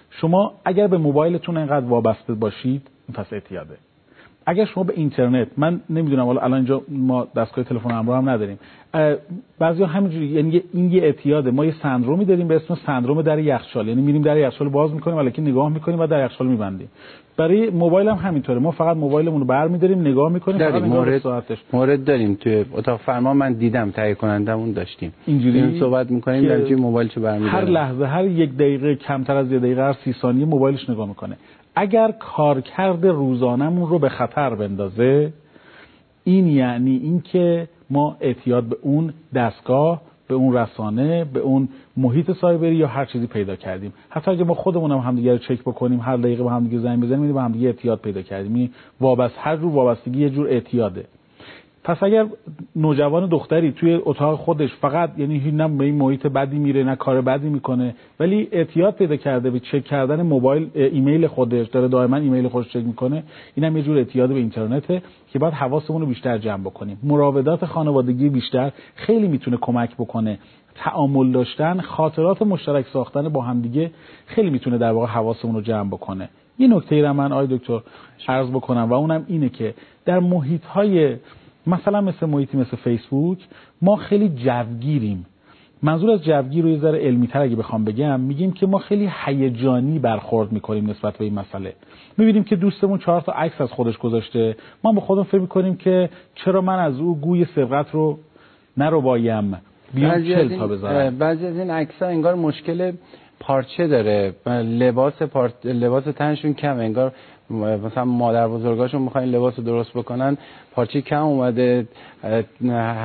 شما 0.10 0.54
اگر 0.65 0.88
به 0.88 0.97
موبایلتون 0.97 1.58
انقدر 1.58 1.86
وابسته 1.86 2.34
باشید 2.34 2.88
پس 3.13 3.34
اعتیاده. 3.34 3.76
اگر 4.46 4.66
شما 4.66 4.84
به 4.84 4.94
اینترنت 4.96 5.48
من 5.58 5.82
نمی‌دونم 5.89 6.26
حالا 6.26 6.42
الان 6.42 6.58
اینجا 6.58 6.82
ما 6.89 7.28
دستگاه 7.36 7.66
تلفن 7.66 7.92
همراه 7.92 8.18
هم 8.18 8.30
نداریم. 8.30 8.60
بعضیا 9.60 9.86
همینجوری 9.86 10.26
یعنی 10.26 10.62
این 10.74 10.92
یه 10.92 11.04
اعتیاده. 11.04 11.52
ما 11.52 11.66
یه 11.66 11.74
سندرومی 11.84 12.26
داریم 12.26 12.48
به 12.48 12.56
اسم 12.56 12.78
سندروم 12.86 13.22
در 13.22 13.39
یخچال. 13.39 13.88
یعنی 13.88 14.02
میریم 14.02 14.22
در 14.22 14.38
یخچال 14.38 14.70
باز 14.70 14.94
می‌کنیم 14.94 15.18
ولی 15.18 15.32
نگاه 15.38 15.70
می‌کنیم 15.70 16.00
و 16.00 16.08
در 16.08 16.26
یخچال 16.26 16.48
میبندیم. 16.48 16.89
برای 17.38 17.70
موبایل 17.70 18.08
هم 18.08 18.16
همینطوره. 18.16 18.60
ما 18.60 18.72
فقط 18.72 18.98
موبایلمون 18.98 19.39
رو 19.39 19.46
برمیداریم 19.46 20.02
نگاه 20.02 20.32
می‌کنیم 20.32 20.58
فقط 20.58 20.82
مورد 20.84 21.18
ساعتش. 21.18 21.58
مورد 21.74 22.04
داریم 22.04 22.36
توی 22.36 22.66
اتاق 22.74 23.00
فرما. 23.00 23.34
من 23.34 23.54
دیدم 23.54 23.92
تهیه 23.92 24.13
کنندمون 24.13 24.72
داشتیم. 24.72 25.13
اینجوری 25.26 25.80
صحبت 25.80 26.12
می‌کنیم 26.12 26.44
در 26.44 26.58
موبایل 26.58 26.80
موبایلشو 26.80 27.22
برمیداریم. 27.22 27.56
هر 27.56 27.66
لحظه 27.66 28.06
هر 28.06 28.26
یک 28.26 28.56
دقیقه 28.56 28.96
کمتر 28.96 29.36
از 29.36 29.52
یک 29.52 29.60
دقیقه 29.60 29.82
هر 29.82 29.94
30 29.94 30.13
ثانیه 30.22 30.46
موبایلش 30.46 30.89
نگاه 30.89 31.08
می‌کنه. 31.08 31.38
اگر 31.76 32.12
کارکرد 32.12 33.06
روزانمون 33.06 33.90
رو 33.90 34.00
به 34.00 34.10
خطر 34.10 34.56
بندازه 34.56 35.34
این 36.24 36.48
یعنی 36.48 36.98
اینکه 36.98 37.68
ما 37.90 38.18
اعتیاد 38.22 38.64
به 38.64 38.78
اون 38.82 39.14
دستگاه 39.34 40.02
به 40.28 40.36
اون 40.36 40.56
رسانه 40.56 41.26
به 41.26 41.40
اون 41.40 41.70
محیط 41.98 42.32
سایبری 42.32 42.76
یا 42.76 42.88
هر 42.88 43.06
چیزی 43.06 43.28
پیدا 43.28 43.56
کردیم. 43.56 43.94
حتی 44.10 44.32
اگه 44.32 44.44
ما 44.44 44.54
خودمون 44.54 44.92
هم 44.92 44.98
همدیگه 44.98 45.32
رو 45.32 45.38
چک 45.38 45.62
بکنیم 45.62 46.00
هر 46.00 46.18
دقیقه 46.18 46.44
با 46.44 46.50
همدیگه 46.50 46.80
زنگ 46.80 47.04
بزنیم 47.04 47.34
با 47.34 47.42
همدیگه 47.42 47.68
اعتیاد 47.68 48.00
پیدا 48.00 48.22
کردیم. 48.22 48.56
این 48.56 48.70
وابست 49.02 49.36
هر 49.38 49.58
جور 49.58 49.72
وابستگی 49.72 50.22
یه 50.22 50.30
جور 50.30 50.48
اعتیاده. 50.48 51.06
پس 51.84 52.04
اگر 52.04 52.26
نوجوان 52.76 53.30
دختری 53.30 53.72
توی 53.72 54.00
اتاق 54.06 54.39
خودش 54.39 54.69
فقط 54.82 55.19
یعنی 55.19 55.52
نه 55.52 55.67
به 55.67 55.86
این 55.86 55.96
محیط 55.96 56.28
بدی 56.28 56.60
میره 56.60 56.84
نه 56.84 56.96
کار 56.96 57.22
بدی 57.22 57.50
می‌کنه 57.50 57.96
ولی 58.19 58.48
اعتیاد 58.52 58.96
پیدا 58.96 59.15
کرده 59.15 59.50
به 59.50 59.60
چک 59.60 59.84
کردن 59.84 60.22
موبایل 60.22 60.69
ایمیل 60.74 61.28
خودش 61.28 61.67
داره 61.67 61.88
دائما 61.88 62.17
ایمیل 62.17 62.48
خودش 62.48 62.69
چک 62.69 62.84
می‌کنه 62.86 63.24
اینم 63.56 63.78
یه 63.78 63.84
جور 63.84 63.98
اعتیاد 63.98 64.30
به 64.30 64.36
اینترنته 64.36 65.02
که 65.32 65.39
باید 65.39 65.54
حواسمون 65.54 66.02
رو 66.02 66.08
بیشتر 66.08 66.38
جمع 66.38 66.63
بکنیم. 66.63 67.00
مراودات 67.04 67.65
خانوادگی 67.65 68.30
بیشتر 68.30 68.72
خیلی 68.96 69.28
می‌تونه 69.28 69.58
کمک 69.62 69.96
بکنه. 69.96 70.39
تعامل 70.76 71.32
داشتن 71.32 71.80
خاطرات 71.82 72.41
مشترک 72.41 72.86
ساختن 72.93 73.30
با 73.30 73.41
همدیگه 73.41 73.91
خیلی 74.26 74.50
می‌تونه 74.50 74.78
در 74.78 74.91
واقع 74.91 75.08
حواسمون 75.08 75.56
رو 75.56 75.62
جمع 75.62 75.89
بکنه. 75.89 76.30
یه 76.60 76.67
نکته 76.67 76.96
ای 76.96 77.02
رو 77.02 77.13
من 77.13 77.32
آی 77.32 77.48
دکتر 77.48 77.80
عرض 78.28 78.50
بکنم 78.50 78.89
و 78.89 78.93
اونم 78.93 79.26
اینه 79.28 79.50
که 79.50 79.74
در 80.06 80.19
محیط 80.19 80.65
های 80.65 81.15
مثلا 81.67 82.02
مثل 82.02 82.26
محیطی 82.26 82.58
مثل 82.58 82.78
فیسبوک 82.78 83.38
ما 83.82 83.95
خیلی 83.95 84.30
جوگیریم. 84.30 85.26
منظور 85.82 86.12
از 86.12 86.23
جوگیر 86.23 86.63
رو 86.63 86.69
یه 86.69 86.78
ذره 86.78 86.99
علمی 86.99 87.28
تر 87.28 87.41
اگه 87.41 87.56
بخوام 87.56 87.86
بگم 87.86 88.19
میگیم 88.19 88.52
که 88.52 88.67
ما 88.67 88.78
خیلی 88.78 89.10
هیجانی 89.26 89.99
برخورد 89.99 90.52
می‌کنیم 90.52 90.89
نسبت 90.89 91.17
به 91.17 91.26
این 91.26 91.34
مسئله. 91.34 91.73
می‌بینیم 92.17 92.43
که 92.43 92.56
دوستمون 92.56 92.99
چهار 92.99 93.21
تا 93.21 93.32
عکس 93.32 93.62
از 93.62 93.71
خودش 93.71 93.97
گذاشته. 93.97 94.56
ما 94.84 94.91
به 94.91 95.02
خودمون 95.02 95.26
فکر 95.26 95.39
می‌کنیم 95.39 95.76
که 95.76 96.10
چرا 96.36 96.62
من 96.62 96.80
از 96.80 96.99
او 96.99 97.19
گوی 97.19 97.45
سبقت 97.45 97.91
رو 97.91 98.19
نرو 98.78 99.02
بایم 99.02 99.58
بیام 99.93 100.23
چل 100.23 100.58
تا 100.58 100.67
بذارم. 100.67 101.17
بعضی 101.17 101.45
از 101.45 101.58
این 101.58 101.69
عکس 101.69 102.02
ها 102.02 102.08
انگار 102.08 102.36
مشکل 102.36 102.91
پارچه 103.39 103.88
داره. 103.88 104.34
لباس 104.63 105.21
پارت... 105.21 105.65
لباس 105.65 106.04
تنشون 106.04 106.54
کم 106.54 106.78
انگار 106.78 107.13
مثلا 107.50 108.06
مادر 108.06 108.48
بزرگاشون 108.48 109.02
می‌خواین 109.02 109.30
لباس 109.30 109.60
درست 109.60 109.94
بکنن 109.94 110.38
پارچه 110.72 111.02
کم 111.02 111.24
اومده 111.24 111.88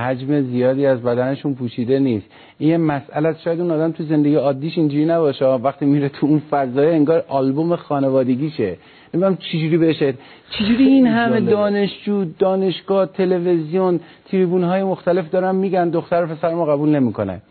حجم 0.07 0.41
زیادی 0.41 0.87
از 0.87 1.03
بدنشون 1.03 1.55
پوشیده 1.55 1.99
نیست. 1.99 2.27
این 2.59 2.77
مسئله 2.77 3.37
شاید 3.45 3.61
اون 3.61 3.71
آدم 3.71 3.93
تو 3.93 4.05
زندگی 4.05 4.35
عادیش 4.35 4.79
اینجوری 4.79 5.05
نباشه. 5.05 5.47
وقتی 5.47 5.87
میره 5.87 6.09
تو 6.09 6.27
اون 6.27 6.43
فضای 6.51 6.95
انگار 6.95 7.25
آلبوم 7.29 7.77
خانوادگیشه. 7.77 8.77
نمی‌دونم 9.15 9.37
چجوری 9.37 9.79
بشه 9.79 10.15
چجوری 10.51 10.85
این 10.85 11.07
همه 11.07 11.41
دانشجو 11.41 12.25
دانشگاه 12.39 13.07
تلویزیون 13.07 14.01
تریبون 14.31 14.65
های 14.65 14.83
مختلف 14.83 15.31
دارن 15.31 15.55
میگن 15.55 15.89
دختر 15.89 16.27
پسر 16.27 16.55
ما 16.55 16.65
قبول 16.67 16.89
نمی‌کنه 16.89 17.43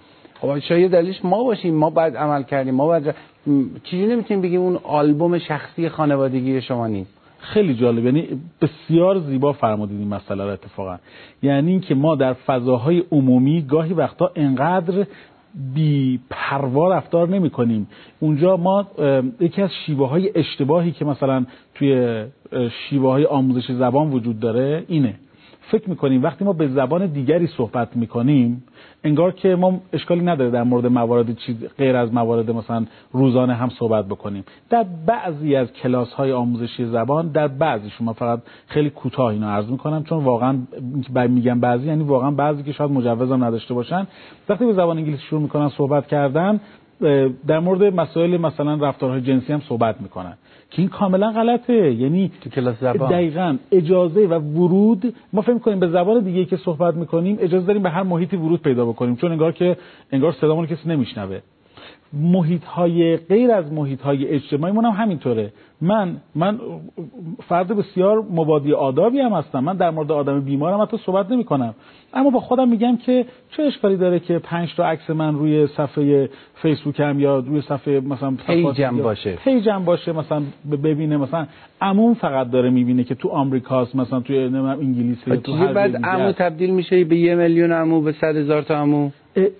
خب 0.41 0.59
شاید 0.59 0.91
دلیلش 0.91 1.25
ما 1.25 1.43
باشیم. 1.43 1.75
ما 1.75 1.89
بعد 1.89 2.17
عمل 2.17 2.43
کردیم. 2.43 2.75
ما 2.75 2.87
بعد 2.87 3.15
چیزی 3.83 4.05
نمی‌تونیم 4.05 4.41
بگیم 4.41 4.61
اون 4.61 4.79
آلبوم 4.83 5.39
شخصی 5.39 5.89
خانوادگی 5.89 6.61
شما 6.61 6.87
نیست؟ 6.87 7.17
خیلی 7.39 7.75
جالب. 7.75 8.05
یعنی 8.05 8.27
بسیار 8.61 9.19
زیبا 9.19 9.53
فرمودید 9.53 9.99
این 9.99 10.07
مسئله 10.07 10.43
رو 10.43 10.49
اتفاقا. 10.49 10.97
یعنی 11.41 11.71
اینکه 11.71 11.95
ما 11.95 12.15
در 12.15 12.33
فضاهای 12.33 13.03
عمومی 13.11 13.61
گاهی 13.61 13.93
وقتا 13.93 14.31
انقدر 14.35 15.05
بی 15.73 16.19
پروا 16.29 16.93
رفتار 16.93 17.29
نمی 17.29 17.49
کنیم 17.49 17.87
اونجا 18.19 18.57
ما 18.57 18.87
یکی 19.39 19.61
از 19.61 19.69
شیوه 19.85 20.09
های 20.09 20.31
اشتباهی 20.35 20.91
که 20.91 21.05
مثلا 21.05 21.45
توی 21.75 22.23
شیوه 22.89 23.11
های 23.11 23.25
آموزش 23.25 23.71
زبان 23.71 24.11
وجود 24.11 24.39
داره 24.39 24.83
اینه. 24.87 25.15
فکر 25.71 25.89
می‌کنیم 25.89 26.23
وقتی 26.23 26.45
ما 26.45 26.53
به 26.53 26.67
زبان 26.67 27.05
دیگری 27.05 27.47
صحبت 27.47 27.95
می‌کنیم 27.95 28.63
انگار 29.03 29.31
که 29.31 29.55
ما 29.55 29.81
اشکالی 29.93 30.21
نداره 30.21 30.49
در 30.49 30.63
مورد 30.63 30.85
موارد 30.85 31.35
چیز 31.37 31.55
غیر 31.77 31.95
از 31.95 32.13
موارد 32.13 32.51
مثلا 32.51 32.85
روزانه 33.11 33.53
هم 33.53 33.69
صحبت 33.69 34.05
بکنیم. 34.05 34.43
در 34.69 34.85
بعضی 35.05 35.55
از 35.55 35.73
کلاس 35.73 36.13
های 36.13 36.31
آموزشی 36.31 36.85
زبان 36.85 37.27
در 37.27 37.47
بعضی 37.47 37.89
شما 37.89 38.13
فقط 38.13 38.39
خیلی 38.67 38.89
کوتاه 38.89 39.25
اینو 39.25 39.47
عرض 39.47 39.69
می‌کنم 39.69 40.03
چون 40.03 40.23
واقعا 40.23 40.57
میگم 41.29 41.59
بعضی 41.59 41.87
یعنی 41.87 42.03
واقعا 42.03 42.31
بعضی 42.31 42.63
که 42.63 42.71
شاید 42.71 42.91
مجوزم 42.91 43.43
نداشته 43.43 43.73
باشن. 43.73 44.07
وقتی 44.49 44.65
به 44.65 44.73
زبان 44.73 44.97
انگلیسی 44.97 45.23
شروع 45.23 45.41
می‌کنن 45.41 45.69
صحبت 45.69 46.07
کردن 46.07 46.59
در 47.47 47.59
مورد 47.59 47.83
مسائل 47.83 48.37
مثلا 48.37 48.75
رفتارهای 48.75 49.21
جنسی 49.21 49.53
هم 49.53 49.61
صحبت 49.69 50.01
می‌کنن. 50.01 50.33
که 50.69 50.81
این 50.81 50.89
کاملا 50.89 51.31
غلطه. 51.31 51.93
یعنی 51.93 52.31
تو 52.41 52.49
کلاس 52.49 52.79
زبان. 52.79 53.11
دقیقا 53.11 53.57
اجازه 53.71 54.27
و 54.27 54.33
ورود 54.33 55.15
ما 55.33 55.41
فکر 55.41 55.57
کنیم 55.59 55.79
به 55.79 55.87
زبان 55.87 56.23
دیگه 56.23 56.45
که 56.45 56.57
صحبت 56.57 56.93
می‌کنیم 56.93 57.37
اجازه 57.39 57.65
داریم 57.65 57.83
به 57.83 57.89
هر 57.89 58.03
محیطی 58.03 58.37
ورود 58.37 58.61
پیدا 58.61 58.85
بکنیم. 58.85 59.15
چون 59.15 59.31
انگار 59.31 59.51
که 59.51 59.77
انگار 60.11 60.31
صدامون 60.31 60.65
کسی 60.65 60.89
نمیشنوه. 60.89 61.39
محیط 62.13 62.63
های 62.63 63.17
غیر 63.17 63.51
از 63.51 63.73
محیط 63.73 64.01
های 64.01 64.27
اجتماعی 64.27 64.73
هم 64.73 64.85
همینطوره. 64.85 65.53
من 65.81 66.17
من 66.35 66.59
فرد 67.47 67.67
بسیار 67.67 68.23
مبادی 68.31 68.73
آدابی 68.73 69.19
هم 69.19 69.33
هستم. 69.33 69.59
من 69.59 69.77
در 69.77 69.89
مورد 69.89 70.11
آدم 70.11 70.41
بیمارم 70.41 70.81
حتی 70.81 70.97
صحبت 71.05 71.31
نمی 71.31 71.43
کنم 71.43 71.73
اما 72.13 72.29
با 72.29 72.39
خودم 72.39 72.69
میگم 72.69 72.97
که 72.97 73.25
چه 73.49 73.63
اشکالی 73.63 73.97
داره 73.97 74.19
که 74.19 74.39
پنج 74.39 74.75
تا 74.75 74.85
عکس 74.85 75.09
من 75.09 75.35
روی 75.35 75.67
صفحه 75.67 76.29
فیسبوکم 76.55 77.19
یا 77.19 77.39
روی 77.39 77.61
صفحه 77.61 77.99
مثلا 77.99 78.31
پیجم 78.47 78.97
باشه. 78.97 79.35
پیجم 79.35 79.85
باشه 79.85 80.11
مثلا 80.11 80.41
ببینه. 80.83 81.17
مثلا 81.17 81.47
عموم 81.81 82.13
فقط 82.13 82.51
داره 82.51 82.69
می‌بینه 82.69 83.03
که 83.03 83.15
تو 83.15 83.29
آمریکاست 83.29 83.95
مثلا 83.95 84.19
توی 84.19 84.37
انگلیس 84.37 85.17
تو 85.43 85.53
هر 85.53 85.73
بعد 85.73 86.05
عمو 86.05 86.31
تبدیل 86.31 86.69
میشه 86.69 87.03
به 87.03 87.17
یه 87.17 87.35
میلیون 87.35 87.71
عمو 87.71 88.01
به 88.01 88.11
صد 88.11 88.35
هزار 88.35 88.61
تا 88.61 88.75
عمو. 88.75 89.09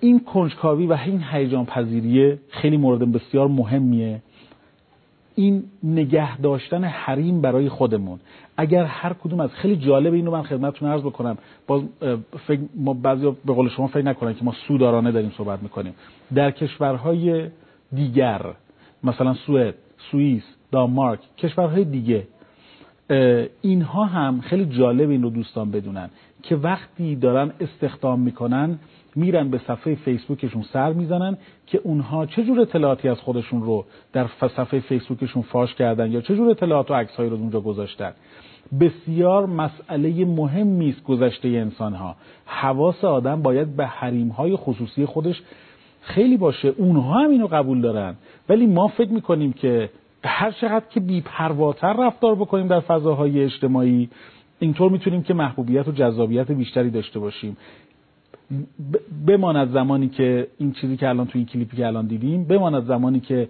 این 0.00 0.20
کنجکاوی 0.20 0.86
و 0.86 0.92
این 0.92 1.24
هیجان 1.30 1.66
پذیریه 1.66 2.38
خیلی 2.48 2.76
مورد 2.76 3.12
بسیار 3.12 3.48
مهمیه. 3.48 4.22
این 5.34 5.64
نگه 5.82 6.36
داشتن 6.36 6.84
حریم 6.84 7.40
برای 7.40 7.68
خودمون. 7.68 8.18
اگر 8.56 8.84
هر 8.84 9.12
کدوم 9.12 9.40
از 9.40 9.50
خیلی 9.50 9.76
جالب 9.76 10.12
اینو 10.12 10.30
من 10.30 10.42
خدمتتون 10.42 10.88
عرض 10.88 11.00
بکنم. 11.00 11.38
باز 11.66 11.82
فکر 12.46 12.60
ما 12.74 12.94
بعضی 12.94 13.36
به 13.44 13.52
قول 13.52 13.68
شما 13.68 13.86
فکر 13.86 14.04
نکنن 14.04 14.34
که 14.34 14.44
ما 14.44 14.52
سودارانه 14.68 15.12
داریم 15.12 15.32
صحبت 15.36 15.62
می‌کنیم. 15.62 15.94
در 16.34 16.50
کشورهای 16.50 17.48
دیگر 17.92 18.40
مثلا 19.04 19.34
سوئد 19.34 19.74
سوئیس 20.10 20.42
دانمارک 20.72 21.20
کشورهای 21.36 21.84
دیگه 21.84 22.26
اینها 23.62 24.04
هم 24.04 24.40
خیلی 24.40 24.64
جالب 24.66 25.10
این 25.10 25.22
رو 25.22 25.30
دوستان 25.30 25.70
بدونن 25.70 26.10
که 26.42 26.56
وقتی 26.56 27.16
دارن 27.16 27.52
استخدام 27.60 28.20
می‌کنن 28.20 28.78
میرن 29.18 29.50
به 29.50 29.58
صفحه 29.58 29.94
فیسبوکشون 29.94 30.62
سر 30.62 30.92
می‌زنن 30.92 31.36
که 31.66 31.80
اونها 31.84 32.26
چه 32.26 32.44
جور 32.44 32.60
اطلاعاتی 32.60 33.08
از 33.08 33.20
خودشون 33.20 33.62
رو 33.62 33.84
در 34.12 34.26
صفحه 34.56 34.80
فیسبوکشون 34.80 35.42
فاش 35.42 35.74
کردن 35.74 36.12
یا 36.12 36.20
چه 36.20 36.36
جور 36.36 36.50
اطلاعات 36.50 36.90
و 36.90 36.94
عکسهایی 36.94 37.30
رو 37.30 37.36
اونجا 37.36 37.60
گذاشتن. 37.60 38.12
بسیار 38.80 39.46
مسئله 39.46 40.24
مهمی 40.24 40.88
است 40.88 41.04
گذشته 41.04 41.48
انسان 41.48 41.94
ها 41.94 42.16
حواس 42.46 43.04
آدم 43.04 43.42
باید 43.42 43.76
به 43.76 43.86
حریم 43.86 44.28
های 44.28 44.56
خصوصی 44.56 45.04
خودش 45.04 45.42
خیلی 46.00 46.36
باشه. 46.36 46.68
اونها 46.68 47.20
هم 47.20 47.30
اینو 47.30 47.46
قبول 47.46 47.80
دارن. 47.80 48.14
ولی 48.48 48.66
ما 48.66 48.88
فکر 48.88 49.10
می‌کنیم 49.10 49.52
که 49.52 49.90
هر 50.24 50.50
چقدر 50.50 50.84
که 50.90 51.00
بیپرواتر 51.00 51.92
رفتار 51.92 52.34
بکنیم 52.34 52.66
در 52.66 52.80
فضاهای 52.80 53.44
اجتماعی 53.44 54.08
اینطور 54.58 54.90
می‌تونیم 54.90 55.22
که 55.22 55.34
محبوبیت 55.34 55.88
و 55.88 55.92
جذابیت 55.92 56.50
بیشتری 56.50 56.90
داشته 56.90 57.18
باشیم. 57.18 57.56
بماند 59.26 59.72
زمانی 59.72 60.08
که 60.08 60.46
این 60.58 60.72
چیزی 60.72 60.96
که 60.96 61.08
الان 61.08 61.26
تو 61.26 61.38
این 61.38 61.46
کلیپی 61.46 61.76
که 61.76 61.86
الان 61.86 62.06
دیدیم 62.06 62.44
بماند 62.44 62.84
زمانی 62.84 63.20
که 63.20 63.48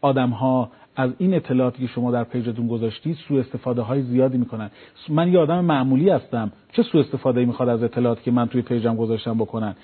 آدم 0.00 0.30
ها 0.30 0.70
از 0.96 1.10
این 1.18 1.34
اطلاعاتی 1.34 1.86
که 1.86 1.92
شما 1.92 2.10
در 2.10 2.24
پیجتون 2.24 2.68
گذاشتید 2.68 3.16
سوء 3.28 3.40
استفاده 3.40 3.82
های 3.82 4.02
زیادی 4.02 4.38
می‌کنن. 4.38 4.70
من 5.08 5.32
یه 5.32 5.38
آدم 5.38 5.64
معمولی 5.64 6.10
هستم. 6.10 6.52
چه 6.72 6.82
سوء 6.82 7.00
استفاده 7.00 7.40
ای 7.40 7.46
می‌خواد 7.46 7.68
از 7.68 7.82
اطلاعاتی 7.82 8.22
که 8.22 8.30
من 8.30 8.46
توی 8.46 8.62
پیجم 8.62 8.96
گذاشتم 8.96 9.38
بکنن؟ 9.38 9.74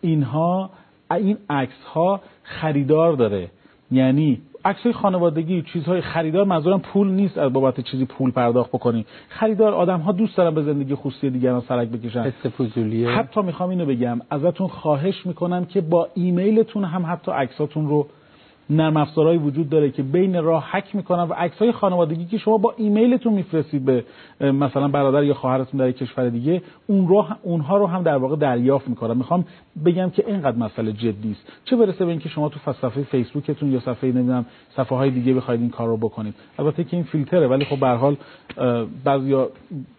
اینها 0.00 0.70
این 1.10 1.38
عکس 1.50 1.84
ها 1.94 2.20
خریدار 2.42 3.12
داره. 3.12 3.50
یعنی 3.90 4.42
عکسای 4.64 4.92
خانوادگی 4.92 5.62
چیزهای 5.62 6.00
خریدار 6.00 6.44
منظورم 6.44 6.80
پول 6.80 7.08
نیست 7.10 7.38
از 7.38 7.52
بابت 7.52 7.80
چیزی 7.80 8.04
پول 8.04 8.30
پرداخت 8.30 8.70
بکنی. 8.70 9.06
خریدار 9.28 9.74
آدم 9.74 10.00
ها 10.00 10.12
دوست 10.12 10.36
دارن 10.36 10.54
به 10.54 10.62
زندگی 10.62 10.94
خصوصی 10.94 11.30
دیگران 11.30 11.60
سرک 11.68 11.88
بکشن. 11.88 12.22
حس 12.22 12.68
حتی 13.06 13.42
می‌خوام 13.42 13.70
اینو 13.70 13.86
بگم 13.86 14.20
ازتون 14.30 14.68
خواهش 14.68 15.26
می‌کنم 15.26 15.64
که 15.64 15.80
با 15.80 16.08
ایمیلتون 16.14 16.84
هم 16.84 17.06
حتی 17.06 17.32
عکساتون 17.32 17.88
رو 17.88 18.06
نرم 18.70 18.96
افزارهایی 18.96 19.38
وجود 19.38 19.68
داره 19.68 19.90
که 19.90 20.02
بین 20.02 20.42
راه 20.42 20.70
حک 20.70 20.96
می‌کنن 20.96 21.22
و 21.22 21.32
عکس 21.32 21.58
های 21.58 21.72
خانوادگی 21.72 22.24
که 22.24 22.38
شما 22.38 22.58
با 22.58 22.74
ایمیلتون 22.76 23.32
میفرستید 23.32 23.84
به 23.84 24.04
مثلا 24.40 24.88
برادر 24.88 25.24
یا 25.24 25.34
خواهرتون 25.34 25.80
در 25.80 25.92
کشور 25.92 26.28
دیگه 26.28 26.62
اون 26.86 27.08
رو 27.08 27.26
اونها 27.42 27.76
رو 27.76 27.86
هم 27.86 28.02
در 28.02 28.16
واقع 28.16 28.36
دریافت 28.36 28.88
می‌کنن 28.88 29.16
می‌خوام 29.16 29.44
بگم 29.84 30.10
که 30.10 30.24
اینقدر 30.26 30.56
مسئله 30.56 30.92
جدی 30.92 31.30
است. 31.30 31.52
چه 31.64 31.76
برسه 31.76 32.04
به 32.04 32.10
اینکه 32.10 32.28
شما 32.28 32.48
تو 32.48 32.72
صفحه 32.72 33.02
فیسبوکتون 33.02 33.72
یا 33.72 33.80
صفحه 33.80 34.12
نمی‌دونم 34.12 34.46
صفحه 34.76 34.98
های 34.98 35.10
دیگه 35.10 35.34
بخواید 35.34 35.60
این 35.60 35.70
کار 35.70 35.88
رو 35.88 35.96
بکنید. 35.96 36.34
البته 36.58 36.84
که 36.84 36.96
این 36.96 37.04
فیلتره 37.04 37.46
ولی 37.48 37.64
خب 37.64 37.80
به 37.80 37.86
هر 37.86 37.94
حال 37.94 38.16
بعضیا 39.04 39.48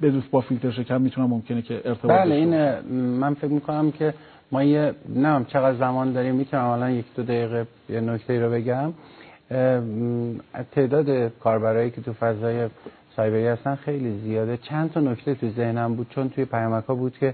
بدون 0.01 0.23
با 0.31 0.41
فیلتر 0.41 0.71
شکم 0.71 1.01
می‌تونن 1.01 1.27
ممکنه 1.27 1.61
که 1.61 1.81
ارتباط 1.85 2.11
بله 2.11 2.35
این 2.35 2.79
من 3.19 3.33
فکر 3.33 3.51
می‌کنم 3.51 3.91
که 3.91 4.13
ما 4.51 4.63
یه 4.63 4.93
نه 5.15 5.45
چقدر 5.47 5.77
زمان 5.77 6.13
داریم؟ 6.13 6.35
می‌تونم 6.35 6.65
الان 6.65 6.91
یک 6.91 7.05
دو 7.15 7.23
دقیقه 7.23 7.67
یه 7.89 8.01
نکته 8.01 8.39
رو 8.39 8.51
بگم. 8.51 8.93
تعداد 10.71 11.37
کاربرایی 11.39 11.91
که 11.91 12.01
تو 12.01 12.13
فضای 12.13 12.67
سایبری 13.15 13.47
هستن 13.47 13.75
خیلی 13.75 14.19
زیاده. 14.19 14.57
چند 14.57 14.91
تا 14.91 14.99
نکته 14.99 15.35
تو 15.35 15.49
ذهنم 15.49 15.95
بود 15.95 16.07
چون 16.09 16.29
توی 16.29 16.45
پیامک 16.45 16.83
ها 16.83 16.95
بود 16.95 17.17
که 17.17 17.33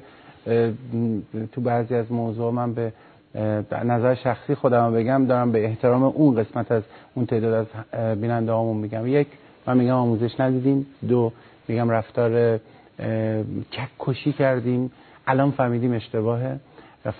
تو 1.51 1.61
بعضی 1.61 1.95
از 1.95 2.11
موضوع 2.11 2.51
من 2.51 2.73
به 2.73 2.93
نظر 3.85 4.15
شخصی 4.15 4.55
خودم 4.55 4.93
بگم 4.93 5.25
دارم 5.25 5.51
به 5.51 5.65
احترام 5.65 6.03
اون 6.03 6.35
قسمت 6.35 6.71
از 6.71 6.83
اون 7.13 7.25
تعداد 7.25 7.53
از 7.53 7.67
بیننده 8.17 8.51
هامون 8.51 8.77
میگم. 8.77 9.07
یک 9.07 9.27
من 9.67 9.77
میگم 9.77 9.93
آموزش 9.93 10.39
ندیدیم. 10.39 10.85
دو 11.09 11.31
میگم 11.67 11.89
رفتار 11.89 12.57
کک 13.71 13.89
کشی 13.99 14.33
کردیم. 14.33 14.91
الان 15.27 15.51
فهمیدیم 15.51 15.93
اشتباهه. 15.93 16.59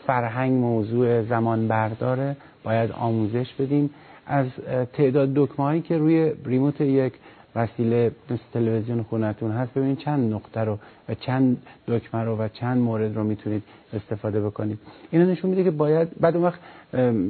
فرهنگ 0.07 0.51
موضوع 0.51 1.21
زمان 1.21 1.67
برداره 1.67 2.35
باید 2.63 2.91
آموزش 2.91 3.53
بدیم. 3.53 3.89
از 4.27 4.45
تعداد 4.93 5.33
دکمه 5.33 5.65
هایی 5.65 5.81
که 5.81 5.97
روی 5.97 6.31
ریموت 6.45 6.81
یک 6.81 7.13
وسیله 7.55 8.11
مثل 8.29 8.41
تلویزیون 8.53 9.03
خونتون 9.03 9.51
هست 9.51 9.73
ببینید 9.73 9.97
چند 9.97 10.33
نقطه 10.33 10.59
رو 10.59 10.77
و 11.09 11.15
چند 11.15 11.57
دکمه 11.87 12.23
رو 12.23 12.37
و 12.37 12.47
چند 12.47 12.77
مورد 12.81 13.15
رو 13.15 13.23
می‌تونید 13.23 13.63
استفاده 13.93 14.41
بکنید. 14.41 14.79
اینا 15.11 15.25
نشون 15.25 15.49
میده 15.49 15.63
که 15.63 15.71
باید 15.71 16.19
بعد 16.19 16.35
اون 16.35 16.45
وقت 16.45 16.59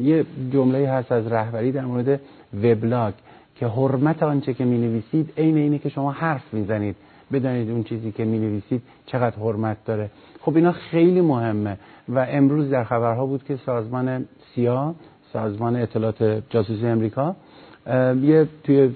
یه 0.02 0.26
جمله 0.54 0.90
هست 0.90 1.12
از 1.12 1.28
رهبری 1.28 1.72
در 1.72 1.86
مورد 1.86 2.22
وبلاگ 2.64 3.14
که 3.56 3.68
حرمت 3.68 4.24
آنچه 4.24 4.54
که 4.54 4.66
می 4.66 4.78
نویسید 4.78 5.34
عین 5.38 5.58
اینه 5.58 5.78
که 5.78 5.90
شما 5.90 6.12
حرف 6.12 6.54
می‌زنید. 6.54 6.96
بدانید 7.34 7.70
اون 7.70 7.84
چیزی 7.84 8.12
که 8.12 8.26
می 8.26 8.40
نویسید 8.40 8.82
چقدر 9.06 9.36
حرمت 9.36 9.78
داره. 9.86 10.10
خب 10.42 10.56
اینا 10.56 10.72
خیلی 10.72 11.22
مهمه 11.22 11.78
و 12.10 12.26
امروز 12.30 12.70
در 12.70 12.84
خبرها 12.84 13.26
بود 13.26 13.44
که 13.44 13.56
سازمان 13.66 14.26
سیا 14.56 14.96
سازمان 15.34 15.76
اطلاعات 15.76 16.44
جاسوسی 16.50 16.88
امریکا 16.88 17.36
یه 18.22 18.48
توی 18.64 18.92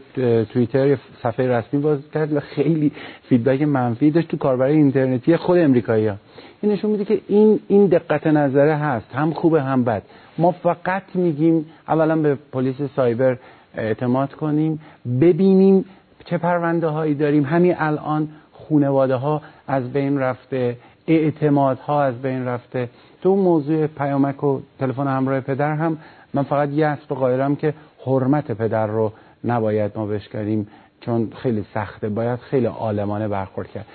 توییتر 0.53 0.97
صفحه 1.23 1.47
رسمی 1.47 1.79
باز 1.79 1.99
کرد 2.13 2.33
و 2.33 2.39
خیلی 2.39 2.91
فیدبک 3.29 3.61
منفی 3.61 4.11
داشت 4.11 4.27
تو 4.27 4.37
کاربرای 4.37 4.75
اینترنتی 4.75 5.37
خود 5.37 5.57
امریکایی 5.57 6.07
ها 6.07 6.15
این 6.61 6.71
نشون 6.71 6.91
میده 6.91 7.05
که 7.05 7.21
این 7.27 7.59
این 7.67 7.85
دقت 7.85 8.27
نظره 8.27 8.75
هست 8.75 9.15
هم 9.15 9.33
خوبه 9.33 9.63
هم 9.63 9.83
بد. 9.83 10.03
ما 10.37 10.51
فقط 10.51 11.03
میگیم 11.13 11.65
اولا 11.87 12.15
به 12.15 12.37
پلیس 12.51 12.75
سایبر 12.95 13.37
اعتماد 13.75 14.33
کنیم 14.33 14.79
ببینیم 15.21 15.85
چه 16.25 16.37
پرونده 16.37 16.87
هایی 16.87 17.13
داریم. 17.13 17.43
همین 17.43 17.75
الان 17.77 18.27
خونواده 18.51 19.15
ها 19.15 19.41
از 19.67 19.93
بین 19.93 20.19
رفته 20.19 20.77
اعتمادها 21.07 22.03
از 22.03 22.21
بین 22.21 22.45
رفته. 22.45 22.89
تو 23.21 23.35
موضوع 23.35 23.87
پیامک 23.87 24.43
و 24.43 24.59
تلفن 24.79 25.07
همراه 25.07 25.39
پدر 25.39 25.75
هم 25.75 25.97
من 26.33 26.43
فقط 26.43 26.69
یه 26.69 26.87
اصل 26.87 27.15
قایرم 27.15 27.55
که 27.55 27.73
حرمت 28.05 28.51
پدر 28.51 28.87
رو 28.87 29.11
نباید 29.43 29.91
ما 29.95 30.05
بشکریم 30.05 30.67
چون 31.01 31.29
خیلی 31.35 31.65
سخته 31.73 32.09
باید 32.09 32.39
خیلی 32.39 32.65
عالمانه 32.65 33.27
برخورد 33.27 33.67
کرد. 33.67 33.85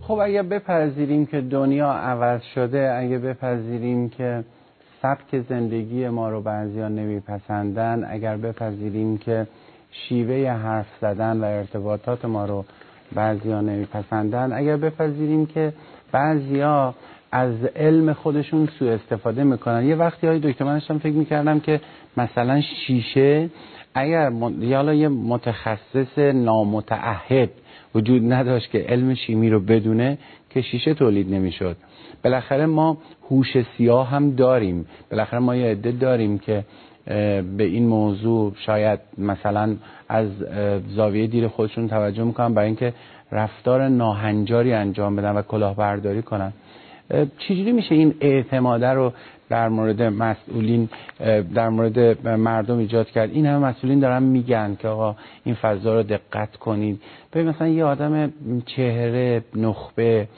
خب 0.00 0.18
اگه 0.18 0.42
بپذیریم 0.42 1.26
که 1.26 1.40
دنیا 1.40 1.92
عوض 1.92 2.42
شده 2.42 2.94
اگه 2.98 3.18
بپذیریم 3.18 4.08
که 4.08 4.44
سبک 5.02 5.40
زندگی 5.48 6.08
ما 6.08 6.30
رو 6.30 6.40
بعضیا 6.40 6.88
نمیپسندن 6.88 8.06
اگر 8.10 8.36
بپذیریم 8.36 9.18
که 9.18 9.46
شیوه 9.94 10.50
حرف 10.50 10.86
زدن 11.00 11.40
و 11.40 11.44
ارتباطات 11.44 12.24
ما 12.24 12.44
رو 12.44 12.64
بعضیا 13.14 13.60
نمیپسندن. 13.60 14.52
اگر 14.52 14.76
بپذیریم 14.76 15.46
که 15.46 15.72
بعضیا 16.12 16.94
از 17.32 17.64
علم 17.64 18.12
خودشون 18.12 18.68
سوء 18.78 18.92
استفاده 18.92 19.44
می‌کنن. 19.44 19.84
یه 19.84 19.96
وقتی 19.96 20.26
های 20.26 20.38
دکتر 20.38 20.64
من 20.64 20.78
فکر 20.78 21.12
می‌کردم 21.12 21.60
که 21.60 21.80
مثلا 22.16 22.60
شیشه 22.60 23.50
اگر 23.94 24.32
یالا 24.60 24.94
یه 24.94 25.08
متخصص 25.08 26.18
نامتعهد 26.18 27.50
وجود 27.94 28.32
نداشت 28.32 28.70
که 28.70 28.78
علم 28.78 29.14
شیمی 29.14 29.50
رو 29.50 29.60
بدونه 29.60 30.18
که 30.50 30.60
شیشه 30.60 30.94
تولید 30.94 31.34
نمی‌شد. 31.34 31.76
بالاخره 32.24 32.66
ما 32.66 32.98
هوش 33.30 33.62
سیاه 33.76 34.08
هم 34.08 34.30
داریم. 34.30 34.86
بالاخره 35.10 35.40
ما 35.40 35.56
یه 35.56 35.70
عده 35.70 35.92
داریم 35.92 36.38
که 36.38 36.64
به 37.06 37.44
این 37.58 37.86
موضوع 37.86 38.52
شاید 38.66 39.00
مثلا 39.18 39.76
از 40.08 40.28
زاویه 40.88 41.26
دیر 41.26 41.48
خودشون 41.48 41.88
توجه 41.88 42.24
می‌کنن 42.24 42.54
برای 42.54 42.66
اینکه 42.66 42.92
رفتار 43.32 43.88
ناهنجاری 43.88 44.72
انجام 44.72 45.16
بدن 45.16 45.30
و 45.36 45.42
کلاهبرداری 45.42 46.22
کنن. 46.22 46.52
چجوری 47.38 47.72
میشه 47.72 47.94
این 47.94 48.14
اعتماده 48.20 48.88
رو 48.88 49.12
در 49.48 49.68
مورد 49.68 50.02
مسئولین 50.02 50.88
در 51.54 51.68
مورد 51.68 52.28
مردم 52.28 52.78
ایجاد 52.78 53.10
کرد؟ 53.10 53.30
این 53.30 53.46
همه 53.46 53.66
مسئولین 53.66 54.00
دارن 54.00 54.22
میگن 54.22 54.76
که 54.78 54.88
آقا 54.88 55.16
این 55.44 55.54
فضا 55.54 55.94
رو 55.94 56.02
دقت 56.02 56.56
کنید. 56.56 57.02
ببین 57.32 57.48
مثلا 57.48 57.68
یه 57.68 57.84
آدم 57.84 58.32
چهره 58.66 59.44
نخبه 59.54 60.28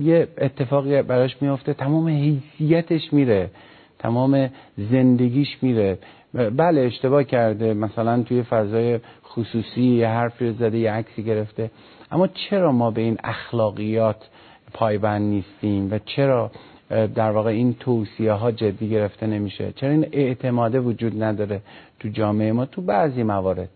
یه 0.00 0.28
اتفاقی 0.38 1.02
براش 1.02 1.42
میفته 1.42 1.74
تمام 1.74 2.08
حیثیتش 2.08 3.12
میره. 3.12 3.50
تمام 3.98 4.50
زندگیش 4.90 5.62
میره. 5.62 5.98
بله 6.32 6.80
اشتباه 6.80 7.24
کرده. 7.24 7.74
مثلا 7.74 8.22
توی 8.22 8.42
فضای 8.42 9.00
خصوصی 9.24 9.82
یه 9.82 10.08
حرفی 10.08 10.52
زده 10.52 10.78
یه 10.78 10.92
عکسی 10.92 11.22
گرفته. 11.22 11.70
اما 12.10 12.26
چرا 12.26 12.72
ما 12.72 12.90
به 12.90 13.00
این 13.00 13.16
اخلاقیات 13.24 14.28
پایبند 14.72 15.22
نیستیم؟ 15.22 15.92
و 15.92 15.98
چرا 15.98 16.50
در 16.90 17.30
واقع 17.30 17.50
این 17.50 17.74
توصیه 17.74 18.32
ها 18.32 18.50
جدی 18.52 18.88
گرفته 18.88 19.26
نمیشه؟ 19.26 19.72
چرا 19.76 19.90
این 19.90 20.06
اعتماده 20.12 20.80
وجود 20.80 21.22
نداره 21.22 21.60
تو 22.00 22.08
جامعه 22.08 22.52
ما 22.52 22.66
تو 22.66 22.82
بعضی 22.82 23.22
موارد؟ 23.22 23.68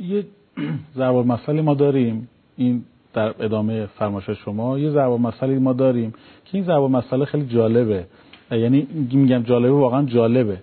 یه 0.00 0.24
ضرب 0.96 1.14
مسئله 1.14 1.62
ما 1.62 1.74
داریم. 1.74 2.28
این 2.56 2.84
در 3.14 3.34
ادامه 3.44 3.86
فرمایش 3.86 4.30
شما. 4.30 4.78
یه 4.78 4.90
ضرب 4.90 5.10
مسئله 5.10 5.58
ما 5.58 5.72
داریم 5.72 6.10
که 6.44 6.50
این 6.52 6.64
ضرب 6.64 6.82
مسئله 6.82 7.24
خیلی 7.24 7.46
جالبه. 7.46 8.06
یعنی 8.50 8.86
میگم 9.12 9.42
جالبه 9.42 9.70
واقعا 9.70 10.02
جالبه. 10.02 10.58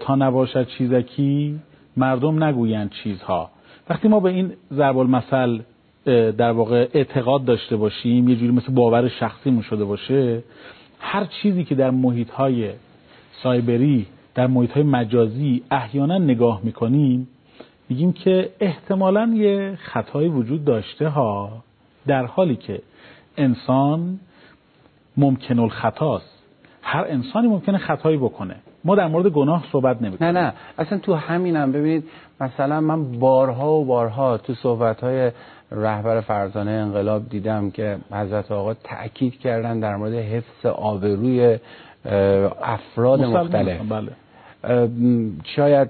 تا 0.00 0.14
نباشد 0.14 0.68
چیزکی 0.68 1.60
مردم 1.96 2.44
نگویند 2.44 2.90
چیزها. 2.90 3.50
وقتی 3.90 4.08
ما 4.08 4.20
به 4.20 4.30
این 4.30 4.52
ضرب 4.72 4.98
المثل 4.98 5.58
در 6.06 6.50
واقع 6.50 6.88
اعتقاد 6.94 7.44
داشته 7.44 7.76
باشیم 7.76 8.28
یه 8.28 8.36
جوری 8.36 8.52
مثل 8.52 8.72
باور 8.72 9.08
شخصیمون 9.08 9.62
شده 9.62 9.84
باشه 9.84 10.42
هر 11.00 11.24
چیزی 11.24 11.64
که 11.64 11.74
در 11.74 11.90
محیط 11.90 12.30
های 12.30 12.70
سایبری 13.42 14.06
در 14.34 14.46
محیط 14.46 14.70
های 14.70 14.82
مجازی 14.82 15.62
احیانا 15.70 16.18
نگاه 16.18 16.60
می‌کنیم 16.64 17.28
میگیم 17.88 18.12
که 18.12 18.50
احتمالا 18.60 19.32
یه 19.34 19.78
خطایی 19.82 20.28
وجود 20.28 20.64
داشته 20.64 21.08
ها 21.08 21.64
در 22.06 22.26
حالی 22.26 22.56
که 22.56 22.82
انسان 23.36 24.20
ممکن 25.16 25.58
الخطاست 25.58 26.35
هر 26.88 27.04
انسانی 27.08 27.48
ممکنه 27.48 27.78
خطایی 27.78 28.16
بکنه. 28.16 28.56
ما 28.84 28.94
در 28.94 29.06
مورد 29.06 29.26
گناه 29.26 29.64
صحبت 29.72 30.02
نمی 30.02 30.16
نه 30.20 30.32
نه. 30.32 30.52
اصلا 30.78 30.98
تو 30.98 31.14
همینم. 31.14 31.72
ببینید 31.72 32.04
مثلا 32.40 32.80
من 32.80 33.18
بارها 33.18 33.72
و 33.72 33.84
بارها 33.84 34.38
تو 34.38 34.54
صحبت 34.54 35.00
های 35.00 35.30
رهبر 35.72 36.20
فرزانه 36.20 36.70
انقلاب 36.70 37.28
دیدم 37.28 37.70
که 37.70 37.98
حضرت 38.12 38.52
آقا 38.52 38.74
تأکید 38.74 39.38
کردن 39.38 39.80
در 39.80 39.96
مورد 39.96 40.14
حفظ 40.14 40.66
آبروی 40.66 41.58
افراد 42.62 43.20
مختلف. 43.20 43.80
بله. 43.88 44.12
شاید 45.44 45.88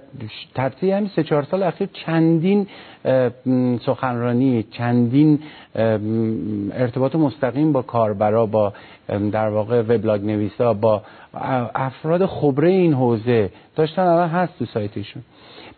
ترتیب 0.54 0.90
همین 0.90 1.10
سه 1.16 1.22
چهار 1.22 1.42
سال 1.42 1.62
اخیر 1.62 1.88
چندین 1.92 2.66
سخنرانی 3.86 4.62
چندین 4.62 5.38
ارتباط 6.72 7.14
مستقیم 7.14 7.72
با 7.72 7.82
کاربرا 7.82 8.46
با 8.46 8.72
در 9.32 9.48
واقع 9.48 9.80
وبلاگ 9.80 10.24
نویسا 10.24 10.74
با 10.74 11.02
افراد 11.74 12.26
خبره 12.26 12.68
این 12.70 12.92
حوزه 12.92 13.50
داشتن 13.76 14.02
الان 14.02 14.28
هست 14.28 14.58
تو 14.58 14.64
سایتشون. 14.64 15.22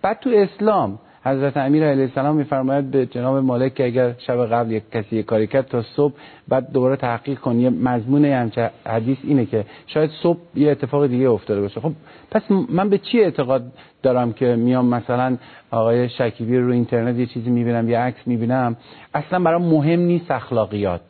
بعد 0.02 0.20
تو 0.20 0.30
اسلام 0.34 0.98
حضرت 1.30 1.56
امیر 1.56 1.84
علیه 1.84 2.02
السلام 2.02 2.36
میفرماید 2.36 2.90
به 2.90 3.06
جناب 3.06 3.36
مالک 3.36 3.74
که 3.74 3.84
اگر 3.84 4.14
شب 4.18 4.46
قبل 4.46 4.72
یک 4.72 4.82
کسی 4.92 5.16
یک 5.16 5.26
کاری 5.26 5.46
کرد 5.46 5.66
تا 5.66 5.82
صبح 5.82 6.14
بعد 6.48 6.72
دوباره 6.72 6.96
تحقیق 6.96 7.38
کنی. 7.38 7.62
یه 7.62 7.70
مضمون 7.70 8.24
همچه 8.24 8.70
حدیث 8.86 9.18
اینه 9.22 9.46
که 9.46 9.64
شاید 9.86 10.10
صبح 10.22 10.38
یه 10.54 10.70
اتفاق 10.70 11.06
دیگه 11.06 11.30
افتاده 11.30 11.60
باشه. 11.60 11.80
خب 11.80 11.92
پس 12.30 12.42
من 12.70 12.88
به 12.88 12.98
چی 12.98 13.20
اعتقاد 13.20 13.62
دارم 14.02 14.32
که 14.32 14.56
میام 14.56 14.86
مثلا 14.86 15.36
آقای 15.70 16.08
شکیبی 16.08 16.58
رو 16.58 16.72
اینترنت 16.72 17.16
یه 17.16 17.26
چیزی 17.26 17.50
می‌بینم 17.50 17.88
یه 17.88 17.98
عکس 17.98 18.26
می‌بینم؟ 18.26 18.76
اصلا 19.14 19.38
برام 19.38 19.62
مهم 19.62 20.00
نیست 20.00 20.30
اخلاقیات. 20.30 21.00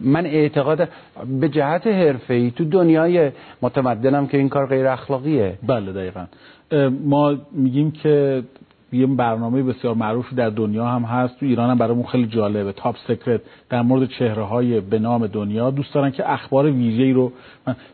من 0.00 0.26
اعتقاد 0.26 0.88
به 1.40 1.48
جهت 1.48 1.86
حرفه‌ای 1.86 2.50
تو 2.50 2.64
دنیای 2.64 3.30
متمدنم 3.62 4.26
که 4.26 4.38
این 4.38 4.48
کار 4.48 4.66
غیر 4.66 4.86
اخلاقیه. 4.86 5.58
بله 5.66 5.92
دقیقا. 5.92 6.24
ما 7.04 7.36
میگیم 7.52 7.90
که 7.90 8.42
یه 8.92 9.06
برنامه 9.06 9.62
بسیار 9.62 9.94
معروفی 9.94 10.36
در 10.36 10.50
دنیا 10.50 10.86
هم 10.86 11.02
هست. 11.02 11.40
تو 11.40 11.46
ایران 11.46 11.70
هم 11.70 11.78
برامون 11.78 12.04
خیلی 12.04 12.26
جالبه. 12.26 12.72
تاپ 12.72 12.96
سکرت 13.08 13.40
در 13.70 13.82
مورد 13.82 14.08
چهره 14.08 14.42
های 14.42 14.80
به 14.80 14.98
نام 14.98 15.26
دنیا. 15.26 15.70
دوست 15.70 15.94
دارن 15.94 16.10
که 16.10 16.32
اخبار 16.32 16.70
ویژه‌ای 16.70 17.12
رو 17.12 17.32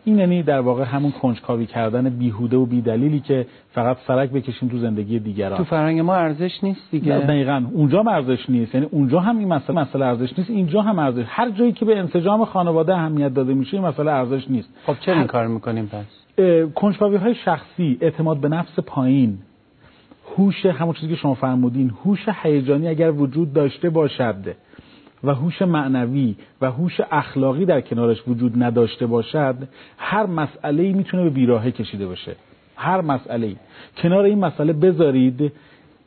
این 0.04 0.18
یعنی 0.18 0.42
در 0.42 0.60
واقع 0.60 0.84
همون 0.84 1.10
کنجکاوی 1.10 1.66
کردن 1.66 2.08
بیهوده 2.10 2.56
و 2.56 2.66
بیدلیلی 2.66 3.20
که 3.20 3.46
فقط 3.72 3.96
سرک 4.06 4.30
بکشیم 4.30 4.68
تو 4.68 4.78
زندگی 4.78 5.18
دیگران. 5.18 5.58
تو 5.58 5.64
فرهنگ 5.64 6.00
ما 6.00 6.14
ارزش 6.14 6.64
نیست 6.64 6.90
دیگه. 6.90 7.18
دقیقاً. 7.18 7.64
اونجا 7.72 8.00
هم 8.00 8.08
ارزش 8.08 8.50
نیست. 8.50 8.74
یعنی 8.74 8.86
اونجا 8.90 9.20
هم 9.20 9.38
این 9.38 9.48
مسئله 9.48 9.80
مسئله 9.80 10.04
ارزش 10.04 10.38
نیست. 10.38 10.50
اینجا 10.50 10.82
هم 10.82 10.98
ارزش 10.98 11.24
هر 11.28 11.50
جایی 11.50 11.72
که 11.72 11.84
به 11.84 11.98
انسجام 11.98 12.44
خانواده 12.44 12.94
اهمیت 12.94 13.34
داده 13.34 13.54
میشه 13.54 13.74
این 13.76 13.86
مسئله 13.86 14.10
ارزش 14.10 14.50
نیست. 14.50 14.68
خب 14.86 14.94
چه 15.00 15.12
این 15.12 15.26
کار 15.26 15.46
می‌کنیم 15.46 15.86
پس؟ 15.86 16.04
کنجکاوی 16.74 17.16
های 17.16 17.34
شخصی 17.34 17.98
اعتماد 18.00 18.36
به 18.36 18.48
نفس 18.48 18.78
پایین. 18.86 19.38
هوش 20.38 20.66
همون 20.66 20.94
چیزی 20.94 21.08
که 21.08 21.16
شما 21.16 21.34
فرمودین 21.34 21.92
هوش 22.04 22.28
هیجانی 22.42 22.88
اگر 22.88 23.10
وجود 23.10 23.52
داشته 23.52 23.90
باشد 23.90 24.56
و 25.24 25.34
هوش 25.34 25.62
معنوی 25.62 26.34
و 26.60 26.70
هوش 26.70 27.00
اخلاقی 27.10 27.64
در 27.64 27.80
کنارش 27.80 28.28
وجود 28.28 28.62
نداشته 28.62 29.06
باشد 29.06 29.56
هر 29.98 30.26
مسئله 30.26 30.82
ای 30.82 30.92
می‌تونه 30.92 31.22
به 31.22 31.30
بیراهه 31.30 31.70
کشیده 31.70 32.06
بشه 32.06 32.36
هر 32.76 33.00
مسئله 33.00 33.46
ای 33.46 33.56
کنار 34.02 34.24
این 34.24 34.38
مسئله 34.38 34.72
بذارید 34.72 35.52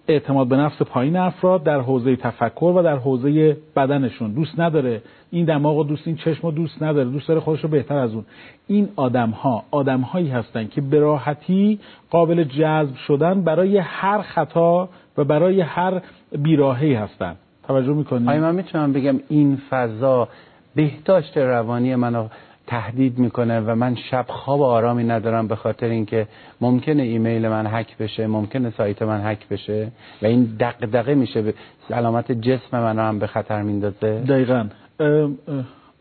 اعتماد 0.08 0.48
به 0.48 0.58
نفس 0.58 0.82
پایین 0.82 1.18
افراد 1.18 1.64
در 1.64 1.80
حوزه 1.80 2.16
تفکر 2.16 2.74
و 2.76 2.84
در 2.84 2.96
حوزه 2.96 3.58
بدنشون. 3.76 4.32
دوست 4.32 4.60
نداره. 4.60 5.02
این 5.32 5.46
دماغ 5.46 5.78
و 5.78 5.84
دوست 5.84 6.08
این 6.08 6.16
چشم 6.16 6.48
و 6.48 6.52
دوست 6.52 6.84
نداره. 6.84 7.10
دوست 7.10 7.28
داره 7.28 7.40
خودش 7.40 7.62
رو 7.62 7.70
بهتر 7.70 7.98
از 7.98 8.14
اون. 8.14 8.26
این 8.68 8.90
آدم 8.96 9.30
ها 9.30 9.64
آدم 9.72 10.02
هایی 10.02 10.30
هستن 10.30 10.68
که 10.68 10.82
به 10.82 11.00
راحتی 11.00 11.80
قابل 12.10 12.44
جذب 12.44 12.96
شدن 12.96 13.42
برای 13.42 13.78
هر 13.78 14.22
خطا 14.22 14.90
و 15.18 15.24
برای 15.24 15.62
هر 15.62 16.02
بیراهی 16.32 16.94
هستن. 16.94 17.36
توجه 17.68 17.94
می‌کنید 17.94 18.30
آیا 18.30 18.42
من 18.42 18.56
می‌تونم 18.56 18.94
بگم 18.94 19.20
این 19.30 19.58
فضا 19.70 20.28
بهداشت 20.76 21.38
روانی 21.38 21.96
منو 21.96 22.28
تهدید 22.68 23.20
می‌کنه 23.20 23.60
و 23.60 23.76
من 23.76 23.96
شب 23.96 24.26
خواب 24.28 24.62
آرامی 24.62 25.04
ندارم 25.04 25.48
به 25.48 25.56
خاطر 25.56 25.86
اینکه 25.88 26.28
ممکنه 26.62 27.04
ایمیل 27.04 27.48
من 27.48 27.68
هک 27.68 27.98
بشه 27.98 28.28
ممکنه 28.28 28.70
سایت 28.78 29.02
من 29.02 29.22
هک 29.32 29.48
بشه 29.48 29.92
و 30.22 30.26
این 30.26 30.58
دغدغه 30.60 31.16
میشه 31.16 31.42
به 31.42 31.54
علامت 31.92 32.32
جسم 32.32 32.80
من 32.80 33.00
هم 33.00 33.20
به 33.20 33.28
خطر 33.28 33.62
میندازه. 33.62 34.24
دقیقا. 34.28 34.66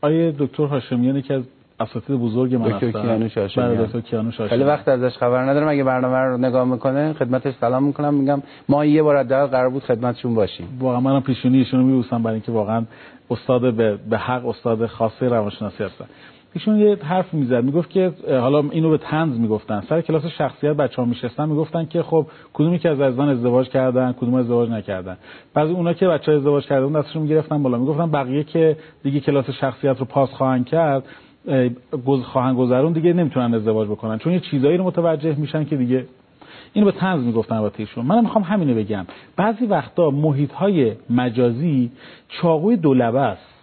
آیه 0.00 0.35
دکتر 0.38 0.64
هاشمیان 0.64 1.22
که 1.22 1.35
از 1.35 1.42
اساتید 1.81 2.16
بزرگ 2.16 2.55
من 2.55 2.68
دکتر 2.68 2.90
کیانوش 2.90 3.38
هاشمیان 3.38 3.85
دکتر 3.85 4.00
کیانوش 4.00 4.40
خیلی 4.40 4.64
وقت 4.64 4.88
ازش 4.88 5.16
خبر 5.16 5.42
ندارم. 5.42 5.68
اگه 5.68 5.85
برنامه 5.85 6.16
رو 6.16 6.37
نگاه 6.37 6.64
می‌کنه 6.64 7.12
خدمتش 7.12 7.55
سلام 7.61 7.83
می‌کنم. 7.85 8.14
میگم 8.14 8.42
ما 8.68 8.85
یه 8.85 9.02
بار 9.02 9.22
در 9.22 9.46
قرار 9.46 9.70
بود 9.70 9.83
خدمتشون 9.83 10.35
باشیم. 10.35 10.79
واقعا 10.81 11.00
منم 11.00 11.22
پیشونی 11.22 11.59
ایشونو 11.59 11.83
میبوسم 11.83 12.22
برای 12.22 12.35
اینکه 12.35 12.52
واقعا 12.52 12.85
استاد 13.31 13.74
به, 13.74 13.96
به 14.11 14.18
حق 14.18 14.46
استاد 14.46 14.87
خاصه 14.87 15.29
روانشناسی 15.29 15.85
هستن. 15.85 16.05
ایشون 16.57 16.79
یه 16.79 16.97
حرف 17.03 17.35
می‌زد 17.35 17.64
می‌گفت 17.64 17.90
که 17.90 18.12
حالا 18.29 18.64
اینو 18.71 18.90
به 18.90 18.99
تنز 18.99 19.38
می‌گفتن. 19.38 19.83
سر 19.88 20.01
کلاس 20.01 20.27
شخصیت 20.27 20.73
بچه‌ها 20.77 21.09
میشستن 21.09 21.49
می‌گفتن 21.49 21.85
که 21.85 22.03
خب 22.03 22.27
کدومی 22.55 22.79
که 22.79 22.88
از 22.88 23.01
عزیزان 23.01 23.29
ازدواج 23.29 23.69
کردن 23.69 24.12
کدوم 24.12 24.35
ازدواج 24.35 24.71
نکردن. 24.71 25.16
بعضی 25.55 25.73
اونا 25.73 25.92
که 25.92 26.09
بچه‌ها 26.09 26.38
ازدواج 26.38 26.66
کردن 26.66 27.01
دستشون 27.01 27.23
می‌گرفتن 27.23 27.62
بالا. 27.62 27.79
می‌گفتن 27.79 28.11
بقیه 28.11 28.45
که 28.45 28.77
دیگه 29.03 29.21
کلاس 29.21 29.51
شخصیت 29.51 29.99
رو 29.99 30.05
پاس 30.05 30.31
خواهند 30.31 30.66
کرد 30.66 31.05
گز 32.07 32.23
خواهند 32.23 32.57
گذرون 32.57 32.92
دیگه 32.92 33.12
نمی‌تونن 33.12 33.55
ازدواج 33.55 33.88
بکنن. 33.88 34.19
چون 34.19 34.33
یه 34.33 34.40
چیزایی 34.40 34.77
رو 34.77 34.85
متوجه 34.85 35.35
میشن 35.38 35.64
که 35.64 35.77
دیگه 35.77 36.05
اینو 36.73 36.87
به 36.87 36.92
تنز 36.92 37.25
می‌گفتن 37.25 37.55
البته 37.55 37.81
ایشون. 37.81 38.07
منم 38.07 38.23
می‌خوام 38.23 38.45
همینو 38.45 38.75
بگم. 38.75 39.07
بعضی 39.37 39.66
وقتا 39.66 40.11
محیط 40.11 40.53
های 40.53 40.92
مجازی 41.11 41.90
چاقوی 42.29 42.77
دولبه 42.77 43.21
است. 43.21 43.56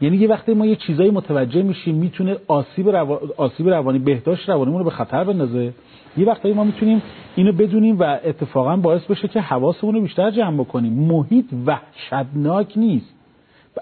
یعنی 0.00 0.16
یه 0.16 0.28
وقتی 0.28 0.54
ما 0.54 0.66
یه 0.66 0.76
چیزایی 0.76 1.10
متوجه 1.10 1.62
میشیم 1.62 1.94
می‌تونه 1.94 2.36
آسیب, 2.48 2.88
آسیب 3.36 3.68
روانی 3.68 3.98
بهداشت 3.98 4.48
روانیمون 4.48 4.78
رو 4.78 4.84
به 4.84 4.90
خطر 4.90 5.24
بندازه. 5.24 5.72
یه 6.16 6.26
وقتی 6.26 6.52
ما 6.52 6.64
می‌تونیم 6.64 7.02
اینو 7.36 7.52
بدونیم 7.52 7.98
و 7.98 8.18
اتفاقا 8.24 8.76
باعث 8.76 9.04
بشه 9.04 9.28
که 9.28 9.40
حواسمون 9.40 9.94
رو 9.94 10.00
بیشتر 10.00 10.30
جمع 10.30 10.60
بکنیم. 10.60 10.92
محیط 10.92 11.46
وحشتناک 11.66 12.78
نیست. 12.78 13.14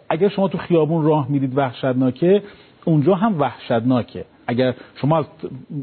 اگر 0.08 0.28
شما 0.28 0.48
تو 0.48 0.58
خیابون 0.58 1.04
راه 1.04 1.30
میرید 1.30 1.58
وحشتناکه 1.58 2.42
اونجا 2.84 3.14
هم 3.14 3.40
وحشتناکه. 3.40 4.24
اگر 4.46 4.74
شما 4.94 5.18
از 5.18 5.24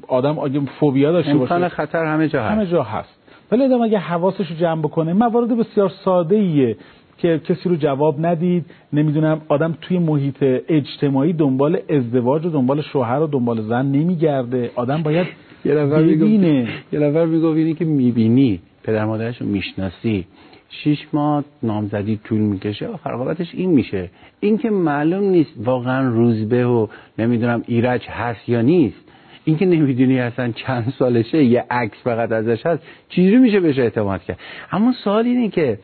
آدم 0.07 0.39
اگه 0.39 0.59
فوبیا 0.59 1.11
داشته 1.11 1.33
باشید 1.33 1.67
خطر 1.67 2.05
همه 2.05 2.27
جا 2.27 2.43
هست. 2.43 2.51
همه 2.51 2.67
جا 2.67 2.83
هست. 2.83 3.19
ولی 3.51 3.63
آدم 3.63 3.81
اگه 3.81 3.99
حواسش 3.99 4.51
رو 4.51 4.55
جمع 4.55 4.81
بکنه 4.81 5.13
موارد 5.13 5.57
بسیار 5.57 5.89
ساده 5.89 6.35
ایه 6.35 6.77
که 7.17 7.41
کسی 7.45 7.69
رو 7.69 7.75
جواب 7.75 8.25
ندید. 8.25 8.65
نمی‌دونم 8.93 9.41
آدم 9.47 9.77
توی 9.81 9.99
محیط 9.99 10.37
اجتماعی 10.67 11.33
دنبال 11.33 11.79
ازدواج 11.89 12.45
و 12.45 12.49
دنبال 12.49 12.81
شوهر 12.81 13.19
و 13.19 13.27
دنبال 13.27 13.61
زن 13.61 13.85
نمیگرده. 13.85 14.71
آدم 14.75 15.03
باید 15.03 15.27
یه 15.65 15.73
نفر 15.73 16.01
ببینه. 16.01 16.67
یه 16.91 16.99
نفر 16.99 17.25
می‌گفت 17.25 17.57
اینی 17.57 17.73
که 17.73 17.85
می‌بینی. 17.85 18.59
پدر 18.83 19.05
مادرش 19.05 19.41
رو 19.41 19.47
می‌شناسی. 19.47 20.25
شیش 20.69 21.07
ماه 21.13 21.43
نامزدی 21.63 22.19
طول 22.23 22.39
می‌کشه. 22.39 22.87
آخر 22.87 23.35
این 23.53 23.69
میشه. 23.69 24.09
این 24.39 24.57
که 24.57 24.69
معلوم 24.69 25.23
نیست 25.23 25.51
واقعا 25.57 26.09
روزبه 26.09 26.65
و 26.65 26.87
نمی‌دونم 27.19 27.63
ایرج 27.67 28.05
هست 28.09 28.49
یا 28.49 28.61
نیست. 28.61 28.97
این 29.45 29.57
که 29.57 29.65
نمی‌دونی 29.65 30.19
اصلا 30.19 30.51
چند 30.51 30.93
سالشه 30.99 31.43
یه 31.43 31.65
عکس 31.69 31.97
فقط 32.03 32.31
ازش 32.31 32.65
هست 32.65 32.83
چیزی 33.09 33.35
میشه 33.35 33.59
بهش 33.59 33.79
اعتماد 33.79 34.23
کرد؟ 34.23 34.39
اما 34.71 34.93
سوال 35.03 35.25
اینه 35.25 35.49
که 35.49 35.79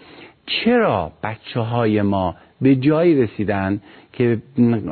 چرا 0.45 1.11
بچه 1.23 1.59
های 1.59 2.01
ما 2.01 2.35
به 2.61 2.75
جایی 2.75 3.23
رسیدن 3.23 3.81
که 4.13 4.37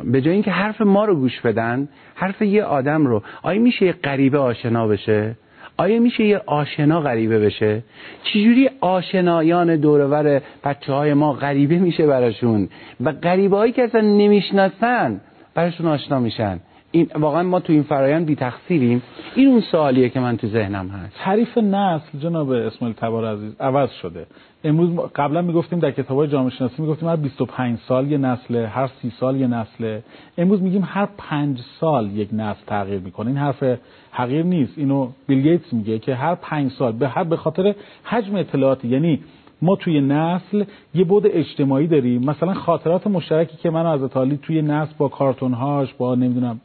به 0.04 0.20
جای 0.20 0.34
اینکه 0.34 0.50
حرف 0.50 0.80
ما 0.80 1.04
رو 1.04 1.14
گوش 1.14 1.40
بدن 1.40 1.88
حرف 2.14 2.42
یه 2.42 2.64
آدم 2.64 3.06
رو 3.06 3.22
آیا 3.42 3.60
میشه 3.60 3.86
یه 3.86 3.92
غریبه 3.92 4.38
آشنا 4.38 4.86
بشه؟ 4.86 5.36
آیا 5.76 6.00
میشه 6.00 6.24
یه 6.24 6.40
آشنا 6.46 7.00
غریبه 7.00 7.38
بشه؟ 7.38 7.82
چجوری 8.24 8.70
آشنایان 8.80 9.76
دورور 9.76 10.40
بچه 10.64 10.92
های 10.92 11.14
ما 11.14 11.32
غریبه 11.32 11.78
میشه 11.78 12.06
براشون؟ 12.06 12.68
و 13.00 13.12
غریبه 13.12 13.56
هایی 13.56 13.72
که 13.72 13.84
اصلا 13.84 14.00
نمی‌شناسن 14.00 15.20
براشون 15.54 15.86
آشنا 15.86 16.18
میشن. 16.18 16.60
این 16.90 17.10
واقعا 17.14 17.42
ما 17.42 17.60
تو 17.60 17.72
این 17.72 17.82
فرایند 17.82 18.26
بی 18.26 18.34
تقصیریم 18.34 19.02
این 19.34 19.48
اون 19.48 19.60
سوالیه 19.60 20.08
که 20.08 20.20
من 20.20 20.36
تو 20.36 20.46
ذهنم 20.46 20.88
هست. 20.88 21.16
تعریف 21.24 21.58
نسل 21.58 22.18
جناب 22.18 22.50
اسماعیل 22.50 22.96
تبار 22.96 23.24
عزیز 23.24 23.60
عوض 23.60 23.90
شده. 23.90 24.26
امروز 24.64 24.90
قبلا 25.14 25.42
می‌گفتیم 25.42 25.78
در 25.78 25.90
کتابای 25.90 26.28
جامعه 26.28 26.50
شناسی 26.50 26.82
می‌گفتیم 26.82 27.08
هر 27.08 27.16
25 27.16 27.78
سال 27.78 28.12
یه 28.12 28.18
نسله 28.18 28.66
هر 28.66 28.90
30 29.02 29.12
سال 29.20 29.36
یه 29.36 29.46
نسله 29.46 30.02
امروز 30.38 30.62
میگیم 30.62 30.82
هر 30.84 31.08
5 31.18 31.60
سال 31.80 32.10
یک 32.10 32.28
نسل 32.32 32.60
تغییر 32.66 33.00
می‌کنه. 33.00 33.26
این 33.26 33.36
حرف 33.36 33.64
حقیر 34.10 34.42
نیست. 34.42 34.78
اینو 34.78 35.08
بیل 35.26 35.42
گیتس 35.42 35.72
میگه 35.72 35.98
که 35.98 36.14
هر 36.14 36.34
5 36.34 36.72
سال 36.72 36.92
به 36.92 37.08
هر 37.08 37.24
به 37.24 37.36
خاطر 37.36 37.74
حجم 38.04 38.36
اطلاعاتی 38.36 38.88
یعنی 38.88 39.20
ما 39.62 39.76
توی 39.76 40.00
نسل 40.00 40.64
یه 40.94 41.04
بود 41.04 41.26
اجتماعی 41.26 41.86
داریم. 41.86 42.22
مثلا 42.24 42.54
خاطرات 42.54 43.06
مشترکی 43.06 43.56
که 43.56 43.70
من 43.70 43.86
از 43.86 44.02
تالی 44.02 44.36
توی 44.42 44.62
نسل 44.62 44.92
با 44.98 45.08
کارتونهاش 45.08 45.94
با 45.94 46.14
نمی‌دونم. 46.14 46.60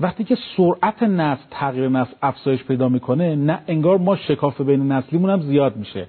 وقتی 0.00 0.24
که 0.24 0.36
سرعت 0.56 1.02
نسل 1.02 1.42
تغییر 1.50 1.88
نسل 1.88 2.12
افزایش 2.22 2.64
پیدا 2.64 2.88
می‌کنه 2.88 3.36
نه 3.36 3.58
انگار 3.68 3.98
ما 3.98 4.16
شکاف 4.16 4.60
بین 4.60 4.92
نسلیمون 4.92 5.30
هم 5.30 5.40
زیاد 5.40 5.76
میشه. 5.76 6.06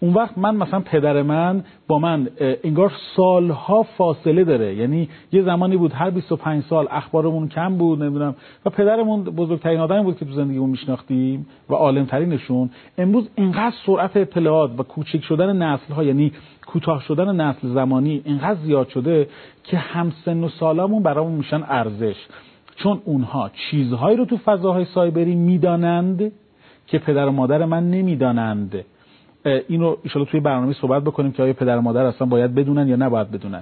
اون 0.00 0.14
وقت 0.14 0.38
من 0.38 0.56
مثلا 0.56 0.80
پدر 0.80 1.22
من 1.22 1.64
با 1.88 1.98
من 1.98 2.28
انگار 2.38 2.92
سالها 3.16 3.82
فاصله 3.82 4.44
داره. 4.44 4.74
یعنی 4.74 5.08
یه 5.32 5.42
زمانی 5.42 5.76
بود 5.76 5.92
هر 5.92 6.10
25 6.10 6.62
سال 6.62 6.88
اخبارمون 6.90 7.48
کم 7.48 7.74
بود 7.74 8.02
نمی‌دونم. 8.02 8.34
و 8.66 8.70
پدرمون 8.70 9.24
بزرگترین 9.24 9.80
آدمی 9.80 10.02
بود 10.02 10.18
که 10.18 10.24
تو 10.24 10.32
زندگیمون 10.32 10.70
میشناختیم 10.70 11.46
و 11.70 11.74
عالم 11.74 12.04
ترینشون 12.04 12.70
امروز 12.98 13.28
اینقدر 13.34 13.74
سرعت 13.86 14.16
اطلاعات 14.16 14.70
و 14.78 14.82
کوچک 14.82 15.24
شدن 15.24 15.56
نسل 15.56 15.94
ها 15.94 16.04
یعنی 16.04 16.32
کوتاه 16.66 17.02
شدن 17.02 17.36
نسل 17.36 17.68
زمانی 17.68 18.22
اینقدر 18.24 18.60
زیاد 18.60 18.88
شده 18.88 19.28
که 19.64 19.76
همسن 19.78 20.44
و 20.44 20.48
سالامون 20.48 21.02
برامون 21.02 21.32
میشن 21.32 21.62
ارزش. 21.68 22.16
چون 22.76 23.02
اونها 23.04 23.50
چیزهایی 23.70 24.16
رو 24.16 24.24
تو 24.24 24.36
فضاهای 24.36 24.84
سایبری 24.84 25.34
می‌دانند 25.34 26.32
که 26.86 26.98
پدر 26.98 27.26
و 27.26 27.32
مادر 27.32 27.64
من 27.64 27.90
نمی‌دانند. 27.90 28.84
اینو 29.44 29.96
ان 30.14 30.24
توی 30.24 30.40
برنامه 30.40 30.72
صحبت 30.72 31.02
بکنیم 31.02 31.32
که 31.32 31.42
آیا 31.42 31.52
پدر 31.52 31.78
و 31.78 31.80
مادر 31.80 32.04
اصلا 32.04 32.26
باید 32.26 32.54
بدونن 32.54 32.88
یا 32.88 32.96
نباید 32.96 33.30
بدونن. 33.30 33.60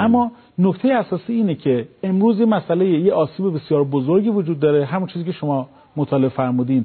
اما 0.00 0.32
نکته 0.58 0.88
اساسی 0.88 1.32
اینه 1.32 1.54
که 1.54 1.88
امروز 2.02 2.40
یه 2.40 2.46
مسئله 2.46 2.86
یه 2.86 3.12
آسیب 3.12 3.54
بسیار 3.54 3.84
بزرگی 3.84 4.28
وجود 4.28 4.60
داره. 4.60 4.84
همون 4.84 5.08
چیزی 5.08 5.24
که 5.24 5.32
شما 5.32 5.68
مطالعه 5.96 6.28
فرمودین 6.28 6.84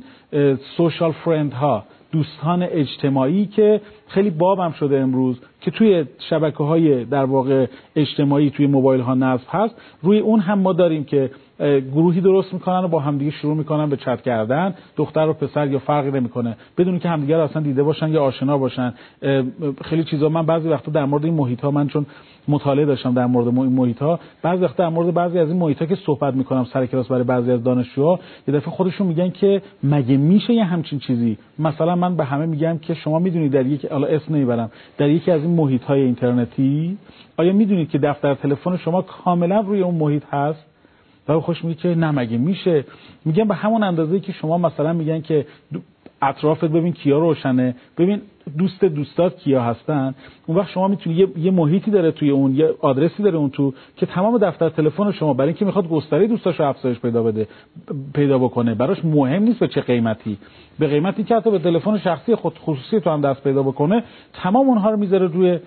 سوشال 0.78 1.12
فرند 1.12 1.54
ها 1.54 1.84
دوستان 2.12 2.64
اجتماعی 2.64 3.46
که 3.46 3.82
خیلی 4.08 4.30
بابم 4.30 4.72
شده 4.72 5.00
امروز 5.00 5.40
که 5.62 5.72
توی 5.72 6.06
شبکه 6.30 6.64
های 6.64 7.06
در 7.06 7.26
واقع 7.26 7.66
اجتماعی 7.96 8.50
توی 8.50 8.68
موبایل 8.68 9.02
ها 9.02 9.14
نصب 9.14 9.48
هست. 9.50 9.76
روی 10.02 10.20
اون 10.20 10.40
هم 10.40 10.60
ما 10.60 10.74
داریم 10.74 11.04
که 11.04 11.32
گروهی 11.94 12.22
درست 12.22 12.54
می‌کنن 12.54 12.84
و 12.84 12.88
با 12.88 13.00
همدیگه 13.00 13.32
شروع 13.32 13.58
می‌کنن 13.58 13.90
به 13.90 13.98
چت 13.98 14.22
کردن. 14.22 14.76
دختر 14.98 15.28
و 15.30 15.34
پسر 15.34 15.68
یا 15.68 15.80
فرقی 15.80 16.12
نمی‌کنه. 16.12 16.58
بدون 16.78 17.00
که 17.00 17.10
همدیگه 17.10 17.38
رو 17.38 17.44
اصلا 17.44 17.62
دیده 17.62 17.84
باشن 17.84 18.10
یا 18.10 18.24
آشنا 18.24 18.58
باشن. 18.58 18.94
خیلی 19.84 20.04
چیزا 20.04 20.30
من 20.30 20.46
بعضی 20.46 20.70
وقتا 20.70 20.92
در 20.92 21.06
مورد 21.06 21.26
این 21.26 21.34
محیط 21.34 21.62
ها 21.62 21.72
من 21.72 21.88
چون 21.88 22.06
مطالعه 22.48 22.86
داشتم 22.86 23.14
در 23.14 23.26
مورد 23.26 23.48
این 23.48 23.74
محیط 23.74 24.02
ها 24.02 24.20
بعضی 24.42 24.64
وقتا 24.64 24.84
در 24.84 24.90
مورد 24.90 25.14
بعضی 25.14 25.40
از 25.40 25.50
این 25.50 25.58
محیط 25.58 25.80
ها 25.80 25.86
که 25.86 25.96
صحبت 25.96 26.34
می‌کنم 26.34 26.66
سر 26.74 26.86
کلاس 26.86 27.08
برای 27.08 27.24
بعضی 27.24 27.52
از 27.52 27.64
دانشجوها 27.64 28.20
یه 28.48 28.54
دفعه 28.54 28.72
خودشون 28.72 29.08
میگن 29.08 29.30
که 29.30 29.62
مگه 29.84 30.18
میشه 30.18 30.54
یه 30.54 30.64
همچین 30.64 31.00
چیزی؟ 31.00 31.38
مثلا 31.60 31.96
من 31.96 32.16
به 32.16 32.26
همه 32.26 32.46
میگم 32.46 32.78
که 32.78 32.94
شما 32.94 33.20
می‌دونید 33.20 33.52
در 33.52 33.66
یک 33.66 33.86
حالا 33.98 34.08
اسم 34.16 34.36
نمی‌برم 34.36 34.72
در 34.98 35.10
یکی 35.10 35.32
از 35.32 35.42
این 35.42 35.56
محیط 35.56 35.84
های 35.84 36.02
اینترنتی 36.02 36.98
آیا 37.38 37.54
می‌دونید 37.54 37.90
که 37.90 37.98
دفتر 37.98 38.34
تلفن 38.34 38.78
شما 38.78 39.02
کاملا 39.02 39.60
روی 39.60 39.82
اون 39.82 39.96
محیط 39.96 40.24
هست؟ 40.26 40.66
و 41.28 41.40
خوش 41.40 41.64
میگه 41.64 41.80
که 41.80 41.96
نه 41.96 42.12
مگه 42.12 42.38
میشه؟ 42.38 42.86
میگن 43.26 43.48
به 43.48 43.56
همون 43.56 43.84
اندازه 43.84 44.20
که 44.20 44.32
شما 44.32 44.58
مثلا 44.58 44.94
میگن 44.94 45.22
که 45.22 45.46
اطرافت 46.22 46.66
ببین 46.66 46.94
کیا 46.94 47.20
روشنه. 47.20 47.76
ببین 47.98 48.22
دوست 48.58 48.86
دوستات 48.86 49.38
کیا 49.38 49.64
هستن. 49.64 50.16
اون 50.46 50.58
وقت 50.58 50.70
شما 50.70 50.88
می‌تونی 50.88 51.16
یه،, 51.16 51.28
یه 51.38 51.52
محیطی 51.52 51.92
داره 51.92 52.12
توی 52.12 52.30
اون 52.30 52.56
یه 52.56 52.70
آدرسی 52.82 53.24
داره 53.24 53.38
اون 53.38 53.50
تو 53.50 53.74
که 53.96 54.06
تمام 54.06 54.38
دفتر 54.38 54.70
تلفن 54.70 55.12
شما 55.12 55.34
برای 55.34 55.48
اینکه 55.48 55.66
می‌خواد 55.66 55.90
گستره 55.90 56.28
دوستاشو 56.28 56.64
افزایش 56.64 57.00
پیدا 57.00 57.24
بده 57.24 57.48
پیدا 58.14 58.40
بکنه. 58.40 58.76
براش 58.76 59.06
مهم 59.06 59.44
نیست 59.44 59.60
به 59.60 59.68
چه 59.68 59.82
قیمتی. 59.82 60.38
به 60.80 60.88
قیمتی 60.88 61.24
که 61.24 61.36
حتی 61.36 61.52
به 61.52 61.60
تلفن 61.60 61.98
شخصی 61.98 62.36
خود 62.36 62.60
خصوصی 62.60 63.00
تو 63.00 63.10
هم 63.10 63.22
دست 63.22 63.44
پیدا 63.44 63.64
بکنه 63.64 64.04
تمام 64.34 64.68
اونها 64.68 64.90
رو 64.90 64.98
می‌ذاره 64.98 65.28
روی 65.28 65.60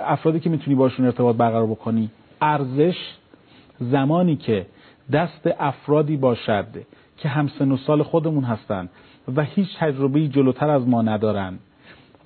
افرادی 0.00 0.40
که 0.40 0.50
می‌تونی 0.50 0.76
باشون 0.76 1.06
ارتباط 1.06 1.36
برقرار 1.36 1.66
بکنی. 1.66 2.10
ارزش 2.40 2.96
زمانی 3.80 4.36
که 4.36 4.66
دست 5.12 5.48
افرادی 5.58 6.16
باشد 6.16 6.66
که 7.16 7.28
همسن 7.28 7.72
و 7.72 7.76
سال 7.76 8.02
خودمون 8.02 8.44
هستند 8.44 8.90
و 9.36 9.42
هیچ 9.42 9.68
تجربه 9.78 10.28
جلوتر 10.28 10.70
از 10.70 10.88
ما 10.88 11.02
ندارن. 11.02 11.58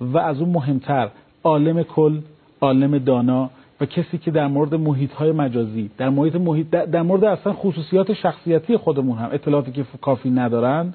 و 0.01 0.17
از 0.17 0.41
اون 0.41 0.49
مهمتر 0.49 1.09
عالم 1.43 1.83
کل 1.83 2.19
عالم 2.61 2.97
دانا 2.97 3.49
و 3.81 3.85
کسی 3.85 4.17
که 4.17 4.31
در 4.31 4.47
مورد 4.47 4.75
محیط 4.75 5.11
های 5.11 5.31
مجازی 5.31 5.89
در 5.97 6.09
محیط 6.09 6.35
محیط 6.35 6.67
در 6.67 7.01
مورد 7.01 7.23
اصلا 7.23 7.53
خصوصیات 7.53 8.13
شخصیتی 8.13 8.77
خودمون 8.77 9.17
هم 9.17 9.29
اطلاعاتی 9.31 9.71
که 9.71 9.85
کافی 10.01 10.29
ندارند 10.29 10.93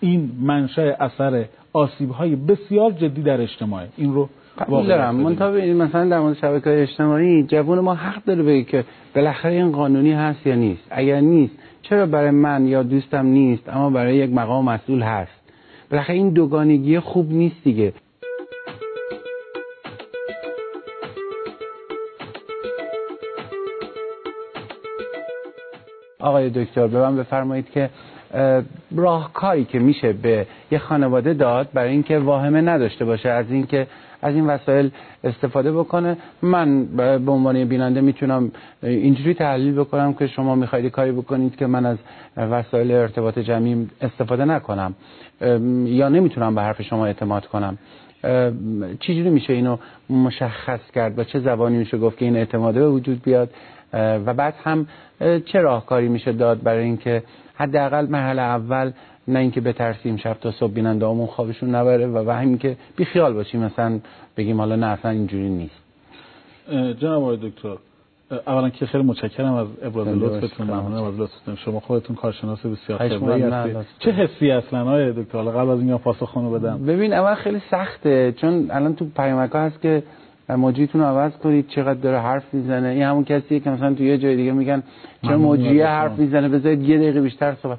این 0.00 0.30
منشأ 0.40 0.92
اثر 1.00 1.44
آسیب 1.72 2.10
های 2.10 2.36
بسیار 2.36 2.90
جدی 2.90 3.22
در 3.22 3.40
اجتماع. 3.40 3.82
این 3.96 4.14
رو 4.14 4.28
قبول 4.58 4.86
دارم. 4.86 5.16
مثلا 5.76 6.08
در 6.08 6.20
مورد 6.20 6.36
شبکه 6.36 6.70
های 6.70 6.82
اجتماعی 6.82 7.42
جوان 7.42 7.80
ما 7.80 7.94
حق 7.94 8.24
داره 8.24 8.42
بگه 8.42 8.64
که 8.64 8.84
بالاخره 9.14 9.52
این 9.52 9.72
قانونی 9.72 10.12
هست 10.12 10.46
یا 10.46 10.54
نیست. 10.54 10.82
اگر 10.90 11.20
نیست 11.20 11.54
چرا 11.82 12.06
برای 12.06 12.30
من 12.30 12.66
یا 12.66 12.82
دوستم 12.82 13.26
نیست 13.26 13.68
اما 13.68 13.90
برای 13.90 14.16
یک 14.16 14.30
مقام 14.30 14.64
مسئول 14.64 15.02
هست؟ 15.02 15.40
بالاخره 15.90 16.14
این 16.14 16.30
دوگانگی 16.30 17.00
خوب 17.00 17.32
نیست 17.32 17.64
دیگه. 17.64 17.92
آقای 26.18 26.50
دکتر 26.50 26.86
به 26.86 26.98
من 26.98 27.16
بفرمایید 27.16 27.70
که 27.70 27.90
راهکاری 28.96 29.64
که 29.64 29.78
میشه 29.78 30.12
به 30.12 30.46
یه 30.70 30.78
خانواده 30.78 31.34
داد 31.34 31.68
برای 31.74 31.90
اینکه 31.90 32.18
واهمه 32.18 32.60
نداشته 32.60 33.04
باشه 33.04 33.28
از 33.28 33.50
اینکه 33.50 33.86
از 34.22 34.34
این 34.34 34.46
وسایل 34.46 34.90
استفاده 35.24 35.72
بکنه. 35.72 36.16
من 36.42 36.84
به 37.18 37.32
عنوان 37.32 37.64
بیننده 37.64 38.00
می‌تونم 38.00 38.52
اینجوری 38.82 39.34
تحلیل 39.34 39.74
بکنم 39.74 40.12
که 40.14 40.26
شما 40.26 40.54
می‌خواید 40.54 40.86
کاری 40.86 41.12
بکنید 41.12 41.56
که 41.56 41.66
من 41.66 41.86
از 41.86 41.98
وسایل 42.36 42.92
ارتباط 42.92 43.38
جمعی 43.38 43.88
استفاده 44.00 44.44
نکنم 44.44 44.94
یا 45.84 46.08
نمی‌تونم 46.08 46.54
به 46.54 46.62
حرف 46.62 46.82
شما 46.82 47.06
اعتماد 47.06 47.46
کنم. 47.46 47.78
چجوری 49.00 49.30
میشه 49.30 49.52
اینو 49.52 49.76
مشخص 50.10 50.90
کرد؟ 50.94 51.18
و 51.18 51.24
چه 51.24 51.40
زبانی 51.40 51.76
میشه 51.76 51.98
گفت 51.98 52.18
که 52.18 52.24
این 52.24 52.36
اعتماده 52.36 52.80
به 52.80 52.88
وجود 52.88 53.22
بیاد؟ 53.22 53.50
و 53.92 54.34
بعد 54.34 54.54
هم 54.64 54.86
چه 55.20 55.60
راهکاری 55.60 56.08
میشه 56.08 56.32
داد 56.32 56.62
برای 56.62 56.84
اینکه 56.84 57.22
حداقل 57.54 58.06
مرحله 58.06 58.42
اول 58.42 58.92
نه 59.30 59.38
اینکه 59.38 59.60
بترسیم 59.60 60.16
شب 60.16 60.36
تا 60.40 60.50
صبح 60.50 60.72
بیننده 60.72 61.06
همون 61.06 61.26
خوابشون 61.26 61.74
نبره 61.74 62.06
و 62.06 62.18
وهم 62.18 62.58
که 62.58 62.76
بی 62.96 63.04
خیال 63.04 63.32
باشیم 63.32 63.60
مثلا 63.60 64.00
بگیم 64.36 64.58
حالا 64.58 64.76
نه 64.76 64.86
اصلا 64.86 65.10
اینجوری 65.10 65.48
نیست. 65.48 65.80
جناب 66.98 67.22
آقای 67.22 67.36
دکتر 67.36 67.76
اولا 68.46 68.70
که 68.70 68.86
خیلی 68.86 69.04
متشکرم 69.04 69.54
از 69.54 69.66
ابراز 69.82 70.08
لطفتون 70.08 70.66
ممنونم 70.66 71.04
از 71.04 71.20
لطفتون. 71.20 71.56
شما 71.56 71.80
خودتون 71.80 72.16
کارشناس 72.16 72.66
بسیار 72.66 72.98
خبره 72.98 73.54
هستید. 73.54 73.86
چه 73.98 74.10
حسی 74.10 74.50
اصلا 74.50 74.84
های 74.84 75.12
دکتر؟ 75.12 75.38
حالا 75.38 75.50
قبل 75.50 75.70
از 75.70 75.78
اینکه 75.78 75.96
پاسخ 75.96 76.38
بدم. 76.38 76.86
ببین 76.86 77.12
اول 77.12 77.34
خیلی 77.34 77.62
سخته 77.70 78.32
چون 78.32 78.66
الان 78.70 78.94
تو 78.94 79.06
پیامک 79.16 79.50
هست 79.54 79.82
که 79.82 80.02
موجیتون 80.48 81.00
رو 81.00 81.06
عوض 81.06 81.32
کنید 81.32 81.68
چقدر 81.68 82.00
داره 82.00 82.18
حرف 82.18 82.54
می‌زنه. 82.54 82.88
این 82.88 83.02
همون 83.02 83.24
کسیه 83.24 83.60
که 83.60 83.70
مثلا 83.70 83.94
تو 83.94 84.02
یه 84.02 84.18
جای 84.18 84.36
دیگه 84.36 84.52
میگن 84.52 84.82
چه 85.22 85.36
موجیه 85.36 85.86
حرف 85.86 86.18
می‌زنه؟ 86.18 86.48
بذارید 86.48 86.82
یه 86.82 86.96
دقیقه 86.98 87.20
بیشتر 87.20 87.54
صحبت. 87.62 87.78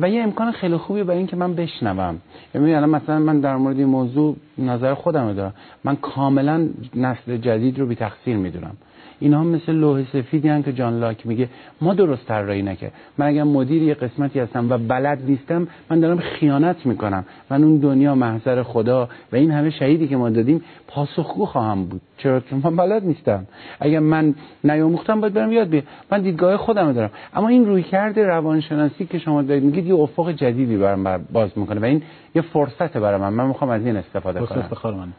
و 0.00 0.10
یه 0.10 0.22
امکان 0.22 0.52
خیلی 0.52 0.76
خوبی 0.76 1.02
برای 1.02 1.18
اینکه 1.18 1.36
من 1.36 1.54
بشنوم. 1.54 2.20
یعنی 2.54 2.74
الان 2.74 2.90
مثلا 2.90 3.18
من 3.18 3.40
در 3.40 3.56
مورد 3.56 3.78
این 3.78 3.88
موضوع 3.88 4.36
نظر 4.58 4.94
خودم 4.94 5.32
دارم. 5.32 5.54
من 5.84 5.96
کاملا 5.96 6.68
نسل 6.94 7.36
جدید 7.36 7.78
رو 7.78 7.86
بی 7.86 7.94
تقصیر 7.94 8.36
می‌دونم. 8.36 8.76
اینها 9.22 9.44
مثل 9.44 9.72
لوح 9.72 10.04
سفیدی 10.12 10.48
هن 10.48 10.62
که 10.62 10.72
جان 10.72 11.00
لاک 11.00 11.26
میگه. 11.26 11.48
ما 11.80 11.94
درست 11.94 12.26
طراحی 12.26 12.62
نکه 12.62 12.90
من 13.18 13.26
اگر 13.26 13.42
مدیر 13.42 13.82
یه 13.82 13.94
قسمتی 13.94 14.40
هستم 14.40 14.70
و 14.70 14.78
بلد 14.78 15.18
نیستم 15.26 15.68
من 15.90 16.00
دارم 16.00 16.18
خیانت 16.18 16.86
می‌کنم. 16.86 17.24
من 17.50 17.64
اون 17.64 17.76
دنیا 17.76 18.14
محضر 18.14 18.62
خدا 18.62 19.08
و 19.32 19.36
این 19.36 19.50
همه 19.50 19.70
شهیدی 19.70 20.08
که 20.08 20.16
ما 20.16 20.30
دادیم 20.30 20.64
پاسخگو 20.88 21.46
خواهم 21.46 21.84
بود. 21.84 22.00
چرا؟ 22.18 22.40
که 22.40 22.56
من 22.64 22.76
بلد 22.76 23.04
نیستم. 23.04 23.46
اگر 23.80 23.98
من 23.98 24.34
نیاموختم 24.64 25.20
باید 25.20 25.34
برم 25.34 25.52
یاد 25.52 25.68
بیارم. 25.68 25.86
من 26.12 26.22
دیدگاه 26.22 26.56
خودم 26.56 26.92
دارم. 26.92 27.10
اما 27.34 27.48
این 27.48 27.66
روی 27.66 27.82
کرده 27.82 28.26
روانشناسی 28.26 29.06
که 29.06 29.18
شما 29.18 29.42
دارید 29.42 29.64
میگید 29.64 29.86
یه 29.86 29.94
افق 29.94 30.32
جدیدی 30.32 30.76
برام 30.76 31.24
باز 31.32 31.50
می‌کنه 31.56 31.80
و 31.80 31.84
این 31.84 32.02
یه 32.34 32.42
فرصت 32.42 32.96
برای 32.96 33.20
من 33.20 33.32
من 33.32 33.46
می‌خوام 33.46 33.70
از 33.70 33.86
این 33.86 33.96
استفاده 33.96 34.40
کنم. 34.40 35.12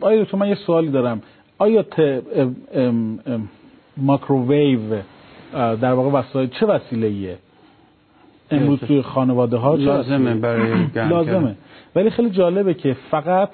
آیا 0.00 0.24
تو 0.24 0.36
من 0.36 0.48
یه 0.48 0.54
سوالی 0.54 0.88
دارم. 0.88 1.22
آیا 1.58 1.84
ماکروویو 3.96 4.80
در 5.52 5.92
واقع 5.92 6.18
وسایل 6.18 6.48
چه 6.48 6.66
وسیله 6.66 7.06
ایه 7.06 7.38
امروز 8.50 8.80
توی 8.80 9.02
خانواده 9.02 9.56
ها 9.56 9.74
لازمه 9.74 10.34
برای 10.34 10.72
لازمه. 11.10 11.54
ولی 11.96 12.10
خیلی 12.10 12.30
جالبه 12.30 12.74
که 12.74 12.96
فقط 13.10 13.50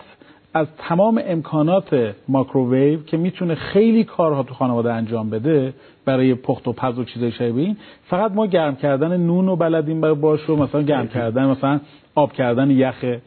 از 0.55 0.67
تمام 0.79 1.21
امکانات 1.27 2.15
ماکروویو 2.29 3.03
که 3.03 3.17
می‌تونه 3.17 3.55
خیلی 3.55 4.05
کارها 4.05 4.43
تو 4.43 4.55
خانواده 4.55 4.93
انجام 4.93 5.31
بده 5.31 5.75
برای 6.05 6.35
پخت 6.35 6.69
و 6.69 6.73
پز 6.73 6.99
و 6.99 7.05
چیزای 7.05 7.33
شبیه 7.33 7.65
این 7.65 7.77
فقط 8.07 8.33
ما 8.33 8.47
گرم 8.47 8.77
کردن 8.77 9.17
نون 9.17 9.49
و 9.49 9.57
بلدیم 9.57 10.01
برای 10.01 10.15
باش 10.15 10.51
مثلا 10.51 10.83
گرم 10.83 11.09
کردن 11.09 11.47
مثلا 11.47 11.81
آب 12.15 12.33
کردن 12.33 12.71
یخه. 12.71 13.21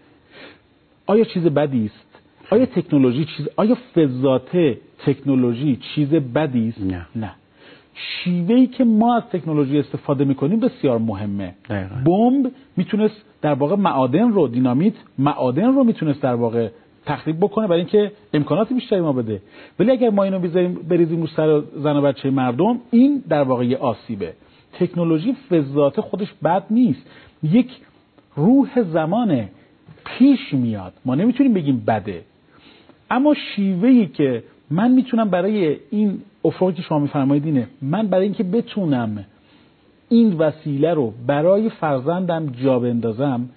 آیا 1.06 1.24
چیز 1.24 1.44
بدی 1.44 1.86
است؟ 1.86 2.07
آیا 2.52 2.66
تکنولوژی 2.66 3.26
چیز 3.26 3.48
آیا 3.56 3.78
فزاته 3.96 4.78
تکنولوژی 5.06 5.80
چیز 5.96 6.10
بدی 6.10 6.70
است؟ 6.70 6.82
نه. 6.82 7.06
نه. 7.16 7.32
شیوهی 7.96 8.68
که 8.68 8.84
ما 8.84 9.16
از 9.16 9.24
تکنولوژی 9.24 9.80
استفاده 9.80 10.26
می‌کنیم 10.26 10.60
بسیار 10.60 10.98
مهمه. 10.98 11.54
بمب 12.06 12.52
می‌تونست 12.78 13.16
در 13.42 13.54
واقع 13.54 13.76
معادن 13.76 14.32
رو 14.32 14.48
دینامیت 14.48 14.94
معادن 15.18 15.76
رو 15.76 15.84
می‌تونست 15.84 16.22
در 16.22 16.34
واقع 16.36 16.70
تخریب 17.06 17.38
بکنه 17.40 17.68
برای 17.68 17.80
اینکه 17.80 18.12
امکانات 18.34 18.74
بیشتری 18.74 19.02
ما 19.02 19.14
بده. 19.14 19.42
ولی 19.80 19.92
اگر 19.92 20.10
ما 20.10 20.24
اینو 20.24 20.40
بذاریم 20.40 20.74
بریزیم 20.74 21.22
رو 21.22 21.28
سر 21.28 21.62
زن 21.76 21.98
و 21.98 22.02
بچه 22.02 22.30
مردم 22.30 22.80
این 22.92 23.24
در 23.30 23.44
واقع 23.44 23.66
یه 23.66 23.78
آسیبه. 23.78 24.34
تکنولوژی 24.74 25.36
فزاته 25.50 26.02
خودش 26.02 26.34
بد 26.44 26.64
نیست. 26.70 27.10
یک 27.44 27.70
روح 28.36 28.84
زمانه 28.84 29.50
پیش 30.06 30.54
میاد. 30.54 30.94
ما 31.06 31.16
نمی‌تونیم 31.16 31.54
بگیم 31.54 31.84
بده. 31.88 32.22
اما 33.12 33.34
شیوهی 33.34 34.08
که 34.08 34.44
من 34.72 34.92
می‌تونم 34.92 35.30
برای 35.30 35.78
این 35.90 36.22
افقی 36.46 36.74
که 36.74 36.82
شما 36.82 37.00
میفرمایید 37.00 37.46
اینه 37.46 37.68
من 37.82 38.08
برای 38.08 38.24
اینکه 38.24 38.44
بتونم 38.44 39.26
این 40.10 40.34
وسیله 40.34 40.94
رو 40.94 41.14
برای 41.28 41.70
فرزندم 41.70 42.46
جا 42.64 42.80
بندازم 42.80 43.50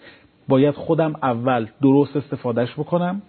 باید 0.48 0.74
خودم 0.74 1.14
اول 1.22 1.66
درست 1.82 2.16
استفادهش 2.16 2.72
بکنم 2.72 3.22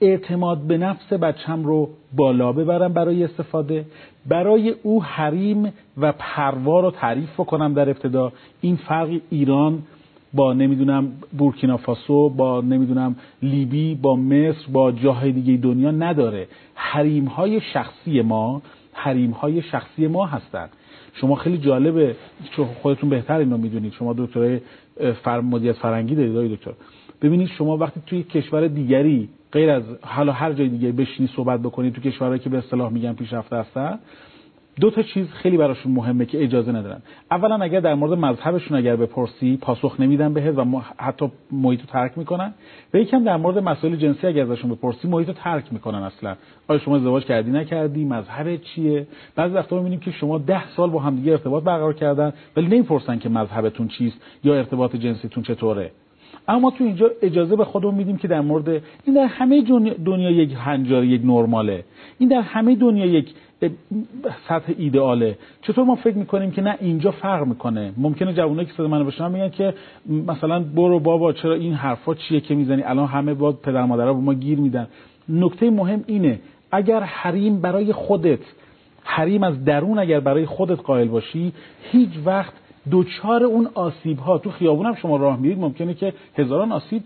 اعتماد 0.00 0.58
به 0.58 0.78
نفس 0.78 1.12
بچم 1.12 1.64
رو 1.64 1.90
بالا 2.16 2.52
ببرم 2.52 2.92
برای 2.92 3.24
استفاده 3.24 3.84
برای 4.26 4.74
او 4.82 5.02
حریم 5.02 5.72
و 5.98 6.12
پروا 6.18 6.80
رو 6.80 6.90
تعریف 6.90 7.40
بکنم 7.40 7.74
در 7.74 7.88
ابتدا. 7.90 8.32
این 8.60 8.76
فرق 8.76 9.20
ایران 9.30 9.82
با 10.34 10.52
نمی‌دونم 10.52 11.12
بورکینافاسو 11.38 12.28
با 12.28 12.60
نمی‌دونم 12.60 13.16
لیبی 13.42 13.94
با 13.94 14.16
مصر 14.16 14.66
با 14.72 14.92
جاهای 14.92 15.32
دیگه 15.32 15.56
دنیا 15.56 15.90
نداره. 15.90 16.48
حریم 16.74 17.24
های 17.24 17.60
شخصی 17.60 18.22
ما 18.22 18.62
حریم 18.92 19.30
های 19.30 19.62
شخصی 19.62 20.06
ما 20.06 20.26
هستند 20.26 20.70
شما 21.14 21.34
خیلی 21.34 21.58
جالبه 21.58 22.16
چون 22.56 22.66
خودتون 22.66 23.10
بهتر 23.10 23.38
اینو 23.38 23.56
می‌دونید. 23.56 23.92
شما 23.92 24.12
دکترای 24.18 24.60
فر 25.24 25.40
مدیریت 25.40 25.76
فرنگی 25.76 26.14
دارید 26.14 26.52
دکتر. 26.52 26.72
ببینید 27.22 27.48
شما 27.48 27.76
وقتی 27.76 28.00
توی 28.06 28.22
کشور 28.22 28.68
دیگری 28.68 29.28
غیر 29.52 29.70
از 29.70 29.82
حالا 30.02 30.32
هر 30.32 30.52
جای 30.52 30.68
دیگه 30.68 30.92
بشینی 30.92 31.28
صحبت 31.36 31.60
بکنید 31.60 31.94
تو 31.94 32.00
کشورهایی 32.00 32.40
که 32.40 32.50
به 32.50 32.58
اصطلاح 32.58 32.92
میگن 32.92 33.12
پیشرفته 33.12 33.56
هستن 33.56 33.98
دو 34.80 34.90
تا 34.90 35.02
چیز 35.02 35.30
خیلی 35.30 35.56
براشون 35.56 35.92
مهمه 35.92 36.24
که 36.26 36.44
اجازه 36.44 36.72
ندارن. 36.72 37.02
اولا 37.30 37.56
اگر 37.56 37.80
در 37.80 37.94
مورد 37.94 38.12
مذهبشون 38.12 38.78
اگر 38.78 38.96
بپرسی 38.96 39.56
پاسخ 39.56 40.00
نمیدن 40.00 40.34
بهت 40.34 40.58
و 40.58 40.82
حتی 40.98 41.30
محیط 41.52 41.80
رو 41.80 41.86
ترک 41.86 42.18
می‌کنن. 42.18 42.54
و 42.94 42.96
یکم 42.96 43.24
در 43.24 43.36
مورد 43.36 43.58
مسائل 43.58 43.96
جنسی 43.96 44.26
اگر 44.26 44.42
ازشون 44.42 44.70
بپرسی 44.70 45.08
محیط 45.08 45.28
رو 45.28 45.34
ترک 45.34 45.72
می‌کنن 45.72 45.98
اصلا. 45.98 46.36
آیا 46.68 46.80
شما 46.80 46.96
ازدواج 46.96 47.24
کردی 47.24 47.50
نکردی؟ 47.50 48.04
مذهب 48.04 48.56
چیه؟ 48.56 49.06
بعضی 49.36 49.54
وقتا 49.54 49.76
می‌بینیم 49.76 50.00
که 50.00 50.10
شما 50.10 50.38
ده 50.38 50.68
سال 50.68 50.90
با 50.90 51.00
همدیگه 51.00 51.32
ارتباط 51.32 51.64
برقرار 51.64 51.92
کردن 51.92 52.32
ولی 52.56 52.66
نمی‌پرسن 52.66 53.18
که 53.18 53.28
مذهبتون 53.28 53.88
چیست 53.88 54.20
یا 54.44 54.54
ارتباط 54.54 54.96
جنسیتون 54.96 55.42
چطوره. 55.42 55.90
اما 56.48 56.70
تو 56.70 56.84
اینجا 56.84 57.10
اجازه 57.22 57.56
به 57.56 57.64
خودمون 57.64 57.94
میدیم 57.94 58.16
که 58.16 58.28
در 58.28 58.40
مورد 58.40 58.68
این 58.68 59.14
در 59.14 59.24
همه 59.24 59.62
دنیا 60.04 60.30
یک 60.30 60.54
هنجار 60.56 61.04
یک 61.04 61.20
نرماله. 61.24 61.84
این 62.18 62.28
در 62.28 62.40
همه 62.40 62.74
دنیا 62.74 63.06
یک 63.06 63.34
سطح 64.48 64.72
ایدئاله. 64.78 65.38
چطور 65.62 65.84
ما 65.84 65.94
فکر 65.94 66.16
می‌کنیم 66.16 66.50
که 66.50 66.62
نه 66.62 66.76
اینجا 66.80 67.10
فرق 67.10 67.46
می‌کنه؟ 67.46 67.92
ممکنه 67.96 68.32
جوانایی 68.32 68.66
که 68.66 68.72
صدا 68.72 68.88
منو 68.88 69.04
بشنون 69.04 69.32
میگن 69.32 69.48
که 69.48 69.74
مثلا 70.08 70.60
برو 70.60 71.00
بابا 71.00 71.32
چرا 71.32 71.54
این 71.54 71.72
حرفا 71.72 72.14
چیه 72.14 72.40
که 72.40 72.54
می‌زنی؟ 72.54 72.82
الان 72.82 73.06
همه 73.06 73.34
با 73.34 73.52
پدر 73.52 73.84
مادرها 73.84 74.12
به 74.14 74.20
ما 74.20 74.34
گیر 74.34 74.58
میدن. 74.58 74.86
نکته 75.28 75.70
مهم 75.70 76.04
اینه 76.06 76.40
اگر 76.70 77.00
حریم 77.00 77.60
برای 77.60 77.92
خودت 77.92 78.40
حریم 79.04 79.42
از 79.42 79.64
درون 79.64 79.98
اگر 79.98 80.20
برای 80.20 80.46
خودت 80.46 80.80
قائل 80.80 81.08
باشی 81.08 81.52
هیچ 81.82 82.10
وقت 82.24 82.52
دوچار 82.90 83.44
اون 83.44 83.68
آسیب 83.74 84.18
ها 84.18 84.38
تو 84.38 84.50
خیابون 84.50 84.86
هم 84.86 84.94
شما 84.94 85.16
راه 85.16 85.40
میرید 85.40 85.58
ممکنه 85.58 85.94
که 85.94 86.12
هزاران 86.38 86.72
آسیب 86.72 87.02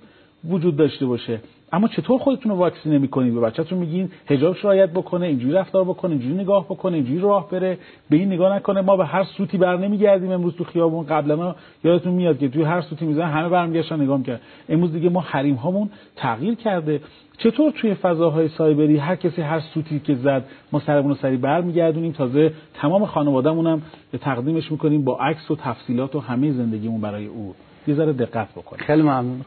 وجود 0.49 0.77
داشته 0.77 1.07
باشه. 1.07 1.41
اما 1.73 1.89
چطور 1.89 2.19
خودتون 2.19 2.53
رو 2.53 2.59
واکسینه 2.59 2.99
می‌کنید 2.99 3.35
به 3.35 3.41
بچه‌تون 3.41 3.79
میگین 3.79 4.11
حجابش 4.27 4.65
رعایت 4.65 4.91
بکنه 4.91 5.27
اینجوری 5.27 5.55
رفتار 5.55 5.85
بکنه 5.85 6.13
اینجوری 6.13 6.35
نگاه 6.35 6.65
بکنه 6.65 6.95
اینجوری 6.95 7.21
راه 7.21 7.51
بره 7.51 7.79
به 8.11 8.17
این 8.17 8.33
نگاه 8.33 8.57
نکنه. 8.57 8.81
ما 8.81 8.97
به 8.97 9.07
هر 9.07 9.25
سوتی 9.25 9.59
بر 9.59 9.77
نمیگردیم. 9.77 10.31
امروز 10.31 10.57
تو 10.57 10.65
خیابون 10.65 11.07
قبلا 11.07 11.55
یادتون 11.85 12.13
میاد 12.13 12.39
که 12.39 12.49
توی 12.49 12.63
هر 12.63 12.81
سوتی 12.81 13.07
می‌زنن 13.07 13.31
همه 13.31 13.49
برمیگشتن 13.49 14.01
نگاه 14.01 14.19
می‌کرد 14.19 14.41
امروز 14.69 14.93
دیگه 14.93 15.09
ما 15.09 15.21
حریم 15.21 15.55
هامون 15.55 15.91
تغییر 16.17 16.55
کرده. 16.55 17.01
چطور 17.39 17.71
توی 17.71 17.95
فضاهای 17.95 18.49
سایبری 18.49 18.97
هر 18.97 19.17
کسی 19.17 19.43
هر 19.43 19.61
سوتی 19.61 20.01
که 20.01 20.15
زد 20.15 20.45
ما 20.73 20.81
سرمون 20.81 21.09
رو 21.11 21.15
سری 21.15 21.37
برمیگردونیم. 21.37 22.13
تازه 22.13 22.53
تمام 22.75 23.07
خانوادهمون 23.07 23.67
هم 23.67 23.83
تقدیمش 24.21 24.73
می‌کنیم 24.73 25.05
با 25.05 25.19
عکس 25.19 25.51
و 25.51 25.57
تفصیلات 25.57 26.15
و 26.17 26.21
همه 26.21 26.53
زندگیمون 26.53 27.01
برای 27.01 27.27
او. 27.27 27.55
یه 27.87 27.95
ذره 27.95 28.13
دقت 28.13 28.53
بکنیم. 28.53 28.85
خیلی 28.85 29.03
ممنون. 29.03 29.41